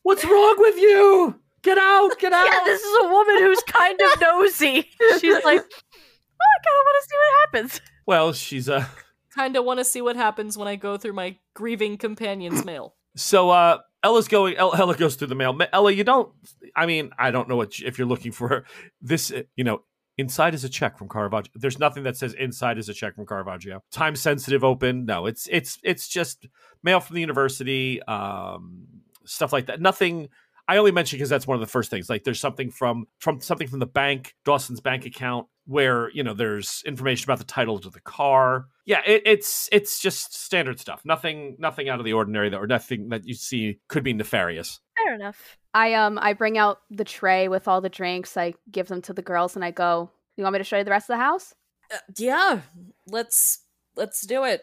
What's 0.04 0.26
wrong 0.26 0.56
with 0.60 0.78
you? 0.78 1.39
Get 1.65 1.78
out! 1.78 2.12
Get 2.19 2.32
out! 2.39 2.45
Yeah, 2.45 2.62
this 2.65 2.82
is 2.82 2.97
a 3.06 3.10
woman 3.10 3.38
who's 3.39 3.62
kind 3.63 3.99
of 3.99 4.21
nosy. 4.21 4.88
She's 5.19 5.43
like, 5.43 5.60
oh, 5.62 6.51
I 6.51 6.58
kind 6.63 6.78
of 6.78 6.86
want 6.86 7.04
to 7.04 7.08
see 7.10 7.17
what 7.17 7.39
happens. 7.41 7.82
Well, 8.06 8.34
she's 8.34 8.69
uh 8.69 8.86
Kind 9.34 9.56
of 9.58 9.65
want 9.65 9.80
to 9.80 9.84
see 9.86 10.01
what 10.01 10.15
happens 10.15 10.58
when 10.58 10.67
I 10.67 10.75
go 10.78 10.95
through 10.97 11.13
my 11.13 11.36
grieving 11.56 11.97
companion's 11.97 12.63
mail. 12.71 12.95
so 13.15 13.49
uh 13.49 13.80
Ella's 14.04 14.28
going 14.28 14.56
Ella, 14.56 14.78
Ella 14.78 14.95
goes 14.95 15.15
through 15.15 15.28
the 15.30 15.36
mail. 15.36 15.51
Ma- 15.54 15.65
Ella, 15.73 15.91
you 15.91 16.04
don't 16.04 16.32
I 16.75 16.86
mean, 16.86 17.10
I 17.17 17.32
don't 17.32 17.49
know 17.49 17.56
what 17.56 17.80
you- 17.80 17.88
if 17.88 17.97
you're 17.97 18.08
looking 18.08 18.32
for 18.32 18.63
this, 19.01 19.32
uh, 19.32 19.41
you 19.56 19.63
know, 19.63 19.82
inside 20.19 20.54
is 20.54 20.63
a 20.63 20.69
check 20.69 20.97
from 20.99 21.10
Caravaggio. 21.10 21.51
There's 21.56 21.80
nothing 21.80 22.04
that 22.04 22.15
says 22.15 22.34
inside 22.36 22.78
is 22.78 22.88
a 22.89 22.93
check 22.93 23.15
from 23.15 23.25
Caravaggio. 23.25 23.84
Time 23.91 24.15
sensitive 24.15 24.63
open. 24.63 25.06
No, 25.06 25.25
it's 25.25 25.47
it's 25.51 25.80
it's 25.84 26.08
just 26.08 26.45
mail 26.84 26.99
from 26.99 27.15
the 27.15 27.21
university, 27.21 28.01
um 28.04 28.86
stuff 29.25 29.51
like 29.51 29.65
that. 29.65 29.82
Nothing 29.82 30.30
I 30.67 30.78
only 30.78 30.91
mention 30.91 31.17
because 31.17 31.30
that's 31.30 31.45
one 31.45 31.56
of 31.56 31.62
the 31.62 31.71
first 31.71 31.89
things. 31.89 32.10
Like 32.10 32.23
there's 32.23 32.39
something 32.39 32.71
from 32.71 33.06
from 33.19 33.39
something 33.39 33.67
from 33.67 33.80
the 33.80 33.86
bank, 33.86 34.34
Dawson's 34.45 34.82
bank 34.82 35.06
account, 35.06 35.47
where 35.65 36.10
you 36.12 36.23
know 36.23 36.34
there's 36.34 36.82
information 36.86 37.25
about 37.25 37.38
the 37.39 37.45
title 37.45 37.80
to 37.80 37.89
the 37.89 38.01
car. 38.01 38.67
Yeah, 38.86 39.01
it, 39.06 39.23
it's 39.25 39.69
it's 39.71 39.99
just 39.99 40.34
standard 40.36 40.80
stuff. 40.80 41.01
Nothing 41.06 41.56
nothing 41.60 41.89
out 41.89 41.99
of 41.99 42.06
the 42.06 42.13
ordinary 42.13 42.49
that 42.49 42.58
or 42.58 42.67
nothing 42.67 43.10
that 43.10 43.25
you 43.25 43.36
see 43.36 43.80
could 43.88 44.04
be 44.04 44.13
nefarious. 44.13 44.80
Fair 45.04 45.13
enough. 45.13 45.58
I 45.73 45.93
um 45.93 46.17
I 46.21 46.34
bring 46.34 46.58
out 46.58 46.80
the 46.89 47.04
tray 47.04 47.47
with 47.47 47.67
all 47.67 47.82
the 47.82 47.89
drinks. 47.89 48.36
I 48.38 48.56
give 48.71 48.88
them 48.88 49.01
to 49.04 49.13
the 49.13 49.21
girls 49.21 49.56
and 49.56 49.63
I 49.63 49.71
go, 49.71 50.10
"You 50.36 50.43
want 50.43 50.54
me 50.54 50.60
to 50.60 50.63
show 50.63 50.78
you 50.78 50.84
the 50.84 50.91
rest 50.91 51.10
of 51.10 51.15
the 51.15 51.23
house?" 51.23 51.54
Uh, 51.93 51.97
yeah, 52.17 52.62
let's 53.08 53.60
let's 53.95 54.25
do 54.25 54.43
it. 54.43 54.62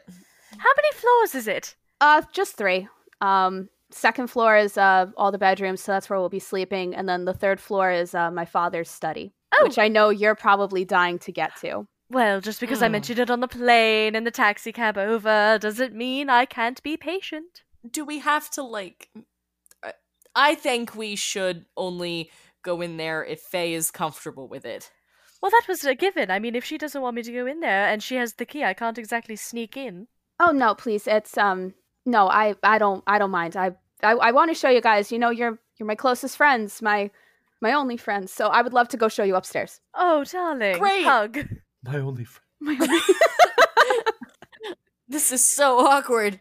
How 0.59 0.71
many 0.77 0.93
floors 0.95 1.35
is 1.35 1.47
it? 1.47 1.77
Uh, 2.01 2.23
just 2.33 2.57
three. 2.57 2.89
Um, 3.21 3.69
second 3.93 4.29
floor 4.29 4.57
is 4.57 4.77
uh 4.79 5.07
all 5.17 5.31
the 5.33 5.39
bedrooms, 5.39 5.81
so 5.83 5.93
that's 5.93 6.09
where 6.11 6.19
we'll 6.19 6.29
be 6.29 6.39
sleeping, 6.39 6.95
and 6.95 7.09
then 7.09 7.25
the 7.25 7.35
third 7.35 7.61
floor 7.61 7.91
is 7.91 8.15
uh 8.15 8.31
my 8.31 8.45
father's 8.45 8.91
study, 8.91 9.33
Oh. 9.59 9.65
which 9.65 9.79
I 9.79 9.89
know 9.89 10.09
you're 10.11 10.35
probably 10.35 10.85
dying 10.85 11.19
to 11.21 11.33
get 11.33 11.57
to. 11.61 11.87
Well, 12.11 12.41
just 12.41 12.61
because 12.61 12.83
I 12.83 12.87
Hmm. 12.89 12.93
mentioned 12.93 13.19
it 13.21 13.31
on 13.31 13.41
the 13.41 13.49
plane 13.49 14.15
and 14.15 14.27
the 14.27 14.31
taxi 14.31 14.73
cab 14.73 14.99
over 14.99 15.59
doesn't 15.61 15.95
mean 15.95 16.29
I 16.29 16.45
can't 16.45 16.83
be 16.83 16.97
patient. 16.97 17.63
Do 17.91 18.05
we 18.05 18.19
have 18.19 18.51
to 18.51 18.63
like? 18.63 19.09
uh, 19.83 19.93
I 20.35 20.55
think 20.55 20.95
we 20.95 21.17
should 21.17 21.65
only 21.77 22.31
go 22.63 22.81
in 22.81 22.97
there 22.97 23.25
if 23.25 23.41
Faye 23.41 23.75
is 23.75 23.91
comfortable 23.91 24.47
with 24.49 24.65
it. 24.65 24.91
Well, 25.41 25.51
that 25.51 25.67
was 25.69 25.85
a 25.85 25.95
given. 25.97 26.31
I 26.31 26.39
mean, 26.39 26.55
if 26.55 26.65
she 26.65 26.79
doesn't 26.79 27.03
want 27.03 27.17
me 27.17 27.23
to 27.23 27.33
go 27.33 27.47
in 27.47 27.61
there 27.61 27.87
and 27.89 28.01
she 28.03 28.15
has 28.17 28.35
the 28.35 28.47
key, 28.47 28.63
I 28.63 28.75
can't 28.75 28.99
exactly 28.99 29.35
sneak 29.37 29.77
in. 29.77 30.07
Oh 30.39 30.53
no, 30.53 30.75
please. 30.75 31.07
It's 31.09 31.37
um 31.37 31.75
no, 32.07 32.29
I 32.29 32.55
I 32.63 32.79
don't 32.79 33.03
I 33.07 33.19
don't 33.19 33.31
mind. 33.31 33.57
I 33.57 33.73
I, 34.03 34.13
I 34.13 34.31
want 34.33 34.51
to 34.51 34.55
show 34.55 34.69
you 34.69 34.81
guys. 34.81 35.11
You 35.13 35.19
know, 35.19 35.31
you're 35.31 35.59
you're 35.79 35.87
my 35.87 35.95
closest 35.95 36.37
friends, 36.37 36.83
my 36.83 37.11
my 37.61 37.73
only 37.73 37.97
friends. 37.97 38.33
So 38.33 38.49
I 38.49 38.63
would 38.63 38.73
love 38.73 38.89
to 38.89 38.97
go 38.97 39.09
show 39.09 39.23
you 39.25 39.37
upstairs. 39.37 39.81
Oh, 39.95 40.25
darling. 40.25 40.79
Great. 40.79 41.05
Hug. 41.05 41.39
My 41.85 41.99
only 41.99 42.25
friend. 42.25 42.45
My 42.61 42.73
only. 42.81 43.01
This 45.09 45.31
is 45.31 45.45
so 45.47 45.79
awkward. 45.87 46.41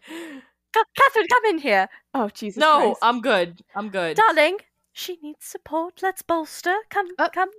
Ca- 0.72 0.84
Catherine, 0.96 1.26
come 1.28 1.44
in 1.46 1.58
here. 1.58 1.88
oh 2.14 2.30
Jesus. 2.30 2.58
No, 2.58 2.78
Christ. 2.80 2.98
I'm 3.02 3.20
good. 3.20 3.60
I'm 3.74 3.90
good. 3.90 4.16
Darling, 4.16 4.58
she 4.94 5.18
needs 5.22 5.44
support. 5.44 6.00
Let's 6.02 6.22
bolster. 6.22 6.74
Come, 6.88 7.08
Uh, 7.18 7.28
come. 7.28 7.50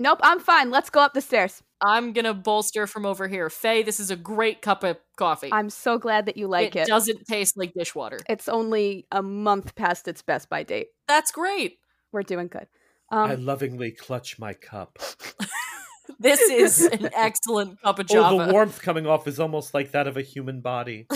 Nope, 0.00 0.18
I'm 0.22 0.40
fine. 0.40 0.70
Let's 0.70 0.90
go 0.90 1.00
up 1.00 1.14
the 1.14 1.20
stairs. 1.20 1.62
I'm 1.80 2.12
gonna 2.12 2.34
bolster 2.34 2.86
from 2.86 3.06
over 3.06 3.28
here. 3.28 3.48
Faye, 3.50 3.82
this 3.82 4.00
is 4.00 4.10
a 4.10 4.16
great 4.16 4.62
cup 4.62 4.84
of 4.84 4.96
coffee. 5.16 5.50
I'm 5.52 5.70
so 5.70 5.98
glad 5.98 6.26
that 6.26 6.36
you 6.36 6.48
like 6.48 6.74
it, 6.74 6.80
it. 6.80 6.88
doesn't 6.88 7.26
taste 7.26 7.56
like 7.56 7.72
dishwater. 7.74 8.18
It's 8.28 8.48
only 8.48 9.06
a 9.12 9.22
month 9.22 9.74
past 9.74 10.08
its 10.08 10.22
best 10.22 10.48
by 10.48 10.62
date. 10.62 10.88
That's 11.06 11.30
great. 11.30 11.78
We're 12.12 12.22
doing 12.22 12.48
good. 12.48 12.66
Um, 13.10 13.30
I 13.30 13.34
lovingly 13.34 13.92
clutch 13.92 14.38
my 14.38 14.54
cup. 14.54 14.98
This 16.18 16.40
is 16.40 16.80
an 16.92 17.10
excellent 17.14 17.80
cup 17.82 17.98
of 17.98 18.06
java. 18.06 18.34
Oh, 18.34 18.46
the 18.46 18.52
warmth 18.52 18.82
coming 18.82 19.06
off 19.06 19.26
is 19.26 19.38
almost 19.38 19.74
like 19.74 19.92
that 19.92 20.06
of 20.06 20.16
a 20.16 20.22
human 20.22 20.60
body. 20.60 21.06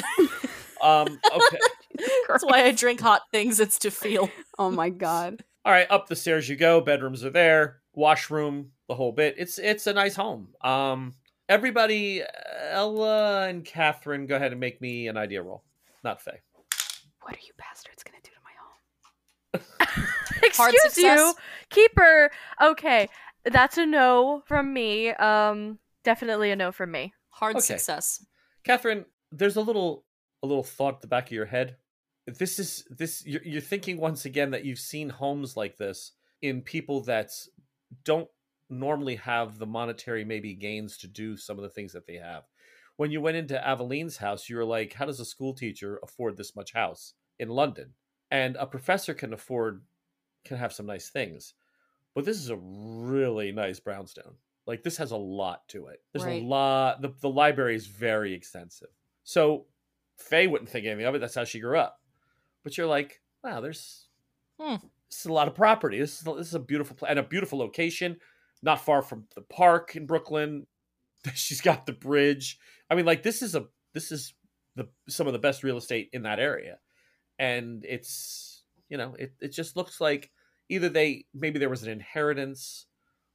um, 0.83 1.19
okay. 1.35 1.59
That's 2.29 2.45
why 2.45 2.65
I 2.65 2.73
drink 2.73 3.01
hot 3.01 3.23
things. 3.31 3.61
It's 3.61 3.79
to 3.81 3.91
feel. 3.91 4.31
oh 4.59 4.71
my 4.71 4.91
god. 4.91 5.45
All 5.65 5.73
right, 5.73 5.87
up 5.91 6.09
the 6.09 6.17
stairs 6.17 6.49
you 6.49 6.57
go. 6.57 6.81
Bedrooms 6.81 7.25
are 7.25 7.31
there, 7.31 7.82
washroom, 7.95 8.71
the 8.89 8.95
whole 8.95 9.13
bit. 9.13 9.35
It's 9.39 9.59
it's 9.59 9.87
a 9.87 9.93
nice 9.93 10.15
home. 10.15 10.49
Um, 10.63 11.15
everybody, 11.49 12.23
Ella 12.71 13.49
and 13.49 13.65
Catherine, 13.65 14.27
go 14.27 14.37
ahead 14.37 14.53
and 14.53 14.61
make 14.61 14.81
me 14.81 15.09
an 15.09 15.17
idea 15.17 15.43
roll. 15.43 15.63
Not 16.05 16.21
Faye. 16.23 16.41
What 17.23 17.35
are 17.35 17.41
you 17.47 17.53
bastards 17.59 18.03
gonna 18.03 18.19
do 18.23 18.31
to 18.31 18.41
my 18.45 19.91
home? 19.99 20.05
Excuse 20.43 20.73
you, 20.73 20.91
success. 20.91 21.35
keeper. 21.71 22.31
Okay, 22.61 23.09
that's 23.45 23.79
a 23.79 23.87
no 23.87 24.43
from 24.47 24.73
me. 24.73 25.11
Um, 25.11 25.79
definitely 26.05 26.51
a 26.51 26.57
no 26.57 26.73
from 26.73 26.91
me. 26.91 27.13
Hard 27.31 27.57
Okay. 27.57 27.61
success. 27.63 28.25
Catherine, 28.65 29.05
there's 29.31 29.57
a 29.57 29.61
little 29.61 30.05
a 30.43 30.47
little 30.47 30.65
thought 30.65 30.95
at 30.97 31.01
the 31.01 31.07
back 31.07 31.27
of 31.27 31.33
your 31.33 31.47
head. 31.47 31.77
this 32.27 32.59
is 32.59 32.85
this 32.91 33.25
you're, 33.27 33.43
you're 33.45 33.61
thinking 33.61 33.99
once 33.99 34.25
again 34.25 34.51
that 34.51 34.65
you've 34.65 34.79
seen 34.79 35.09
homes 35.09 35.57
like 35.57 35.77
this 35.77 36.13
in 36.41 36.61
people 36.63 37.01
that 37.03 37.31
don't 38.05 38.29
normally 38.71 39.17
have 39.17 39.59
the 39.59 39.67
monetary 39.67 40.25
maybe 40.25 40.55
gains 40.55 40.97
to 40.99 41.07
do 41.07 41.37
some 41.37 41.59
of 41.59 41.63
the 41.63 41.69
things 41.69 41.93
that 41.93 42.07
they 42.07 42.17
have. 42.17 42.45
When 42.97 43.11
you 43.11 43.21
went 43.21 43.37
into 43.37 43.59
Aveline's 43.67 44.17
house, 44.19 44.49
you 44.49 44.57
were 44.57 44.65
like, 44.65 44.93
how 44.95 45.07
does 45.07 45.21
a 45.21 45.25
school 45.25 45.55
teacher 45.55 45.99
afford 46.03 46.37
this 46.37 46.55
much 46.57 46.73
house 46.73 47.15
in 47.39 47.49
London? 47.49 47.91
And 48.31 48.57
a 48.57 48.67
professor 48.67 49.15
can 49.15 49.33
afford 49.33 49.83
can 50.45 50.57
have 50.57 50.73
some 50.73 50.87
nice 50.87 51.09
things. 51.11 51.55
But 52.15 52.25
this 52.25 52.39
is 52.39 52.51
a 52.51 52.57
really 52.57 53.53
nice 53.53 53.79
brownstone. 53.81 54.35
Like 54.67 54.83
this 54.83 54.97
has 54.97 55.11
a 55.11 55.17
lot 55.17 55.67
to 55.69 55.87
it. 55.87 56.03
There's 56.13 56.25
Right. 56.25 56.43
a 56.43 56.45
lot 56.47 57.03
the, 57.03 57.13
the 57.21 57.29
library 57.29 57.75
is 57.75 57.87
very 57.87 58.33
extensive. 58.35 58.89
So 59.25 59.67
Faye 60.19 60.47
wouldn't 60.47 60.71
think 60.71 60.87
anything 60.87 61.07
of 61.07 61.15
it. 61.15 61.21
That's 61.21 61.35
how 61.35 61.45
she 61.45 61.61
grew 61.61 61.79
up. 61.79 62.01
But 62.63 62.77
you're 62.79 62.87
like, 62.87 63.21
wow, 63.43 63.61
there's 63.61 64.07
Hmm. 64.61 64.77
This 65.13 65.21
is 65.21 65.27
a 65.27 65.33
lot 65.33 65.47
of 65.47 65.55
property. 65.55 65.99
This 65.99 66.19
is 66.19 66.25
this 66.25 66.49
is 66.49 66.55
a 66.55 66.59
beautiful 66.59 66.97
pla- 66.97 67.09
and 67.09 67.19
a 67.19 67.23
beautiful 67.23 67.59
location, 67.59 68.17
not 68.63 68.81
far 68.85 69.03
from 69.03 69.27
the 69.35 69.43
park 69.43 69.95
in 69.95 70.07
Brooklyn. 70.07 70.67
She's 71.35 71.61
got 71.61 71.85
the 71.87 71.93
bridge. 71.93 72.59
I 72.91 72.95
mean, 72.95 73.05
like 73.05 73.23
this 73.23 73.43
is 73.43 73.55
a 73.55 73.67
this 73.93 74.11
is 74.11 74.35
the 74.75 74.89
some 75.09 75.27
of 75.27 75.35
the 75.35 75.39
best 75.39 75.63
real 75.63 75.77
estate 75.77 76.09
in 76.15 76.23
that 76.23 76.41
area, 76.41 76.79
and 77.39 77.85
it's 77.85 78.65
you 78.89 78.97
know 78.97 79.15
it 79.19 79.35
it 79.41 79.49
just 79.49 79.77
looks 79.77 80.01
like 80.01 80.31
either 80.71 80.89
they 80.89 81.27
maybe 81.35 81.59
there 81.59 81.69
was 81.69 81.83
an 81.83 81.91
inheritance 81.91 82.87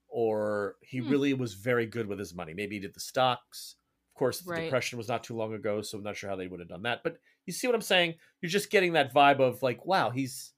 or 0.08 0.78
he 0.82 1.00
Hmm. 1.00 1.10
really 1.10 1.34
was 1.34 1.54
very 1.54 1.86
good 1.86 2.08
with 2.08 2.18
his 2.20 2.34
money. 2.34 2.54
Maybe 2.54 2.76
he 2.78 2.80
did 2.82 2.94
the 2.96 3.00
stocks. 3.00 3.76
Of 4.16 4.18
course, 4.20 4.40
the 4.40 4.50
Right. 4.52 4.64
depression 4.64 4.98
was 4.98 5.08
not 5.10 5.24
too 5.24 5.36
long 5.36 5.54
ago, 5.54 5.82
so 5.82 5.98
I'm 5.98 6.04
not 6.04 6.18
sure 6.18 6.30
how 6.30 6.36
they 6.36 6.48
would 6.48 6.60
have 6.60 6.70
done 6.70 6.84
that. 6.84 7.04
But 7.04 7.20
you 7.46 7.54
see 7.54 7.68
what 7.68 7.76
I'm 7.76 7.82
saying? 7.82 8.16
You're 8.42 8.50
just 8.50 8.72
getting 8.72 8.94
that 8.94 9.14
vibe 9.14 9.40
of 9.40 9.62
like, 9.62 9.86
wow, 9.86 10.10
he's 10.10 10.54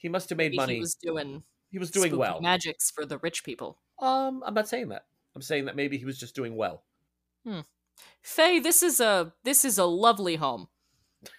he 0.00 0.08
must 0.08 0.28
have 0.30 0.38
made 0.38 0.50
Maybe 0.50 0.56
money. 0.56 0.74
He 0.74 0.80
was 0.80 0.94
doing 0.94 1.42
He 1.70 1.78
was 1.78 1.90
doing 1.92 2.16
well. 2.16 2.40
magics 2.40 2.90
for 2.90 3.06
the 3.06 3.18
rich 3.18 3.44
people. 3.44 3.78
Um, 4.00 4.42
I'm 4.44 4.54
not 4.54 4.66
saying 4.68 4.88
that. 4.88 5.04
I'm 5.36 5.42
saying 5.42 5.66
that 5.66 5.76
maybe 5.76 5.96
he 5.98 6.04
was 6.04 6.18
just 6.18 6.34
doing 6.34 6.56
well. 6.56 6.82
Hmm. 7.46 7.60
Faye, 8.22 8.58
this 8.58 8.82
is 8.82 9.00
a 9.00 9.32
this 9.44 9.64
is 9.64 9.78
a 9.78 9.84
lovely 9.84 10.36
home. 10.36 10.68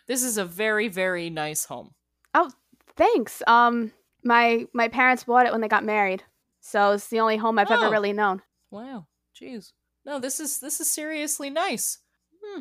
This 0.08 0.24
is 0.24 0.38
a 0.38 0.46
very 0.46 0.88
very 0.88 1.30
nice 1.30 1.66
home. 1.66 1.94
Oh, 2.34 2.52
thanks. 2.96 3.42
Um, 3.48 3.92
my 4.24 4.68
my 4.74 4.88
parents 4.88 5.24
bought 5.26 5.46
it 5.48 5.52
when 5.52 5.62
they 5.62 5.68
got 5.68 5.84
married, 5.84 6.24
so 6.62 6.92
it's 6.92 7.08
the 7.10 7.20
only 7.20 7.38
home 7.38 7.58
I've 7.60 7.70
ever 7.72 7.88
Oh. 7.88 7.92
really 7.92 8.14
known. 8.14 8.42
Wow, 8.70 9.08
jeez. 9.36 9.74
No, 10.06 10.20
this 10.20 10.40
is 10.40 10.60
this 10.60 10.80
is 10.80 10.90
seriously 10.92 11.50
nice. 11.50 11.98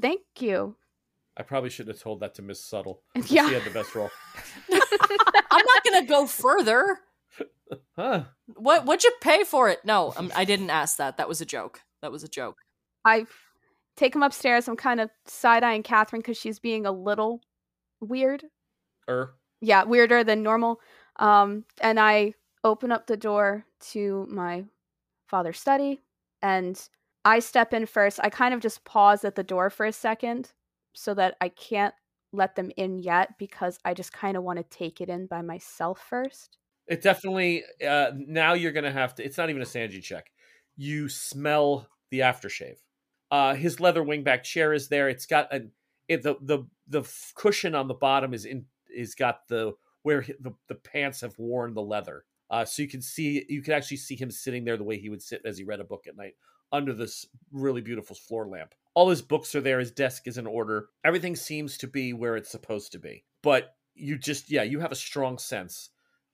Thank 0.01 0.23
you. 0.39 0.77
I 1.37 1.43
probably 1.43 1.71
shouldn't 1.71 1.97
have 1.97 2.03
told 2.03 2.21
that 2.21 2.35
to 2.35 2.43
Miss 2.43 2.65
Subtle. 2.65 3.03
Yeah. 3.27 3.49
She 3.49 3.55
had 3.55 3.65
the 3.65 3.71
best 3.71 3.95
role. 3.95 4.11
I'm 4.73 5.65
not 5.65 5.85
gonna 5.85 6.07
go 6.07 6.27
further. 6.27 6.99
Huh. 7.95 8.25
What 8.57 8.85
what'd 8.85 9.05
you 9.05 9.13
pay 9.21 9.45
for 9.45 9.69
it? 9.69 9.79
No, 9.85 10.13
um, 10.17 10.33
I 10.35 10.45
didn't 10.45 10.71
ask 10.71 10.97
that. 10.97 11.19
That 11.19 11.29
was 11.29 11.41
a 11.41 11.47
joke. 11.47 11.83
That 12.03 12.11
was 12.11 12.25
a 12.25 12.29
joke. 12.29 12.57
I 13.05 13.27
take 13.97 14.13
him 14.13 14.25
upstairs. 14.25 14.67
I'm 14.67 14.77
kind 14.77 15.01
of 15.01 15.09
side 15.27 15.63
eyeing 15.63 15.85
Catherine 15.85 16.19
because 16.19 16.37
she's 16.37 16.59
being 16.59 16.85
a 16.85 16.91
little 16.91 17.41
weird. 18.01 18.47
Er. 19.09 19.35
Yeah, 19.61 19.85
weirder 19.85 20.25
than 20.25 20.43
normal. 20.43 20.81
Um, 21.21 21.65
and 21.81 22.01
I 22.01 22.35
open 22.65 22.91
up 22.91 23.07
the 23.07 23.17
door 23.17 23.65
to 23.93 24.27
my 24.29 24.65
father's 25.29 25.61
study, 25.61 26.01
and 26.43 26.81
I 27.25 27.39
step 27.39 27.73
in 27.73 27.87
first. 27.87 28.19
I 28.21 28.31
kind 28.31 28.53
of 28.53 28.59
just 28.59 28.85
pause 28.85 29.25
at 29.25 29.37
the 29.37 29.45
door 29.45 29.71
for 29.71 29.87
a 29.87 29.93
second 29.93 30.53
so 30.95 31.15
that 31.15 31.37
I 31.41 31.49
can't 31.49 31.95
let 32.33 32.55
them 32.57 32.71
in 32.77 32.99
yet 32.99 33.39
because 33.39 33.79
I 33.85 33.95
just 33.95 34.13
kind 34.13 34.37
of 34.37 34.45
want 34.45 34.59
to 34.59 34.65
take 34.65 35.01
it 35.01 35.09
in 35.09 35.27
by 35.27 35.43
myself 35.43 36.01
first. 36.01 36.59
It 36.87 37.03
definitely 37.03 37.65
uh 37.87 38.13
now 38.15 38.55
you're 38.55 38.73
gonna 38.73 38.91
have 38.91 39.15
to 39.17 39.25
it's 39.25 39.39
not 39.39 39.51
even 39.51 39.63
a 39.63 39.67
sanity 39.67 40.01
check. 40.01 40.33
You 40.77 41.09
smell 41.09 41.89
the 42.11 42.21
aftershave. 42.21 42.79
Uh 43.31 43.55
his 43.55 43.81
leather 43.81 44.03
wingback 44.03 44.43
chair 44.43 44.73
is 44.73 44.89
there. 44.89 45.09
It's 45.09 45.27
got 45.27 45.53
an 45.53 45.73
it, 46.09 46.23
the 46.23 46.37
the 46.41 46.65
the 46.89 47.03
cushion 47.35 47.75
on 47.75 47.87
the 47.89 47.95
bottom 47.95 48.35
is 48.35 48.45
in 48.45 48.67
is 48.93 49.15
got 49.15 49.47
the 49.49 49.75
where 50.03 50.23
hi- 50.23 50.35
the, 50.41 50.53
the 50.67 50.75
pants 50.75 51.21
have 51.21 51.39
worn 51.39 51.75
the 51.75 51.83
leather. 51.83 52.25
Uh 52.49 52.65
so 52.65 52.83
you 52.83 52.89
can 52.89 53.03
see 53.03 53.45
you 53.49 53.63
can 53.63 53.75
actually 53.75 53.99
see 53.99 54.17
him 54.17 54.31
sitting 54.31 54.65
there 54.65 54.77
the 54.77 54.85
way 54.85 54.99
he 54.99 55.11
would 55.11 55.23
sit 55.23 55.43
as 55.45 55.59
he 55.59 55.65
read 55.65 55.81
a 55.81 55.85
book 55.85 56.07
at 56.09 56.17
night 56.17 56.35
under 56.73 56.93
this 56.93 57.27
really 57.53 57.81
beautiful 57.83 58.17
floor 58.17 58.49
lamp. 58.49 58.75
All 58.95 59.11
his 59.11 59.23
books 59.23 59.55
are 59.55 59.61
there, 59.61 59.79
his 59.79 59.93
desk 59.93 60.27
is 60.27 60.39
in 60.39 60.47
order. 60.47 60.89
Everything 61.05 61.37
seems 61.37 61.79
to 61.79 61.87
be 61.87 62.13
where 62.13 62.37
it's 62.37 62.51
supposed 62.51 62.93
to 62.93 62.99
be. 62.99 63.25
But 63.43 63.75
you 63.95 64.19
just 64.19 64.51
yeah, 64.51 64.63
you 64.63 64.81
have 64.81 64.93
a 64.93 64.97
strong 64.97 65.39
sense 65.39 65.91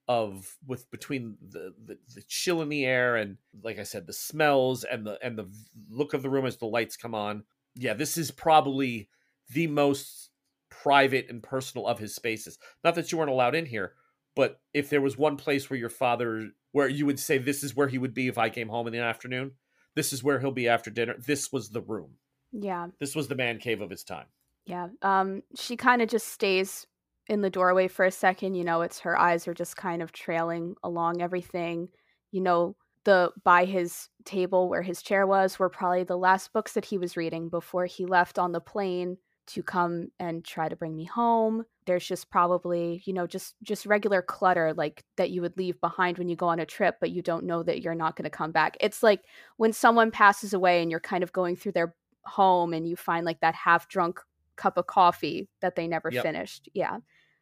of 0.09 0.57
with 0.67 0.91
between 0.91 1.37
the, 1.41 1.75
the 1.85 1.99
the 2.15 2.23
chill 2.29 2.63
in 2.63 2.69
the 2.69 2.85
air 2.85 3.17
and 3.17 3.39
like 3.63 3.79
I 3.79 3.83
said 3.83 4.07
the 4.07 4.13
smells 4.13 4.85
and 4.85 5.05
the 5.05 5.19
and 5.23 5.37
the 5.37 5.51
look 5.91 6.15
of 6.15 6.23
the 6.23 6.31
room 6.31 6.47
as 6.47 6.57
the 6.57 6.67
lights 6.67 6.97
come 6.97 7.15
on. 7.15 7.45
Yeah, 7.75 7.95
this 7.95 8.17
is 8.17 8.31
probably 8.31 9.11
the 9.51 9.67
most 9.67 10.31
private 10.71 11.27
and 11.29 11.43
personal 11.43 11.87
of 11.87 11.99
his 11.99 12.15
spaces. 12.15 12.59
Not 12.85 12.95
that 12.95 13.11
you 13.11 13.19
weren't 13.19 13.31
allowed 13.31 13.55
in 13.55 13.67
here, 13.67 13.93
but 14.35 14.61
if 14.73 14.89
there 14.89 15.01
was 15.01 15.19
one 15.19 15.37
place 15.37 15.69
where 15.69 15.79
your 15.79 15.89
father 15.89 16.51
where 16.73 16.89
you 16.89 17.07
would 17.07 17.19
say 17.19 17.39
this 17.39 17.65
is 17.65 17.75
where 17.75 17.89
he 17.89 17.99
would 17.99 18.15
be 18.15 18.29
if 18.29 18.39
I 18.39 18.51
came 18.51 18.69
home 18.69 18.87
in 18.87 18.93
the 18.93 19.01
afternoon, 19.01 19.53
this 19.95 20.13
is 20.13 20.23
where 20.23 20.39
he'll 20.39 20.53
be 20.53 20.69
after 20.69 20.91
dinner. 20.91 21.17
This 21.19 21.51
was 21.51 21.71
the 21.71 21.81
room. 21.81 22.13
Yeah, 22.59 22.89
This 22.99 23.15
was 23.15 23.29
the 23.29 23.35
man 23.35 23.59
cave 23.59 23.81
of 23.81 23.91
his 23.91 24.05
time. 24.05 24.27
yeah. 24.65 24.89
Um, 25.03 25.43
she 25.57 25.77
kind 25.77 26.03
of 26.03 26.09
just 26.09 26.29
stays 26.29 26.87
in 27.29 27.41
the 27.41 27.51
doorway 27.51 27.89
for 27.89 28.05
a 28.05 28.11
second. 28.11 28.55
You 28.55 28.65
know, 28.65 28.83
it's 28.83 29.01
her 29.01 29.19
eyes 29.19 29.47
are 29.49 29.55
just 29.55 29.77
kind 29.77 30.03
of 30.03 30.13
trailing 30.13 30.75
along 30.83 31.23
everything. 31.23 31.89
You 32.33 32.41
know, 32.41 32.77
the 33.05 33.31
by 33.45 33.65
his 33.65 34.09
table 34.25 34.69
where 34.69 34.83
his 34.83 35.03
chair 35.03 35.27
was 35.27 35.59
were 35.59 35.69
probably 35.69 36.05
the 36.05 36.19
last 36.19 36.53
books 36.53 36.73
that 36.73 36.85
he 36.85 36.99
was 36.99 37.17
reading 37.17 37.49
before 37.49 37.87
he 37.87 38.05
left 38.07 38.39
on 38.39 38.53
the 38.53 38.61
plane 38.61 39.19
to 39.49 39.63
come 39.63 40.09
and 40.19 40.45
try 40.45 40.69
to 40.69 40.75
bring 40.75 40.97
me 40.97 41.05
home. 41.05 41.65
There's 41.87 42.05
just 42.07 42.31
probably, 42.31 43.01
you 43.07 43.13
know, 43.13 43.29
just 43.29 43.55
just 43.63 43.87
regular 43.87 44.23
clutter 44.23 44.75
like 44.75 45.05
that 45.19 45.31
you 45.31 45.41
would 45.43 45.57
leave 45.57 45.81
behind 45.81 46.19
when 46.19 46.29
you 46.29 46.35
go 46.35 46.49
on 46.49 46.59
a 46.59 46.67
trip 46.67 46.97
but 47.01 47.13
you 47.13 47.23
don't 47.23 47.45
know 47.45 47.63
that 47.63 47.81
you're 47.83 47.95
not 47.95 48.17
going 48.17 48.25
to 48.25 48.31
come 48.31 48.51
back. 48.51 48.77
It's 48.81 49.05
like 49.05 49.23
when 49.57 49.73
someone 49.73 50.11
passes 50.11 50.53
away 50.53 50.83
and 50.83 50.91
you're 50.91 50.99
kind 50.99 51.23
of 51.23 51.33
going 51.33 51.55
through 51.55 51.73
their 51.73 51.95
home 52.27 52.73
and 52.73 52.89
you 52.89 52.97
find 52.97 53.25
like 53.25 53.41
that 53.41 53.55
half 53.55 53.89
drunk 53.89 54.21
cup 54.57 54.77
of 54.79 54.87
coffee 54.87 55.49
that 55.61 55.77
they 55.77 55.87
never 55.87 56.11
Yep. 56.11 56.23
finished. 56.23 56.69
Yeah. 56.75 56.99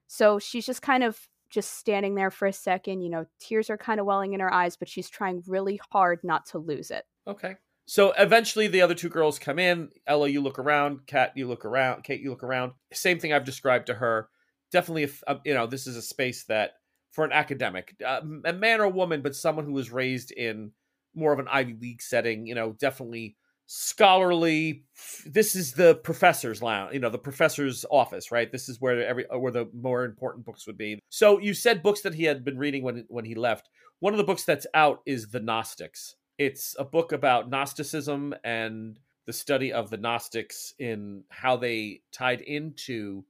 So 0.07 0.39
she's 0.39 0.67
just 0.67 0.83
kind 0.83 1.03
of 1.03 1.29
just 1.51 1.79
standing 1.79 2.17
there 2.17 2.31
for 2.31 2.47
a 2.47 2.53
second, 2.53 3.01
you 3.01 3.09
know, 3.09 3.27
tears 3.39 3.71
are 3.71 3.79
kind 3.79 4.01
of 4.01 4.07
welling 4.07 4.33
in 4.33 4.41
her 4.41 4.53
eyes, 4.53 4.77
but 4.77 4.89
she's 4.89 5.09
trying 5.09 5.43
really 5.47 5.81
hard 5.93 6.21
not 6.25 6.47
to 6.47 6.59
lose 6.59 6.91
it. 6.91 7.05
Okay. 7.27 7.55
So 7.87 8.13
eventually 8.19 8.67
the 8.67 8.83
other 8.83 8.95
two 8.95 9.09
girls 9.09 9.39
come 9.39 9.59
in. 9.59 9.91
Ella, 10.07 10.29
you 10.29 10.41
look 10.41 10.59
around. 10.59 11.07
Kat, 11.07 11.33
you 11.37 11.47
look 11.47 11.65
around. 11.65 12.03
Kate, 12.03 12.21
you 12.21 12.31
look 12.31 12.43
around. 12.43 12.73
Same 12.93 13.21
thing 13.21 13.33
I've 13.33 13.45
described 13.45 13.87
to 13.87 13.95
her. 13.95 14.29
Definitely, 14.73 15.05
if 15.05 15.23
you 15.45 15.55
know, 15.55 15.67
this 15.67 15.87
is 15.87 15.97
a 15.97 16.03
space 16.03 16.45
that 16.45 16.73
for 17.13 17.25
an 17.25 17.33
academic, 17.33 17.95
uh, 18.05 18.21
a 18.45 18.53
man 18.53 18.81
or 18.81 18.89
woman, 18.89 19.23
but 19.23 19.37
someone 19.37 19.67
who 19.67 19.73
was 19.73 19.93
raised 19.93 20.33
in 20.33 20.73
more 21.15 21.33
of 21.33 21.39
an 21.39 21.47
Ivy 21.49 21.75
League 21.75 22.03
setting, 22.03 22.47
you 22.47 22.57
know, 22.57 22.73
definitely 22.73 23.37
scholarly. 23.67 24.85
This 25.27 25.55
is 25.55 25.73
the 25.73 25.95
professor's 25.97 26.63
lounge, 26.63 26.95
you 26.95 27.01
know, 27.01 27.11
the 27.11 27.19
professor's 27.19 27.85
office, 27.91 28.31
right? 28.31 28.51
This 28.51 28.69
is 28.69 28.81
where 28.81 29.07
every 29.07 29.29
uh, 29.29 29.39
where 29.39 29.53
the 29.53 29.69
more 29.75 30.05
important 30.05 30.45
books 30.45 30.67
would 30.67 30.79
be. 30.79 31.01
So 31.09 31.39
you 31.39 31.55
said 31.55 31.83
books 31.83 32.03
that 32.03 32.15
he 32.15 32.25
had 32.25 32.45
been 32.45 32.59
reading 32.59 32.83
when 32.83 33.05
when 33.09 33.25
he 33.25 33.35
left. 33.35 33.69
One 34.01 34.13
of 34.13 34.19
the 34.19 34.25
books 34.25 34.45
that's 34.45 34.67
out 34.75 35.01
is 35.07 35.29
The 35.29 35.41
Gnostics. 35.41 36.17
It's 36.37 36.75
a 36.79 36.85
book 36.85 37.13
about 37.13 37.49
Gnosticism 37.49 38.35
and 38.45 38.99
the 39.27 39.33
study 39.33 39.73
of 39.73 39.89
the 39.89 39.97
Gnostics 39.97 40.75
in 40.79 41.25
how 41.31 41.57
they 41.57 42.03
tied 42.13 42.43
into 42.43 43.25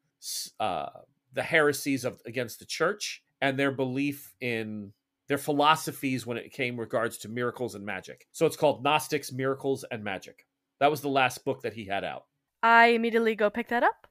uh, 0.58 0.86
the 1.32 1.42
heresies 1.42 2.04
of 2.04 2.20
against 2.26 2.58
the 2.58 2.64
church 2.64 3.22
and 3.40 3.58
their 3.58 3.70
belief 3.70 4.34
in 4.40 4.92
their 5.28 5.38
philosophies 5.38 6.26
when 6.26 6.36
it 6.36 6.52
came 6.52 6.78
regards 6.78 7.18
to 7.18 7.28
miracles 7.28 7.74
and 7.74 7.84
magic. 7.84 8.26
So 8.32 8.46
it's 8.46 8.56
called 8.56 8.82
Gnostics, 8.82 9.32
Miracles, 9.32 9.84
and 9.90 10.04
Magic. 10.04 10.46
That 10.80 10.90
was 10.90 11.00
the 11.00 11.08
last 11.08 11.44
book 11.44 11.62
that 11.62 11.72
he 11.72 11.86
had 11.86 12.04
out. 12.04 12.24
I 12.62 12.88
immediately 12.88 13.34
go 13.34 13.50
pick 13.50 13.68
that 13.68 13.82
up. 13.82 14.06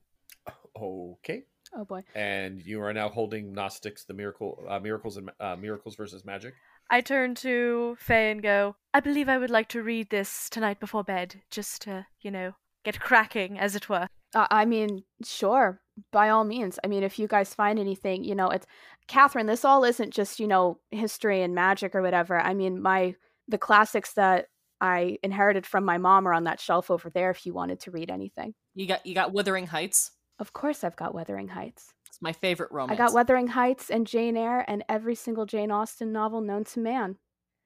Okay. 0.79 1.43
Oh 1.75 1.85
boy. 1.85 2.03
And 2.15 2.61
you 2.61 2.81
are 2.81 2.93
now 2.93 3.09
holding 3.09 3.53
Gnostics, 3.53 4.05
the 4.05 4.13
miracle, 4.13 4.63
uh, 4.67 4.79
miracles 4.79 5.17
and 5.17 5.31
uh, 5.39 5.55
miracles 5.55 5.95
versus 5.95 6.25
magic. 6.25 6.53
I 6.89 7.01
turn 7.01 7.35
to 7.35 7.95
Faye 7.99 8.31
and 8.31 8.41
go, 8.43 8.75
I 8.93 8.99
believe 8.99 9.29
I 9.29 9.37
would 9.37 9.49
like 9.49 9.69
to 9.69 9.81
read 9.81 10.09
this 10.09 10.49
tonight 10.49 10.79
before 10.79 11.03
bed, 11.03 11.41
just 11.49 11.81
to, 11.83 12.05
you 12.21 12.29
know, 12.29 12.53
get 12.83 12.99
cracking, 12.99 13.57
as 13.57 13.75
it 13.75 13.89
were. 13.89 14.07
Uh, 14.35 14.47
I 14.51 14.65
mean, 14.65 15.03
sure, 15.23 15.79
by 16.11 16.29
all 16.29 16.43
means. 16.43 16.79
I 16.83 16.87
mean, 16.87 17.03
if 17.03 17.17
you 17.17 17.27
guys 17.27 17.53
find 17.53 17.79
anything, 17.79 18.23
you 18.23 18.35
know, 18.35 18.49
it's 18.49 18.65
Catherine. 19.07 19.45
This 19.47 19.65
all 19.65 19.83
isn't 19.83 20.13
just 20.13 20.39
you 20.39 20.47
know 20.47 20.79
history 20.91 21.41
and 21.41 21.53
magic 21.55 21.95
or 21.95 22.01
whatever. 22.01 22.39
I 22.39 22.53
mean, 22.53 22.81
my 22.81 23.15
the 23.47 23.57
classics 23.57 24.13
that 24.13 24.47
I 24.81 25.17
inherited 25.23 25.65
from 25.65 25.85
my 25.85 25.97
mom 25.97 26.27
are 26.27 26.33
on 26.33 26.43
that 26.45 26.59
shelf 26.59 26.89
over 26.91 27.09
there. 27.09 27.29
If 27.31 27.45
you 27.45 27.53
wanted 27.53 27.79
to 27.81 27.91
read 27.91 28.09
anything, 28.11 28.53
You 28.75 28.87
got 28.87 29.05
you 29.05 29.13
got 29.15 29.31
Wuthering 29.33 29.67
Heights. 29.67 30.11
of 30.39 30.53
course 30.53 30.83
I've 30.83 30.95
got 30.95 31.13
Wuthering 31.13 31.49
Heights. 31.49 31.93
It's 32.07 32.21
my 32.21 32.33
favorite 32.33 32.71
romance. 32.71 32.99
I 32.99 33.03
got 33.03 33.13
Wuthering 33.13 33.47
Heights 33.47 33.89
and 33.89 34.05
Jane 34.05 34.37
Eyre 34.37 34.63
and 34.67 34.83
every 34.87 35.15
single 35.15 35.45
Jane 35.45 35.71
Austen 35.71 36.11
novel 36.11 36.41
known 36.41 36.63
to 36.65 36.79
man 36.79 37.17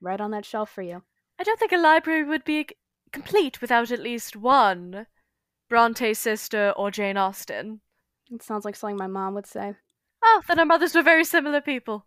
right 0.02 0.22
on 0.22 0.32
that 0.32 0.46
shelf 0.46 0.70
for 0.70 0.82
you. 0.82 1.04
I 1.40 1.44
don't 1.44 1.60
think 1.60 1.72
a 1.74 1.78
library 1.78 2.24
would 2.24 2.44
be 2.46 2.68
complete 3.12 3.62
without 3.62 3.92
at 3.92 4.00
least 4.00 4.36
one 4.36 5.06
Bronte 5.70 6.14
sister 6.14 6.74
or 6.78 6.92
Jane 6.92 7.18
Austen. 7.18 7.82
It 8.32 8.42
sounds 8.42 8.64
like 8.66 8.76
something 8.76 8.96
my 8.98 9.08
mom 9.08 9.34
would 9.34 9.46
say. 9.48 9.74
Oh, 10.30 10.42
then 10.48 10.60
our 10.60 10.66
mothers 10.66 10.94
were 10.94 11.04
very 11.04 11.24
similar 11.24 11.62
people. 11.62 12.06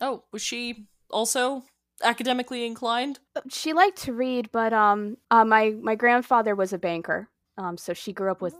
Oh, 0.00 0.24
was 0.32 0.40
she 0.42 0.86
also 1.10 1.64
academically 2.02 2.64
inclined? 2.64 3.18
Uh, 3.36 3.42
She 3.50 3.72
liked 3.72 3.98
to 4.04 4.12
read, 4.14 4.50
but 4.52 4.72
um, 4.72 5.18
uh, 5.30 5.44
my 5.44 5.70
my 5.70 5.94
grandfather 5.94 6.54
was 6.54 6.72
a 6.72 6.78
banker, 6.78 7.28
um, 7.58 7.76
so 7.76 7.92
she 7.92 8.12
grew 8.12 8.30
up 8.30 8.40
with 8.40 8.54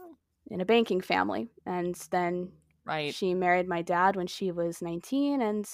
in 0.50 0.60
a 0.60 0.64
banking 0.64 1.00
family, 1.00 1.48
and 1.64 1.94
then 2.10 2.52
Right. 2.84 3.14
she 3.14 3.34
married 3.34 3.68
my 3.68 3.82
dad 3.82 4.16
when 4.16 4.26
she 4.26 4.50
was 4.52 4.82
nineteen, 4.82 5.40
and 5.42 5.66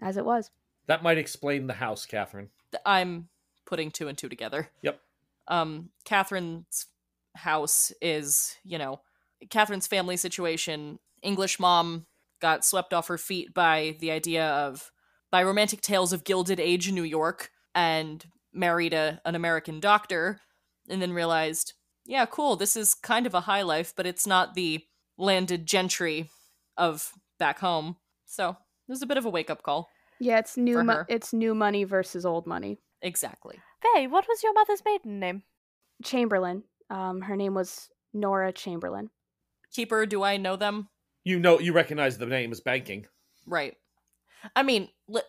as 0.00 0.16
it 0.16 0.24
was. 0.24 0.50
That 0.86 1.02
might 1.02 1.18
explain 1.18 1.66
the 1.68 1.74
house, 1.74 2.06
Catherine. 2.06 2.50
I'm 2.84 3.28
putting 3.64 3.90
two 3.92 4.08
and 4.08 4.18
two 4.18 4.28
together. 4.28 4.68
Yep. 4.82 5.00
Um, 5.48 5.90
Catherine's 6.04 6.86
house 7.36 7.92
is, 8.00 8.56
you 8.64 8.78
know, 8.78 9.00
Catherine's 9.50 9.86
family 9.86 10.16
situation. 10.16 10.98
English 11.22 11.60
mom 11.60 12.06
got 12.42 12.64
swept 12.64 12.92
off 12.92 13.08
her 13.08 13.16
feet 13.16 13.54
by 13.54 13.96
the 14.00 14.10
idea 14.10 14.46
of 14.46 14.90
by 15.30 15.42
romantic 15.42 15.80
tales 15.80 16.12
of 16.12 16.24
gilded 16.24 16.60
age 16.60 16.88
in 16.88 16.94
New 16.94 17.04
York 17.04 17.50
and 17.74 18.26
married 18.52 18.92
a, 18.92 19.22
an 19.24 19.34
American 19.34 19.80
doctor 19.80 20.40
and 20.90 21.00
then 21.00 21.14
realized, 21.14 21.72
yeah, 22.04 22.26
cool, 22.26 22.56
this 22.56 22.76
is 22.76 22.92
kind 22.92 23.24
of 23.26 23.32
a 23.32 23.40
high 23.40 23.62
life, 23.62 23.94
but 23.96 24.06
it's 24.06 24.26
not 24.26 24.52
the 24.52 24.84
landed 25.16 25.64
gentry 25.64 26.28
of 26.76 27.12
back 27.38 27.60
home. 27.60 27.96
So 28.26 28.50
it 28.50 28.56
was 28.88 29.00
a 29.00 29.06
bit 29.06 29.16
of 29.16 29.24
a 29.24 29.30
wake 29.30 29.48
up 29.48 29.62
call. 29.62 29.88
Yeah, 30.20 30.38
it's 30.38 30.56
new. 30.56 30.74
For 30.74 30.84
Mo- 30.84 31.04
it's 31.08 31.32
new 31.32 31.54
money 31.54 31.84
versus 31.84 32.26
old 32.26 32.46
money. 32.46 32.78
Exactly. 33.00 33.58
Faye, 33.80 34.06
what 34.06 34.26
was 34.28 34.42
your 34.42 34.52
mother's 34.52 34.82
maiden 34.84 35.18
name? 35.18 35.42
Chamberlain. 36.04 36.64
Um, 36.90 37.22
her 37.22 37.36
name 37.36 37.54
was 37.54 37.88
Nora 38.12 38.52
Chamberlain. 38.52 39.10
Keeper, 39.72 40.04
do 40.04 40.22
I 40.22 40.36
know 40.36 40.56
them? 40.56 40.88
You 41.24 41.38
know, 41.38 41.58
you 41.58 41.72
recognize 41.72 42.18
the 42.18 42.26
name 42.26 42.52
as 42.52 42.60
banking. 42.60 43.06
Right. 43.46 43.76
I 44.56 44.62
mean, 44.62 44.88
li- 45.08 45.22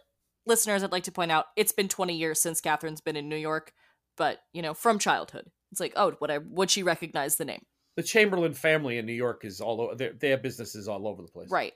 listeners, 0.46 0.84
I'd 0.84 0.92
like 0.92 1.04
to 1.04 1.12
point 1.12 1.32
out 1.32 1.46
it's 1.56 1.72
been 1.72 1.88
20 1.88 2.16
years 2.16 2.42
since 2.42 2.62
Catherine's 2.62 3.02
been 3.02 3.16
in 3.16 3.30
New 3.30 3.38
York, 3.38 3.74
but 4.18 4.40
you 4.54 4.62
know, 4.62 4.74
from 4.74 5.00
childhood, 5.00 5.52
it's 5.72 5.80
like, 5.80 5.94
oh, 5.96 6.16
would 6.20 6.32
I 6.32 6.40
would 6.40 6.70
she 6.70 6.84
recognize 6.84 7.36
the 7.36 7.46
name? 7.46 7.64
The 7.96 8.04
Chamberlain 8.04 8.54
family 8.54 8.98
in 8.98 9.06
New 9.06 9.14
York 9.14 9.46
is 9.46 9.62
all 9.62 9.82
over. 9.82 9.96
They 9.96 10.30
have 10.30 10.42
businesses 10.42 10.88
all 10.88 11.08
over 11.08 11.22
the 11.22 11.28
place. 11.28 11.50
Right. 11.52 11.74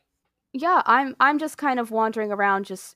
Yeah, 0.54 0.82
I'm. 0.86 1.16
I'm 1.20 1.38
just 1.38 1.58
kind 1.58 1.80
of 1.80 1.92
wandering 1.92 2.32
around, 2.32 2.66
just 2.66 2.96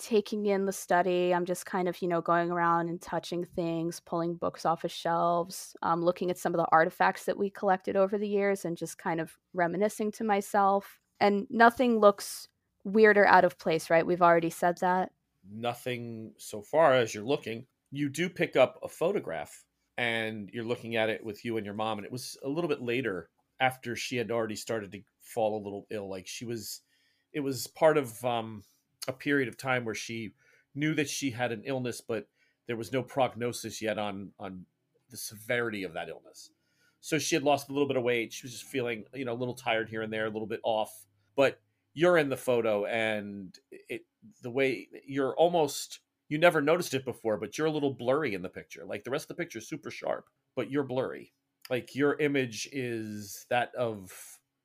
taking 0.00 0.46
in 0.46 0.64
the 0.64 0.72
study. 0.72 1.32
I'm 1.32 1.44
just 1.44 1.66
kind 1.66 1.88
of, 1.88 2.00
you 2.02 2.08
know, 2.08 2.20
going 2.20 2.50
around 2.50 2.88
and 2.88 3.00
touching 3.00 3.44
things, 3.44 4.00
pulling 4.00 4.34
books 4.34 4.64
off 4.64 4.84
of 4.84 4.90
shelves, 4.90 5.76
um, 5.82 6.02
looking 6.02 6.30
at 6.30 6.38
some 6.38 6.54
of 6.54 6.58
the 6.58 6.66
artifacts 6.72 7.26
that 7.26 7.38
we 7.38 7.50
collected 7.50 7.96
over 7.96 8.18
the 8.18 8.28
years, 8.28 8.64
and 8.64 8.76
just 8.76 8.98
kind 8.98 9.20
of 9.20 9.36
reminiscing 9.52 10.10
to 10.12 10.24
myself. 10.24 10.98
And 11.20 11.46
nothing 11.50 12.00
looks 12.00 12.48
weird 12.84 13.18
or 13.18 13.26
out 13.26 13.44
of 13.44 13.58
place, 13.58 13.90
right? 13.90 14.06
We've 14.06 14.22
already 14.22 14.50
said 14.50 14.78
that. 14.78 15.12
Nothing 15.48 16.32
so 16.38 16.62
far 16.62 16.94
as 16.94 17.14
you're 17.14 17.24
looking. 17.24 17.66
You 17.90 18.08
do 18.08 18.28
pick 18.28 18.56
up 18.56 18.78
a 18.82 18.88
photograph 18.88 19.64
and 19.98 20.48
you're 20.52 20.64
looking 20.64 20.96
at 20.96 21.10
it 21.10 21.24
with 21.24 21.44
you 21.44 21.56
and 21.56 21.66
your 21.66 21.74
mom. 21.74 21.98
And 21.98 22.06
it 22.06 22.12
was 22.12 22.38
a 22.42 22.48
little 22.48 22.68
bit 22.68 22.82
later 22.82 23.28
after 23.60 23.94
she 23.96 24.16
had 24.16 24.30
already 24.30 24.56
started 24.56 24.92
to 24.92 25.02
fall 25.20 25.60
a 25.60 25.64
little 25.64 25.86
ill. 25.90 26.08
Like 26.08 26.26
she 26.26 26.46
was, 26.46 26.80
it 27.32 27.40
was 27.40 27.66
part 27.66 27.98
of 27.98 28.24
um, 28.24 28.62
a 29.08 29.12
period 29.12 29.48
of 29.48 29.56
time 29.56 29.84
where 29.84 29.94
she 29.94 30.32
knew 30.74 30.94
that 30.94 31.08
she 31.08 31.30
had 31.30 31.52
an 31.52 31.62
illness, 31.64 32.00
but 32.00 32.28
there 32.66 32.76
was 32.76 32.92
no 32.92 33.02
prognosis 33.02 33.82
yet 33.82 33.98
on 33.98 34.32
on 34.38 34.66
the 35.10 35.16
severity 35.16 35.82
of 35.82 35.94
that 35.94 36.08
illness. 36.08 36.50
So 37.00 37.18
she 37.18 37.34
had 37.34 37.42
lost 37.42 37.68
a 37.68 37.72
little 37.72 37.88
bit 37.88 37.96
of 37.96 38.02
weight. 38.02 38.32
She 38.32 38.46
was 38.46 38.52
just 38.52 38.64
feeling, 38.64 39.04
you 39.14 39.24
know, 39.24 39.32
a 39.32 39.34
little 39.34 39.54
tired 39.54 39.88
here 39.88 40.02
and 40.02 40.12
there, 40.12 40.26
a 40.26 40.30
little 40.30 40.46
bit 40.46 40.60
off. 40.62 41.06
But 41.34 41.60
you're 41.94 42.18
in 42.18 42.28
the 42.28 42.36
photo, 42.36 42.84
and 42.84 43.58
it 43.88 44.02
the 44.42 44.50
way 44.50 44.88
you're 45.06 45.34
almost 45.34 46.00
you 46.28 46.38
never 46.38 46.62
noticed 46.62 46.94
it 46.94 47.04
before, 47.04 47.36
but 47.38 47.58
you're 47.58 47.66
a 47.66 47.72
little 47.72 47.92
blurry 47.92 48.34
in 48.34 48.42
the 48.42 48.48
picture. 48.48 48.84
Like 48.84 49.02
the 49.02 49.10
rest 49.10 49.24
of 49.24 49.36
the 49.36 49.42
picture 49.42 49.58
is 49.58 49.68
super 49.68 49.90
sharp, 49.90 50.26
but 50.54 50.70
you're 50.70 50.84
blurry. 50.84 51.32
Like 51.68 51.94
your 51.94 52.18
image 52.20 52.68
is 52.72 53.46
that 53.50 53.74
of 53.74 54.12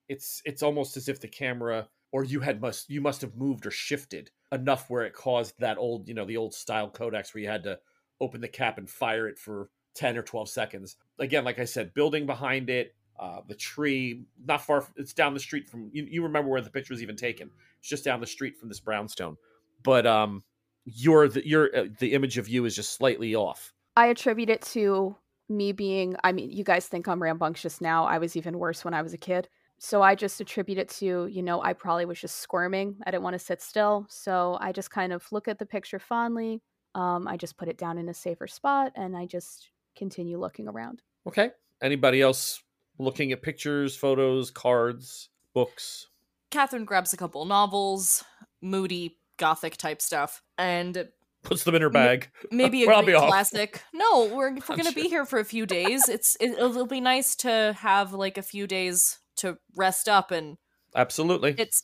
it's 0.08 0.42
it's 0.46 0.62
almost 0.62 0.98
as 0.98 1.10
if 1.10 1.20
the 1.20 1.28
camera 1.28 1.88
or 2.16 2.24
you 2.24 2.40
had 2.40 2.62
must 2.62 2.90
you 2.90 3.02
must 3.02 3.20
have 3.20 3.36
moved 3.36 3.66
or 3.66 3.72
shifted 3.72 4.32
enough 4.50 4.90
where 4.90 5.04
it 5.04 5.12
caused 5.14 5.54
that 5.60 5.78
old 5.78 6.08
you 6.08 6.14
know 6.14 6.24
the 6.24 6.38
old 6.38 6.54
style 6.54 6.90
Kodaks 6.90 7.34
where 7.34 7.42
you 7.42 7.50
had 7.50 7.64
to 7.64 7.78
open 8.22 8.40
the 8.40 8.48
cap 8.48 8.78
and 8.78 8.90
fire 8.90 9.28
it 9.28 9.38
for 9.38 9.70
10 9.96 10.18
or 10.18 10.22
12 10.22 10.48
seconds 10.48 10.96
again 11.20 11.44
like 11.44 11.60
i 11.60 11.66
said 11.66 11.94
building 11.94 12.26
behind 12.26 12.70
it 12.70 12.96
uh, 13.20 13.42
the 13.48 13.56
tree 13.56 14.24
not 14.46 14.62
far 14.62 14.86
it's 14.96 15.14
down 15.14 15.34
the 15.34 15.40
street 15.42 15.68
from 15.68 15.90
you, 15.92 16.08
you 16.10 16.24
remember 16.24 16.50
where 16.50 16.62
the 16.62 16.70
picture 16.70 16.94
was 16.94 17.04
even 17.04 17.18
taken 17.18 17.50
it's 17.80 17.90
just 17.90 18.06
down 18.06 18.22
the 18.22 18.28
street 18.28 18.58
from 18.58 18.70
this 18.70 18.80
brownstone 18.80 19.36
but 19.84 20.08
um 20.08 20.42
your 20.86 21.28
the 21.28 21.46
your 21.46 21.76
uh, 21.76 21.86
the 22.00 22.14
image 22.14 22.38
of 22.38 22.48
you 22.48 22.64
is 22.64 22.78
just 22.78 22.94
slightly 22.94 23.36
off 23.36 23.74
I 23.98 24.08
attribute 24.08 24.50
it 24.50 24.62
to 24.74 25.16
me 25.48 25.72
being, 25.72 26.16
I 26.24 26.32
mean, 26.32 26.52
you 26.52 26.64
guys 26.64 26.88
think 26.88 27.08
I'm 27.08 27.22
rambunctious 27.22 27.80
now. 27.80 28.06
I 28.06 28.18
was 28.18 28.36
even 28.36 28.58
worse 28.60 28.84
when 28.84 28.94
I 28.94 29.02
was 29.02 29.14
a 29.14 29.18
kid. 29.18 29.48
So 29.78 30.02
I 30.02 30.16
just 30.16 30.40
attribute 30.40 30.78
it 30.78 30.90
to, 30.90 31.28
you 31.28 31.44
know, 31.44 31.62
I 31.62 31.74
probably 31.74 32.06
was 32.06 32.20
just 32.20 32.38
squirming. 32.38 32.96
I 33.06 33.12
didn't 33.12 33.24
want 33.24 33.34
to 33.34 33.40
sit 33.40 33.62
still. 33.62 34.06
So 34.10 34.58
I 34.62 34.72
just 34.72 34.90
kind 34.90 35.12
of 35.14 35.30
look 35.32 35.48
at 35.48 35.60
the 35.60 35.66
picture 35.66 36.00
fondly. 36.00 36.62
Um, 36.96 37.28
I 37.28 37.36
just 37.38 37.58
put 37.58 37.68
it 37.68 37.78
down 37.78 37.98
in 37.98 38.08
a 38.08 38.14
safer 38.14 38.48
spot 38.48 38.94
and 38.96 39.18
I 39.18 39.26
just 39.26 39.70
continue 39.96 40.40
looking 40.40 40.68
around. 40.68 41.02
okay 41.28 41.52
anybody 41.82 42.22
else 42.22 42.62
looking 43.00 43.32
at 43.32 43.42
pictures 43.42 43.96
photos 43.96 44.52
cards 44.52 45.30
books 45.54 46.08
Catherine 46.52 46.86
grabs 46.86 47.12
a 47.12 47.18
couple 47.18 47.44
novels, 47.44 48.24
moody 48.62 49.18
gothic 49.38 49.76
type 49.76 50.02
stuff, 50.02 50.42
and 50.58 51.10
puts 51.44 51.64
them 51.66 51.76
in 51.76 51.82
her 51.82 51.90
bag 51.90 52.30
maybe 52.52 52.84
a 52.84 52.88
Well, 52.88 52.98
I'll 52.98 53.06
be 53.06 53.12
Greek 53.12 53.24
classic. 53.24 53.84
No, 53.94 54.26
we're 54.34 54.54
we're 54.70 54.78
gonna 54.78 54.94
be 54.94 55.10
here 55.10 55.26
for 55.26 55.40
a 55.40 55.46
few 55.46 55.66
days. 55.66 56.08
It's 56.08 56.38
it, 56.40 56.52
it'll 56.52 56.86
be 56.86 57.02
nice 57.02 57.36
to 57.38 57.76
have 57.80 58.14
like 58.14 58.38
a 58.38 58.42
few 58.42 58.68
days 58.68 59.20
to 59.38 59.58
rest 59.76 60.08
up 60.08 60.32
and 60.32 60.58
absolutely 60.96 61.56
it's 61.58 61.84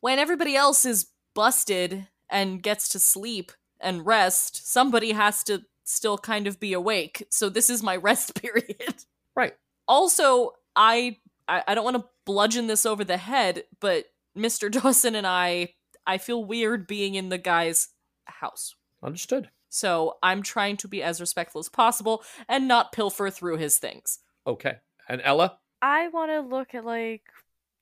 when 0.00 0.18
everybody 0.18 0.54
else 0.54 0.84
is 0.84 1.08
busted 1.34 2.08
and 2.30 2.62
gets 2.62 2.88
to 2.90 2.98
sleep 2.98 3.52
and 3.80 4.06
rest, 4.06 4.70
somebody 4.70 5.12
has 5.12 5.42
to 5.44 5.62
still 5.84 6.18
kind 6.18 6.46
of 6.46 6.60
be 6.60 6.72
awake. 6.72 7.26
So 7.30 7.48
this 7.48 7.70
is 7.70 7.82
my 7.82 7.96
rest 8.10 8.40
period. 8.40 9.04
Right. 9.34 9.54
Also, 9.86 10.52
I 10.76 11.18
I, 11.46 11.62
I 11.68 11.74
don't 11.74 11.84
want 11.84 11.96
to 11.96 12.08
bludgeon 12.26 12.66
this 12.66 12.84
over 12.84 13.04
the 13.04 13.16
head, 13.16 13.64
but 13.80 14.06
Mr. 14.36 14.70
Dawson 14.82 15.14
and 15.14 15.26
I 15.26 15.74
I 16.06 16.18
feel 16.18 16.44
weird 16.44 16.86
being 16.86 17.14
in 17.14 17.28
the 17.28 17.38
guy's 17.38 17.88
house. 18.26 18.74
understood 19.02 19.50
So 19.68 20.16
I'm 20.22 20.42
trying 20.42 20.76
to 20.78 20.88
be 20.88 21.02
as 21.02 21.20
respectful 21.20 21.60
as 21.60 21.68
possible 21.68 22.24
and 22.48 22.66
not 22.68 22.92
pilfer 22.92 23.30
through 23.30 23.58
his 23.58 23.78
things. 23.78 24.20
okay 24.46 24.76
and 25.08 25.20
ella 25.24 25.58
I 25.82 26.08
want 26.08 26.30
to 26.30 26.40
look 26.40 26.74
at 26.74 26.84
like 26.84 27.22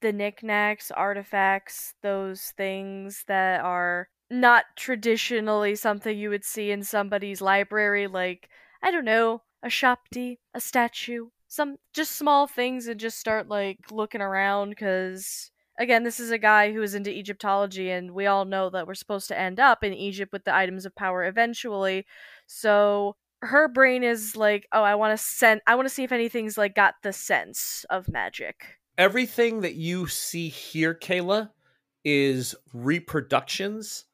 the 0.00 0.12
knickknacks, 0.12 0.90
artifacts, 0.90 1.94
those 2.02 2.52
things 2.56 3.24
that 3.28 3.60
are 3.62 4.08
not 4.30 4.64
traditionally 4.76 5.74
something 5.76 6.16
you 6.18 6.30
would 6.30 6.44
see 6.44 6.70
in 6.70 6.82
somebody's 6.82 7.40
library, 7.40 8.06
like 8.06 8.48
I 8.82 8.90
don't 8.90 9.04
know, 9.04 9.42
a 9.62 9.68
shabti, 9.68 10.38
a 10.54 10.60
statue, 10.60 11.28
some 11.48 11.76
just 11.94 12.12
small 12.12 12.46
things, 12.46 12.86
and 12.88 13.00
just 13.00 13.18
start 13.18 13.48
like 13.48 13.78
looking 13.90 14.20
around 14.20 14.70
because. 14.70 15.50
Again, 15.78 16.04
this 16.04 16.18
is 16.20 16.30
a 16.30 16.38
guy 16.38 16.72
who 16.72 16.80
is 16.80 16.94
into 16.94 17.10
Egyptology, 17.10 17.90
and 17.90 18.12
we 18.12 18.24
all 18.24 18.46
know 18.46 18.70
that 18.70 18.86
we're 18.86 18.94
supposed 18.94 19.28
to 19.28 19.38
end 19.38 19.60
up 19.60 19.84
in 19.84 19.92
Egypt 19.92 20.32
with 20.32 20.44
the 20.44 20.54
items 20.54 20.86
of 20.86 20.94
power 20.94 21.26
eventually. 21.26 22.06
So 22.46 23.16
her 23.42 23.68
brain 23.68 24.02
is 24.02 24.36
like, 24.36 24.66
oh, 24.72 24.82
I 24.82 24.94
want 24.94 25.16
to 25.16 25.22
send, 25.22 25.60
I 25.66 25.74
want 25.74 25.88
to 25.88 25.94
see 25.94 26.04
if 26.04 26.12
anything's 26.12 26.56
like 26.58 26.74
got 26.74 26.94
the 27.02 27.12
sense 27.12 27.84
of 27.90 28.08
magic. 28.08 28.78
everything 28.98 29.60
that 29.60 29.74
you 29.74 30.06
see 30.06 30.48
here, 30.48 30.94
Kayla, 30.94 31.50
is 32.04 32.54
reproductions 32.72 34.04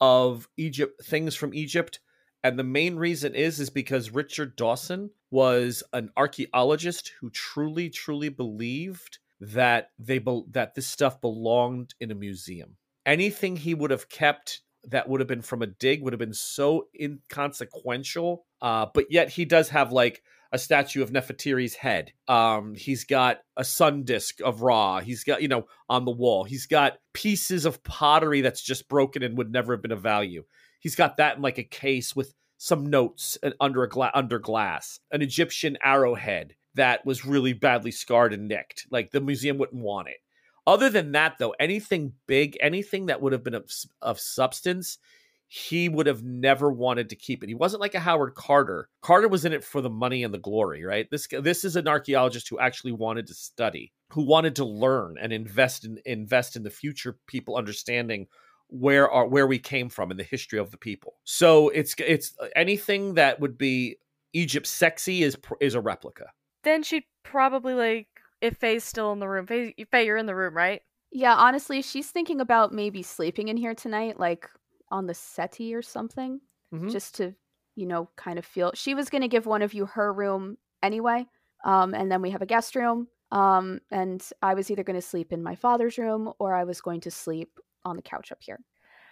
of 0.00 0.48
Egypt 0.56 1.02
things 1.04 1.34
from 1.34 1.54
Egypt. 1.54 2.00
And 2.42 2.58
the 2.58 2.64
main 2.64 2.96
reason 2.96 3.34
is 3.34 3.60
is 3.60 3.70
because 3.70 4.10
Richard 4.10 4.56
Dawson 4.56 5.10
was 5.30 5.82
an 5.92 6.10
archaeologist 6.16 7.12
who 7.20 7.30
truly, 7.30 7.88
truly 7.90 8.28
believed 8.28 9.18
that 9.40 9.90
they 9.98 10.18
bel 10.18 10.46
that 10.50 10.74
this 10.74 10.86
stuff 10.86 11.20
belonged 11.20 11.94
in 12.00 12.10
a 12.10 12.14
museum. 12.14 12.76
Anything 13.06 13.56
he 13.56 13.74
would 13.74 13.90
have 13.90 14.08
kept 14.08 14.62
that 14.88 15.08
would 15.08 15.20
have 15.20 15.28
been 15.28 15.42
from 15.42 15.62
a 15.62 15.66
dig 15.66 16.02
would 16.02 16.12
have 16.12 16.20
been 16.20 16.34
so 16.34 16.88
inconsequential. 16.98 18.44
Uh, 18.60 18.86
but 18.92 19.06
yet 19.10 19.28
he 19.30 19.44
does 19.44 19.68
have 19.70 19.92
like 19.92 20.22
a 20.52 20.58
statue 20.58 21.02
of 21.02 21.10
Nefertiti's 21.10 21.74
head. 21.74 22.12
Um, 22.28 22.74
he's 22.74 23.04
got 23.04 23.40
a 23.56 23.64
sun 23.64 24.04
disk 24.04 24.40
of 24.40 24.62
Ra. 24.62 25.00
He's 25.00 25.24
got, 25.24 25.42
you 25.42 25.48
know, 25.48 25.66
on 25.88 26.04
the 26.04 26.12
wall. 26.12 26.44
He's 26.44 26.66
got 26.66 26.98
pieces 27.12 27.64
of 27.64 27.82
pottery 27.82 28.40
that's 28.40 28.62
just 28.62 28.88
broken 28.88 29.22
and 29.22 29.36
would 29.36 29.50
never 29.50 29.72
have 29.72 29.82
been 29.82 29.90
of 29.90 30.00
value. 30.00 30.44
He's 30.78 30.94
got 30.94 31.16
that 31.16 31.36
in 31.36 31.42
like 31.42 31.58
a 31.58 31.64
case 31.64 32.14
with 32.14 32.34
some 32.56 32.86
notes 32.86 33.36
under 33.60 33.82
a 33.82 33.88
gla- 33.88 34.12
under 34.14 34.38
glass. 34.38 35.00
An 35.10 35.22
Egyptian 35.22 35.76
arrowhead 35.82 36.54
that 36.74 37.04
was 37.04 37.24
really 37.24 37.52
badly 37.52 37.90
scarred 37.90 38.32
and 38.32 38.48
nicked. 38.48 38.86
Like 38.90 39.10
the 39.10 39.20
museum 39.20 39.58
wouldn't 39.58 39.82
want 39.82 40.08
it. 40.08 40.18
Other 40.66 40.88
than 40.88 41.12
that, 41.12 41.36
though, 41.38 41.54
anything 41.60 42.14
big, 42.26 42.56
anything 42.60 43.06
that 43.06 43.20
would 43.20 43.32
have 43.32 43.44
been 43.44 43.54
of, 43.54 43.70
of 44.00 44.18
substance, 44.18 44.98
he 45.46 45.88
would 45.88 46.06
have 46.06 46.22
never 46.22 46.72
wanted 46.72 47.10
to 47.10 47.16
keep 47.16 47.42
it. 47.42 47.48
He 47.48 47.54
wasn't 47.54 47.80
like 47.80 47.94
a 47.94 48.00
Howard 48.00 48.34
Carter. 48.34 48.88
Carter 49.02 49.28
was 49.28 49.44
in 49.44 49.52
it 49.52 49.62
for 49.62 49.80
the 49.80 49.90
money 49.90 50.24
and 50.24 50.32
the 50.32 50.38
glory, 50.38 50.84
right? 50.84 51.08
This 51.10 51.28
this 51.28 51.64
is 51.64 51.76
an 51.76 51.86
archaeologist 51.86 52.48
who 52.48 52.58
actually 52.58 52.92
wanted 52.92 53.26
to 53.26 53.34
study, 53.34 53.92
who 54.10 54.22
wanted 54.22 54.56
to 54.56 54.64
learn 54.64 55.16
and 55.20 55.32
invest 55.32 55.84
in 55.84 56.00
invest 56.06 56.56
in 56.56 56.62
the 56.62 56.70
future 56.70 57.18
people 57.26 57.56
understanding 57.56 58.26
where 58.68 59.08
are 59.10 59.28
where 59.28 59.46
we 59.46 59.58
came 59.58 59.88
from 59.88 60.10
and 60.10 60.18
the 60.18 60.24
history 60.24 60.58
of 60.58 60.70
the 60.70 60.78
people. 60.78 61.14
So 61.24 61.68
it's 61.68 61.94
it's 61.98 62.34
uh, 62.40 62.46
anything 62.56 63.14
that 63.14 63.38
would 63.38 63.58
be 63.58 63.98
Egypt 64.32 64.66
sexy 64.66 65.22
is 65.22 65.36
is 65.60 65.74
a 65.74 65.80
replica. 65.80 66.30
Then 66.62 66.82
she'd 66.82 67.04
probably 67.22 67.74
like 67.74 68.13
if 68.44 68.56
Faye's 68.58 68.84
still 68.84 69.12
in 69.12 69.18
the 69.18 69.28
room. 69.28 69.46
Faye, 69.46 69.74
Faye, 69.90 70.06
you're 70.06 70.16
in 70.16 70.26
the 70.26 70.34
room, 70.34 70.54
right? 70.56 70.82
Yeah, 71.10 71.34
honestly, 71.34 71.80
she's 71.82 72.10
thinking 72.10 72.40
about 72.40 72.72
maybe 72.72 73.02
sleeping 73.02 73.48
in 73.48 73.56
here 73.56 73.74
tonight, 73.74 74.18
like 74.18 74.48
on 74.90 75.06
the 75.06 75.14
settee 75.14 75.74
or 75.74 75.82
something, 75.82 76.40
Mhm. 76.72 76.90
just 76.90 77.14
to, 77.16 77.34
you 77.76 77.86
know, 77.86 78.08
kind 78.16 78.38
of 78.38 78.44
feel. 78.44 78.72
She 78.74 78.94
was 78.94 79.08
going 79.10 79.22
to 79.22 79.28
give 79.28 79.46
one 79.46 79.62
of 79.62 79.72
you 79.74 79.86
her 79.86 80.12
room 80.12 80.58
anyway, 80.82 81.26
um, 81.64 81.94
and 81.94 82.10
then 82.10 82.20
we 82.22 82.30
have 82.30 82.42
a 82.42 82.46
guest 82.46 82.74
room. 82.76 83.08
Um, 83.30 83.80
and 83.90 84.22
I 84.42 84.54
was 84.54 84.70
either 84.70 84.84
going 84.84 85.00
to 85.00 85.02
sleep 85.02 85.32
in 85.32 85.42
my 85.42 85.54
father's 85.56 85.98
room 85.98 86.32
or 86.38 86.54
I 86.54 86.64
was 86.64 86.80
going 86.80 87.00
to 87.00 87.10
sleep 87.10 87.58
on 87.84 87.96
the 87.96 88.02
couch 88.02 88.30
up 88.30 88.42
here. 88.42 88.60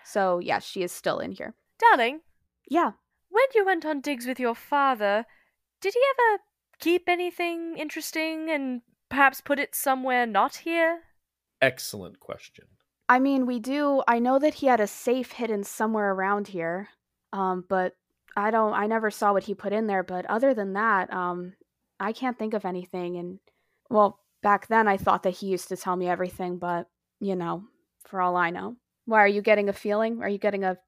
So 0.05 0.39
yeah, 0.39 0.59
she 0.61 0.83
is 0.83 0.93
still 0.93 1.19
in 1.19 1.33
here. 1.33 1.55
Darling, 1.79 2.21
Yeah. 2.69 2.93
when 3.31 3.45
you 3.55 3.65
went 3.65 3.85
on 3.85 4.01
digs 4.01 4.27
with 4.27 4.39
your 4.39 4.55
father, 4.55 5.25
did 5.81 5.95
he 5.95 6.01
ever 6.13 6.43
keep 6.79 7.09
anything 7.09 7.77
interesting 7.79 8.49
and 8.51 8.83
perhaps 9.13 9.43
put 9.43 9.59
it 9.59 9.75
somewhere 9.75 10.25
not 10.25 10.57
here? 10.57 11.01
Excellent 11.61 12.19
question. 12.19 12.65
I 13.11 13.19
mean, 13.19 13.45
we 13.45 13.59
do. 13.61 14.03
I 14.09 14.19
know 14.19 14.39
that 14.39 14.55
he 14.55 14.67
had 14.69 14.81
a 14.81 14.87
safe 14.87 15.33
hidden 15.33 15.65
somewhere 15.65 16.13
around 16.13 16.49
here, 16.49 16.89
um, 17.31 17.63
but 17.69 17.93
I 18.37 18.51
don't. 18.51 18.73
I 18.73 18.87
never 18.87 19.11
saw 19.11 19.35
what 19.35 19.45
he 19.45 19.55
put 19.55 19.75
in 19.75 19.87
there. 19.87 20.03
But 20.03 20.25
other 20.27 20.55
than 20.55 20.73
that, 20.73 21.13
um, 21.13 21.53
I 22.01 22.15
can't 22.15 22.39
think 22.39 22.55
of 22.55 22.65
anything. 22.65 23.19
And 23.19 23.39
well, 23.91 24.19
back 24.43 24.69
then 24.69 24.89
I 24.89 24.97
thought 24.97 25.25
that 25.25 25.37
he 25.37 25.49
used 25.49 25.69
to 25.69 25.77
tell 25.77 25.95
me 25.95 26.09
everything, 26.09 26.57
but 26.57 26.89
you 27.21 27.37
know, 27.37 27.65
for 28.07 28.23
all 28.23 28.35
I 28.35 28.49
know, 28.49 28.77
why 29.05 29.19
are 29.19 29.29
you 29.29 29.43
getting 29.43 29.69
a 29.69 29.75
feeling? 29.75 30.23
Are 30.23 30.29
you 30.29 30.39
getting 30.39 30.65
a 30.65 30.79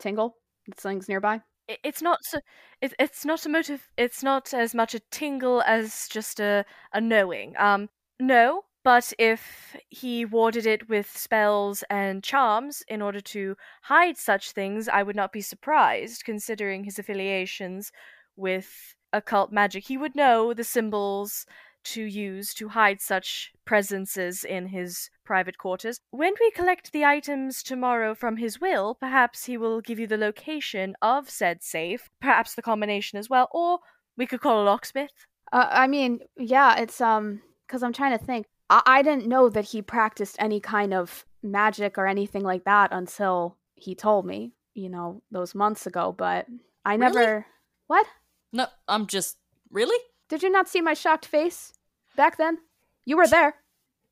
tingle? 0.00 0.34
That 0.66 0.80
something's 0.80 1.08
nearby. 1.08 1.42
It's 1.68 2.02
not 2.02 2.24
so. 2.24 2.40
It, 2.80 2.94
it's 2.98 3.24
not 3.24 3.46
a 3.46 3.48
motive. 3.48 3.88
It's 3.96 4.22
not 4.22 4.52
as 4.52 4.74
much 4.74 4.94
a 4.94 5.00
tingle 5.10 5.62
as 5.62 6.08
just 6.10 6.40
a 6.40 6.64
a 6.92 7.00
knowing. 7.00 7.54
Um, 7.58 7.88
no. 8.20 8.64
But 8.84 9.12
if 9.18 9.76
he 9.90 10.24
warded 10.24 10.66
it 10.66 10.88
with 10.88 11.08
spells 11.16 11.84
and 11.88 12.24
charms 12.24 12.82
in 12.88 13.00
order 13.00 13.20
to 13.20 13.56
hide 13.82 14.16
such 14.16 14.50
things, 14.50 14.88
I 14.88 15.04
would 15.04 15.14
not 15.14 15.32
be 15.32 15.40
surprised, 15.40 16.24
considering 16.24 16.82
his 16.82 16.98
affiliations 16.98 17.92
with 18.36 18.96
occult 19.12 19.52
magic. 19.52 19.84
He 19.86 19.96
would 19.96 20.16
know 20.16 20.52
the 20.52 20.64
symbols 20.64 21.46
to 21.84 22.02
use 22.02 22.54
to 22.54 22.68
hide 22.68 23.00
such 23.00 23.52
presences 23.64 24.44
in 24.44 24.66
his 24.66 25.10
private 25.24 25.58
quarters. 25.58 25.98
When 26.10 26.34
we 26.40 26.50
collect 26.50 26.92
the 26.92 27.04
items 27.04 27.62
tomorrow 27.62 28.14
from 28.14 28.36
his 28.36 28.60
will, 28.60 28.94
perhaps 28.94 29.44
he 29.44 29.56
will 29.56 29.80
give 29.80 29.98
you 29.98 30.06
the 30.06 30.16
location 30.16 30.94
of 31.02 31.30
said 31.30 31.62
safe, 31.62 32.10
perhaps 32.20 32.54
the 32.54 32.62
combination 32.62 33.18
as 33.18 33.28
well, 33.30 33.48
or 33.52 33.78
we 34.16 34.26
could 34.26 34.40
call 34.40 34.62
a 34.62 34.64
locksmith. 34.64 35.10
Uh, 35.52 35.68
I 35.70 35.86
mean, 35.86 36.20
yeah, 36.36 36.78
it's 36.78 37.00
um, 37.00 37.42
because 37.66 37.82
I'm 37.82 37.92
trying 37.92 38.18
to 38.18 38.24
think. 38.24 38.46
I-, 38.70 38.82
I 38.86 39.02
didn't 39.02 39.26
know 39.26 39.48
that 39.48 39.66
he 39.66 39.82
practiced 39.82 40.36
any 40.38 40.60
kind 40.60 40.94
of 40.94 41.24
magic 41.42 41.98
or 41.98 42.06
anything 42.06 42.42
like 42.42 42.64
that 42.64 42.90
until 42.92 43.56
he 43.74 43.94
told 43.94 44.26
me, 44.26 44.52
you 44.74 44.88
know, 44.88 45.22
those 45.30 45.54
months 45.54 45.86
ago. 45.86 46.14
But 46.16 46.46
I 46.84 46.94
Really? 46.94 47.14
never. 47.14 47.46
What? 47.86 48.06
No, 48.52 48.66
I'm 48.88 49.06
just 49.06 49.38
really 49.70 49.98
Did 50.28 50.42
you 50.42 50.50
not 50.50 50.68
see 50.68 50.80
my 50.80 50.94
shocked 50.94 51.26
face 51.26 51.72
back 52.16 52.36
then? 52.36 52.58
You 53.04 53.16
were 53.16 53.28
there. 53.28 53.56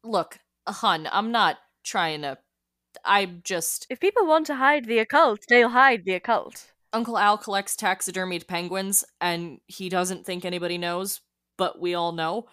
look, 0.02 0.38
hun. 0.66 1.08
I'm 1.12 1.30
not 1.32 1.58
trying 1.84 2.22
to. 2.22 2.38
I'm 3.04 3.40
just 3.44 3.86
If 3.88 4.00
people 4.00 4.26
want 4.26 4.46
to 4.46 4.56
hide 4.56 4.84
the 4.86 4.98
occult, 4.98 5.40
they'll 5.48 5.68
hide 5.70 6.04
the 6.04 6.14
occult. 6.14 6.72
Uncle 6.92 7.16
Al 7.16 7.38
collects 7.38 7.76
taxidermied 7.76 8.48
penguins, 8.48 9.04
and 9.20 9.60
he 9.66 9.88
doesn't 9.88 10.26
think 10.26 10.44
anybody 10.44 10.76
knows, 10.76 11.20
but 11.56 11.80
we 11.80 11.94
all 11.94 12.12
know. 12.12 12.46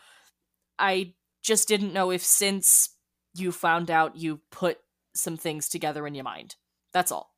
I 0.78 1.16
just 1.42 1.68
didn't 1.68 1.94
know 1.94 2.12
if 2.12 2.24
since 2.24 2.90
you 3.34 3.52
found 3.52 3.90
out 3.90 4.16
you 4.16 4.42
put 4.52 4.78
some 5.16 5.38
things 5.38 5.68
together 5.68 6.06
in 6.06 6.14
your 6.14 6.24
mind. 6.24 6.56
That's 6.94 7.12
all. 7.12 7.32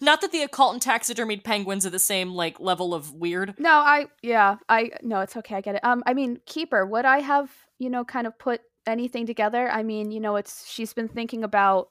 Not 0.00 0.20
that 0.20 0.32
the 0.32 0.42
occult 0.42 0.74
and 0.74 0.82
taxidermied 0.82 1.44
penguins 1.44 1.84
are 1.86 1.90
the 1.90 1.98
same 1.98 2.32
like 2.32 2.60
level 2.60 2.94
of 2.94 3.12
weird. 3.12 3.54
No, 3.58 3.70
I 3.70 4.06
yeah, 4.22 4.56
I 4.68 4.90
no, 5.02 5.20
it's 5.20 5.36
okay. 5.36 5.56
I 5.56 5.60
get 5.60 5.76
it. 5.76 5.84
Um, 5.84 6.02
I 6.06 6.14
mean, 6.14 6.40
keeper. 6.46 6.86
Would 6.86 7.04
I 7.04 7.20
have 7.20 7.50
you 7.78 7.90
know 7.90 8.04
kind 8.04 8.26
of 8.26 8.38
put 8.38 8.60
anything 8.86 9.26
together? 9.26 9.68
I 9.70 9.82
mean, 9.82 10.10
you 10.10 10.20
know, 10.20 10.36
it's 10.36 10.68
she's 10.68 10.92
been 10.92 11.08
thinking 11.08 11.44
about 11.44 11.88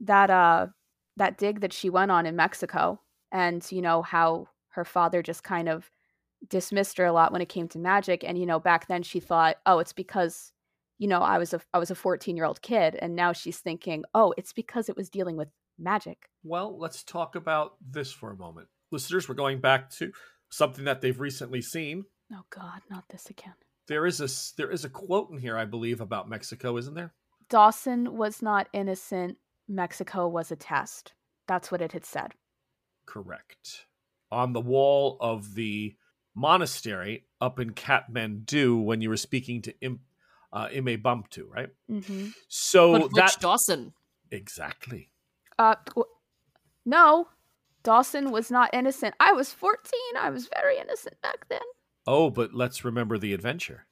that 0.00 0.30
uh 0.30 0.66
that 1.16 1.38
dig 1.38 1.60
that 1.60 1.72
she 1.72 1.90
went 1.90 2.10
on 2.10 2.26
in 2.26 2.36
Mexico, 2.36 3.00
and 3.30 3.66
you 3.70 3.82
know 3.82 4.02
how 4.02 4.48
her 4.70 4.84
father 4.84 5.22
just 5.22 5.44
kind 5.44 5.68
of 5.68 5.90
dismissed 6.48 6.98
her 6.98 7.04
a 7.04 7.12
lot 7.12 7.32
when 7.32 7.42
it 7.42 7.48
came 7.48 7.68
to 7.68 7.78
magic, 7.78 8.24
and 8.24 8.38
you 8.38 8.46
know 8.46 8.60
back 8.60 8.88
then 8.88 9.02
she 9.02 9.20
thought, 9.20 9.56
oh, 9.66 9.78
it's 9.78 9.92
because 9.92 10.52
you 10.98 11.08
know 11.08 11.20
I 11.20 11.38
was 11.38 11.52
a 11.54 11.60
I 11.74 11.78
was 11.78 11.90
a 11.90 11.94
fourteen 11.96 12.36
year 12.36 12.46
old 12.46 12.62
kid, 12.62 12.96
and 13.00 13.16
now 13.16 13.32
she's 13.32 13.58
thinking, 13.58 14.04
oh, 14.14 14.32
it's 14.36 14.52
because 14.52 14.88
it 14.88 14.96
was 14.96 15.10
dealing 15.10 15.36
with 15.36 15.48
magic. 15.82 16.28
Well, 16.42 16.78
let's 16.78 17.02
talk 17.02 17.34
about 17.36 17.74
this 17.86 18.12
for 18.12 18.30
a 18.30 18.36
moment. 18.36 18.68
Listeners, 18.90 19.28
we're 19.28 19.34
going 19.34 19.60
back 19.60 19.90
to 19.98 20.12
something 20.50 20.84
that 20.84 21.00
they've 21.00 21.18
recently 21.20 21.62
seen. 21.62 22.04
Oh 22.32 22.44
God, 22.50 22.80
not 22.90 23.04
this 23.10 23.28
again. 23.30 23.54
There 23.88 24.06
is 24.06 24.20
a 24.20 24.24
s- 24.24 24.52
there 24.56 24.70
is 24.70 24.84
a 24.84 24.88
quote 24.90 25.30
in 25.30 25.38
here, 25.38 25.56
I 25.58 25.64
believe, 25.64 26.00
about 26.00 26.28
Mexico, 26.28 26.76
isn't 26.76 26.94
there? 26.94 27.12
Dawson 27.48 28.16
was 28.16 28.40
not 28.40 28.68
innocent. 28.72 29.38
Mexico 29.68 30.26
was 30.28 30.50
a 30.50 30.56
test. 30.56 31.12
That's 31.46 31.70
what 31.70 31.82
it 31.82 31.92
had 31.92 32.04
said. 32.04 32.34
Correct. 33.06 33.86
On 34.30 34.52
the 34.52 34.60
wall 34.60 35.16
of 35.20 35.54
the 35.54 35.96
monastery 36.34 37.26
up 37.40 37.58
in 37.60 37.72
Kathmandu, 37.74 38.82
when 38.82 39.00
you 39.00 39.08
were 39.10 39.16
speaking 39.16 39.60
to 39.62 39.74
Im, 39.80 40.00
uh, 40.52 40.68
Ime 40.74 41.00
Bumptu, 41.00 41.46
right? 41.48 41.68
Mm-hmm. 41.90 42.28
So 42.48 42.92
but 42.92 43.02
which 43.12 43.12
that 43.12 43.36
Dawson? 43.40 43.92
exactly. 44.30 45.10
Uh, 45.62 46.02
no, 46.84 47.28
Dawson 47.82 48.30
was 48.32 48.50
not 48.50 48.70
innocent. 48.72 49.14
I 49.20 49.32
was 49.32 49.52
14. 49.52 49.92
I 50.20 50.30
was 50.30 50.48
very 50.54 50.78
innocent 50.78 51.20
back 51.22 51.48
then. 51.48 51.60
Oh, 52.06 52.30
but 52.30 52.52
let's 52.52 52.84
remember 52.84 53.18
the 53.18 53.32
adventure. 53.32 53.86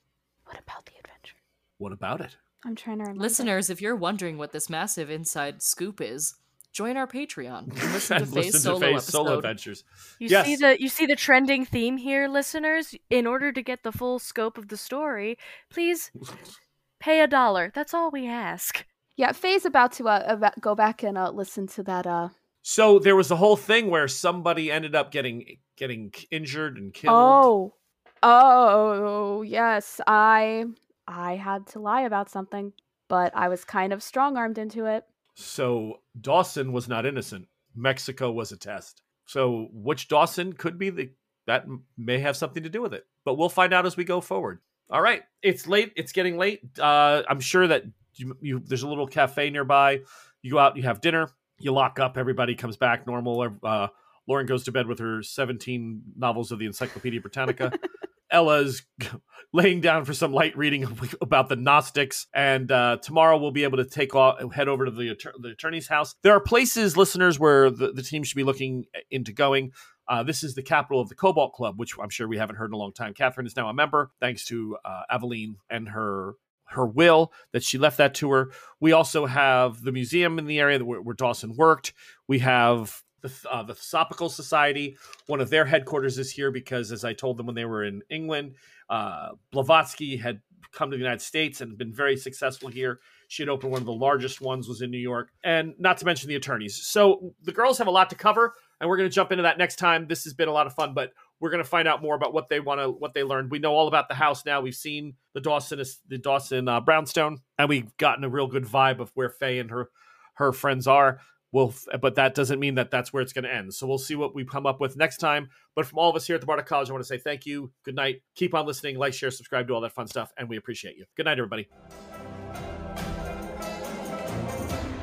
What 0.44 0.58
about 0.58 0.86
the 0.86 0.92
adventure? 0.98 1.36
What 1.78 1.92
about 1.92 2.20
it? 2.20 2.36
I'm 2.64 2.74
trying 2.74 2.98
to 2.98 3.02
remember. 3.04 3.22
Listeners, 3.22 3.70
if 3.70 3.80
you're 3.80 3.96
wondering 3.96 4.36
what 4.36 4.52
this 4.52 4.68
massive 4.68 5.10
inside 5.10 5.62
scoop 5.62 6.00
is, 6.00 6.34
join 6.72 6.96
our 6.96 7.06
Patreon 7.06 7.68
and 7.68 7.72
listen 7.92 8.16
to 8.18 8.22
And 8.24 8.32
Faye's 8.34 8.46
listen 8.54 8.60
solo 8.60 8.78
to 8.80 8.86
Faye's 8.86 9.04
solo 9.04 9.36
adventures. 9.38 9.84
You 10.18 10.28
Yes. 10.28 10.46
see 10.46 10.56
the 10.56 10.80
you 10.82 10.88
see 10.88 11.06
the 11.06 11.16
trending 11.16 11.64
theme 11.64 11.96
here, 11.96 12.28
listeners. 12.28 12.94
In 13.08 13.26
order 13.26 13.52
to 13.52 13.62
get 13.62 13.82
the 13.84 13.92
full 13.92 14.18
scope 14.18 14.58
of 14.58 14.68
the 14.68 14.76
story, 14.76 15.38
please 15.70 16.10
pay 17.00 17.20
a 17.20 17.26
dollar. 17.28 17.70
That's 17.74 17.94
all 17.94 18.10
we 18.10 18.26
ask. 18.28 18.84
Yeah, 19.20 19.32
Faye's 19.32 19.66
about 19.66 19.92
to 19.92 20.08
uh, 20.08 20.50
go 20.62 20.74
back 20.74 21.02
and 21.02 21.18
uh, 21.18 21.30
listen 21.30 21.66
to 21.76 21.82
that. 21.82 22.06
Uh, 22.06 22.30
So 22.62 22.98
there 22.98 23.14
was 23.14 23.30
a 23.30 23.36
whole 23.36 23.56
thing 23.56 23.90
where 23.90 24.08
somebody 24.08 24.72
ended 24.72 24.94
up 24.94 25.12
getting 25.12 25.58
getting 25.76 26.10
injured 26.30 26.78
and 26.78 26.94
killed. 26.94 27.14
oh, 27.14 27.74
oh, 28.22 29.42
yes. 29.42 30.00
I 30.06 30.64
I 31.06 31.36
had 31.36 31.66
to 31.72 31.80
lie 31.80 32.00
about 32.00 32.30
something, 32.30 32.72
but 33.10 33.36
I 33.36 33.48
was 33.48 33.62
kind 33.62 33.92
of 33.92 34.02
strong 34.02 34.38
armed 34.38 34.56
into 34.56 34.86
it. 34.86 35.04
So 35.34 36.00
Dawson 36.18 36.72
was 36.72 36.88
not 36.88 37.04
innocent. 37.04 37.46
Mexico 37.76 38.32
was 38.32 38.52
a 38.52 38.56
test. 38.56 39.02
So 39.26 39.68
which 39.70 40.08
Dawson 40.08 40.54
could 40.54 40.78
be 40.78 40.88
the 40.88 41.10
that 41.46 41.66
may 41.98 42.20
have 42.20 42.38
something 42.38 42.62
to 42.62 42.70
do 42.70 42.80
with 42.80 42.94
it. 42.94 43.04
But 43.26 43.34
we'll 43.34 43.50
find 43.50 43.74
out 43.74 43.84
as 43.84 43.98
we 43.98 44.04
go 44.04 44.22
forward. 44.22 44.60
All 44.88 45.02
right, 45.02 45.24
it's 45.42 45.68
late. 45.68 45.92
It's 45.94 46.12
getting 46.12 46.38
late. 46.38 46.62
Uh, 46.78 47.22
I'm 47.28 47.40
sure 47.40 47.68
that 47.68 47.84
you, 48.14 48.36
you 48.40 48.62
there's 48.64 48.82
a 48.82 48.88
little 48.88 49.06
cafe 49.06 49.50
nearby. 49.50 50.00
You 50.42 50.52
go 50.52 50.58
out, 50.58 50.76
you 50.76 50.82
have 50.84 51.00
dinner, 51.00 51.30
you 51.58 51.72
lock 51.72 51.98
up. 51.98 52.16
Everybody 52.16 52.54
comes 52.54 52.76
back 52.76 53.06
normal. 53.06 53.58
Uh, 53.62 53.88
Lauren 54.26 54.46
goes 54.46 54.64
to 54.64 54.72
bed 54.72 54.86
with 54.86 54.98
her 54.98 55.22
17 55.22 56.02
novels 56.16 56.52
of 56.52 56.58
the 56.58 56.66
Encyclopedia 56.66 57.20
Britannica, 57.20 57.72
Ella's 58.30 58.82
laying 59.52 59.80
down 59.80 60.04
for 60.04 60.14
some 60.14 60.32
light 60.32 60.56
reading 60.56 60.86
about 61.20 61.48
the 61.48 61.56
Gnostics, 61.56 62.26
and 62.32 62.70
uh, 62.70 62.98
tomorrow 63.02 63.38
we'll 63.38 63.50
be 63.50 63.64
able 63.64 63.78
to 63.78 63.84
take 63.84 64.14
off, 64.14 64.52
head 64.52 64.68
over 64.68 64.84
to 64.84 64.90
the, 64.90 65.16
the 65.40 65.48
attorney's 65.48 65.88
house. 65.88 66.14
There 66.22 66.32
are 66.32 66.40
places, 66.40 66.96
listeners, 66.96 67.38
where 67.38 67.70
the, 67.70 67.92
the 67.92 68.02
team 68.02 68.22
should 68.22 68.36
be 68.36 68.44
looking 68.44 68.84
into 69.10 69.32
going. 69.32 69.72
Uh, 70.08 70.22
this 70.22 70.42
is 70.42 70.54
the 70.54 70.62
capital 70.62 71.00
of 71.00 71.08
the 71.08 71.14
Cobalt 71.14 71.54
Club, 71.54 71.78
which 71.78 71.94
I'm 72.00 72.08
sure 72.08 72.26
we 72.26 72.38
haven't 72.38 72.56
heard 72.56 72.70
in 72.70 72.74
a 72.74 72.78
long 72.78 72.92
time. 72.92 73.14
Catherine 73.14 73.46
is 73.46 73.56
now 73.56 73.68
a 73.68 73.74
member, 73.74 74.10
thanks 74.20 74.44
to 74.46 74.76
uh, 74.84 75.02
Aveline 75.10 75.56
and 75.68 75.88
her 75.88 76.34
her 76.70 76.86
will 76.86 77.32
that 77.52 77.62
she 77.62 77.78
left 77.78 77.98
that 77.98 78.14
to 78.14 78.30
her. 78.30 78.50
We 78.80 78.92
also 78.92 79.26
have 79.26 79.82
the 79.82 79.92
museum 79.92 80.38
in 80.38 80.46
the 80.46 80.60
area 80.60 80.84
where, 80.84 81.00
where 81.00 81.14
Dawson 81.14 81.54
worked. 81.56 81.92
We 82.28 82.38
have 82.40 83.02
the 83.22 83.32
uh, 83.50 83.62
the 83.62 83.74
Theosophical 83.74 84.28
Society. 84.28 84.96
One 85.26 85.40
of 85.40 85.50
their 85.50 85.64
headquarters 85.64 86.18
is 86.18 86.30
here 86.30 86.50
because, 86.50 86.92
as 86.92 87.04
I 87.04 87.12
told 87.12 87.36
them 87.36 87.46
when 87.46 87.54
they 87.54 87.64
were 87.64 87.84
in 87.84 88.02
England, 88.08 88.54
uh, 88.88 89.30
Blavatsky 89.52 90.16
had 90.16 90.40
come 90.72 90.90
to 90.90 90.96
the 90.96 91.02
United 91.02 91.20
States 91.20 91.60
and 91.60 91.76
been 91.76 91.92
very 91.92 92.16
successful 92.16 92.68
here. 92.68 93.00
She 93.28 93.42
had 93.42 93.48
opened 93.48 93.72
one 93.72 93.82
of 93.82 93.86
the 93.86 93.92
largest 93.92 94.40
ones 94.40 94.68
was 94.68 94.82
in 94.82 94.90
New 94.90 94.98
York, 94.98 95.30
and 95.44 95.74
not 95.78 95.98
to 95.98 96.04
mention 96.04 96.28
the 96.28 96.36
attorneys. 96.36 96.76
So 96.76 97.34
the 97.42 97.52
girls 97.52 97.78
have 97.78 97.86
a 97.86 97.92
lot 97.92 98.10
to 98.10 98.16
cover, 98.16 98.54
and 98.80 98.88
we're 98.88 98.96
going 98.96 99.08
to 99.08 99.14
jump 99.14 99.32
into 99.32 99.42
that 99.42 99.58
next 99.58 99.76
time. 99.76 100.06
This 100.06 100.24
has 100.24 100.34
been 100.34 100.48
a 100.48 100.52
lot 100.52 100.66
of 100.66 100.74
fun, 100.74 100.94
but 100.94 101.12
we're 101.40 101.50
going 101.50 101.62
to 101.62 101.68
find 101.68 101.88
out 101.88 102.02
more 102.02 102.14
about 102.14 102.32
what 102.32 102.48
they 102.48 102.60
want 102.60 102.80
to 102.80 102.90
what 102.90 103.14
they 103.14 103.24
learned. 103.24 103.50
We 103.50 103.58
know 103.58 103.72
all 103.72 103.88
about 103.88 104.08
the 104.08 104.14
house 104.14 104.44
now. 104.44 104.60
We've 104.60 104.74
seen 104.74 105.14
the 105.32 105.40
Dawson 105.40 105.82
the 106.08 106.18
Dawson 106.18 106.68
uh, 106.68 106.80
brownstone, 106.80 107.38
and 107.58 107.68
we've 107.68 107.96
gotten 107.96 108.24
a 108.24 108.28
real 108.28 108.46
good 108.46 108.64
vibe 108.64 109.00
of 109.00 109.10
where 109.14 109.30
Faye 109.30 109.58
and 109.58 109.70
her 109.70 109.88
her 110.34 110.52
friends 110.52 110.86
are. 110.86 111.20
We'll, 111.52 111.74
but 112.00 112.14
that 112.14 112.36
doesn't 112.36 112.60
mean 112.60 112.76
that 112.76 112.92
that's 112.92 113.12
where 113.12 113.22
it's 113.22 113.32
going 113.32 113.42
to 113.42 113.52
end. 113.52 113.74
So 113.74 113.84
we'll 113.84 113.98
see 113.98 114.14
what 114.14 114.36
we 114.36 114.44
come 114.44 114.66
up 114.66 114.80
with 114.80 114.96
next 114.96 115.16
time. 115.16 115.48
But 115.74 115.84
from 115.84 115.98
all 115.98 116.08
of 116.08 116.14
us 116.14 116.24
here 116.24 116.34
at 116.34 116.40
the 116.40 116.46
Bardic 116.46 116.66
College, 116.66 116.90
I 116.90 116.92
want 116.92 117.02
to 117.02 117.08
say 117.08 117.18
thank 117.18 117.44
you. 117.44 117.72
Good 117.84 117.96
night. 117.96 118.22
Keep 118.36 118.54
on 118.54 118.66
listening. 118.66 118.98
Like, 118.98 119.14
share, 119.14 119.32
subscribe, 119.32 119.66
do 119.66 119.74
all 119.74 119.80
that 119.80 119.92
fun 119.92 120.06
stuff, 120.06 120.32
and 120.36 120.48
we 120.48 120.56
appreciate 120.56 120.96
you. 120.96 121.06
Good 121.16 121.26
night, 121.26 121.38
everybody. 121.38 121.68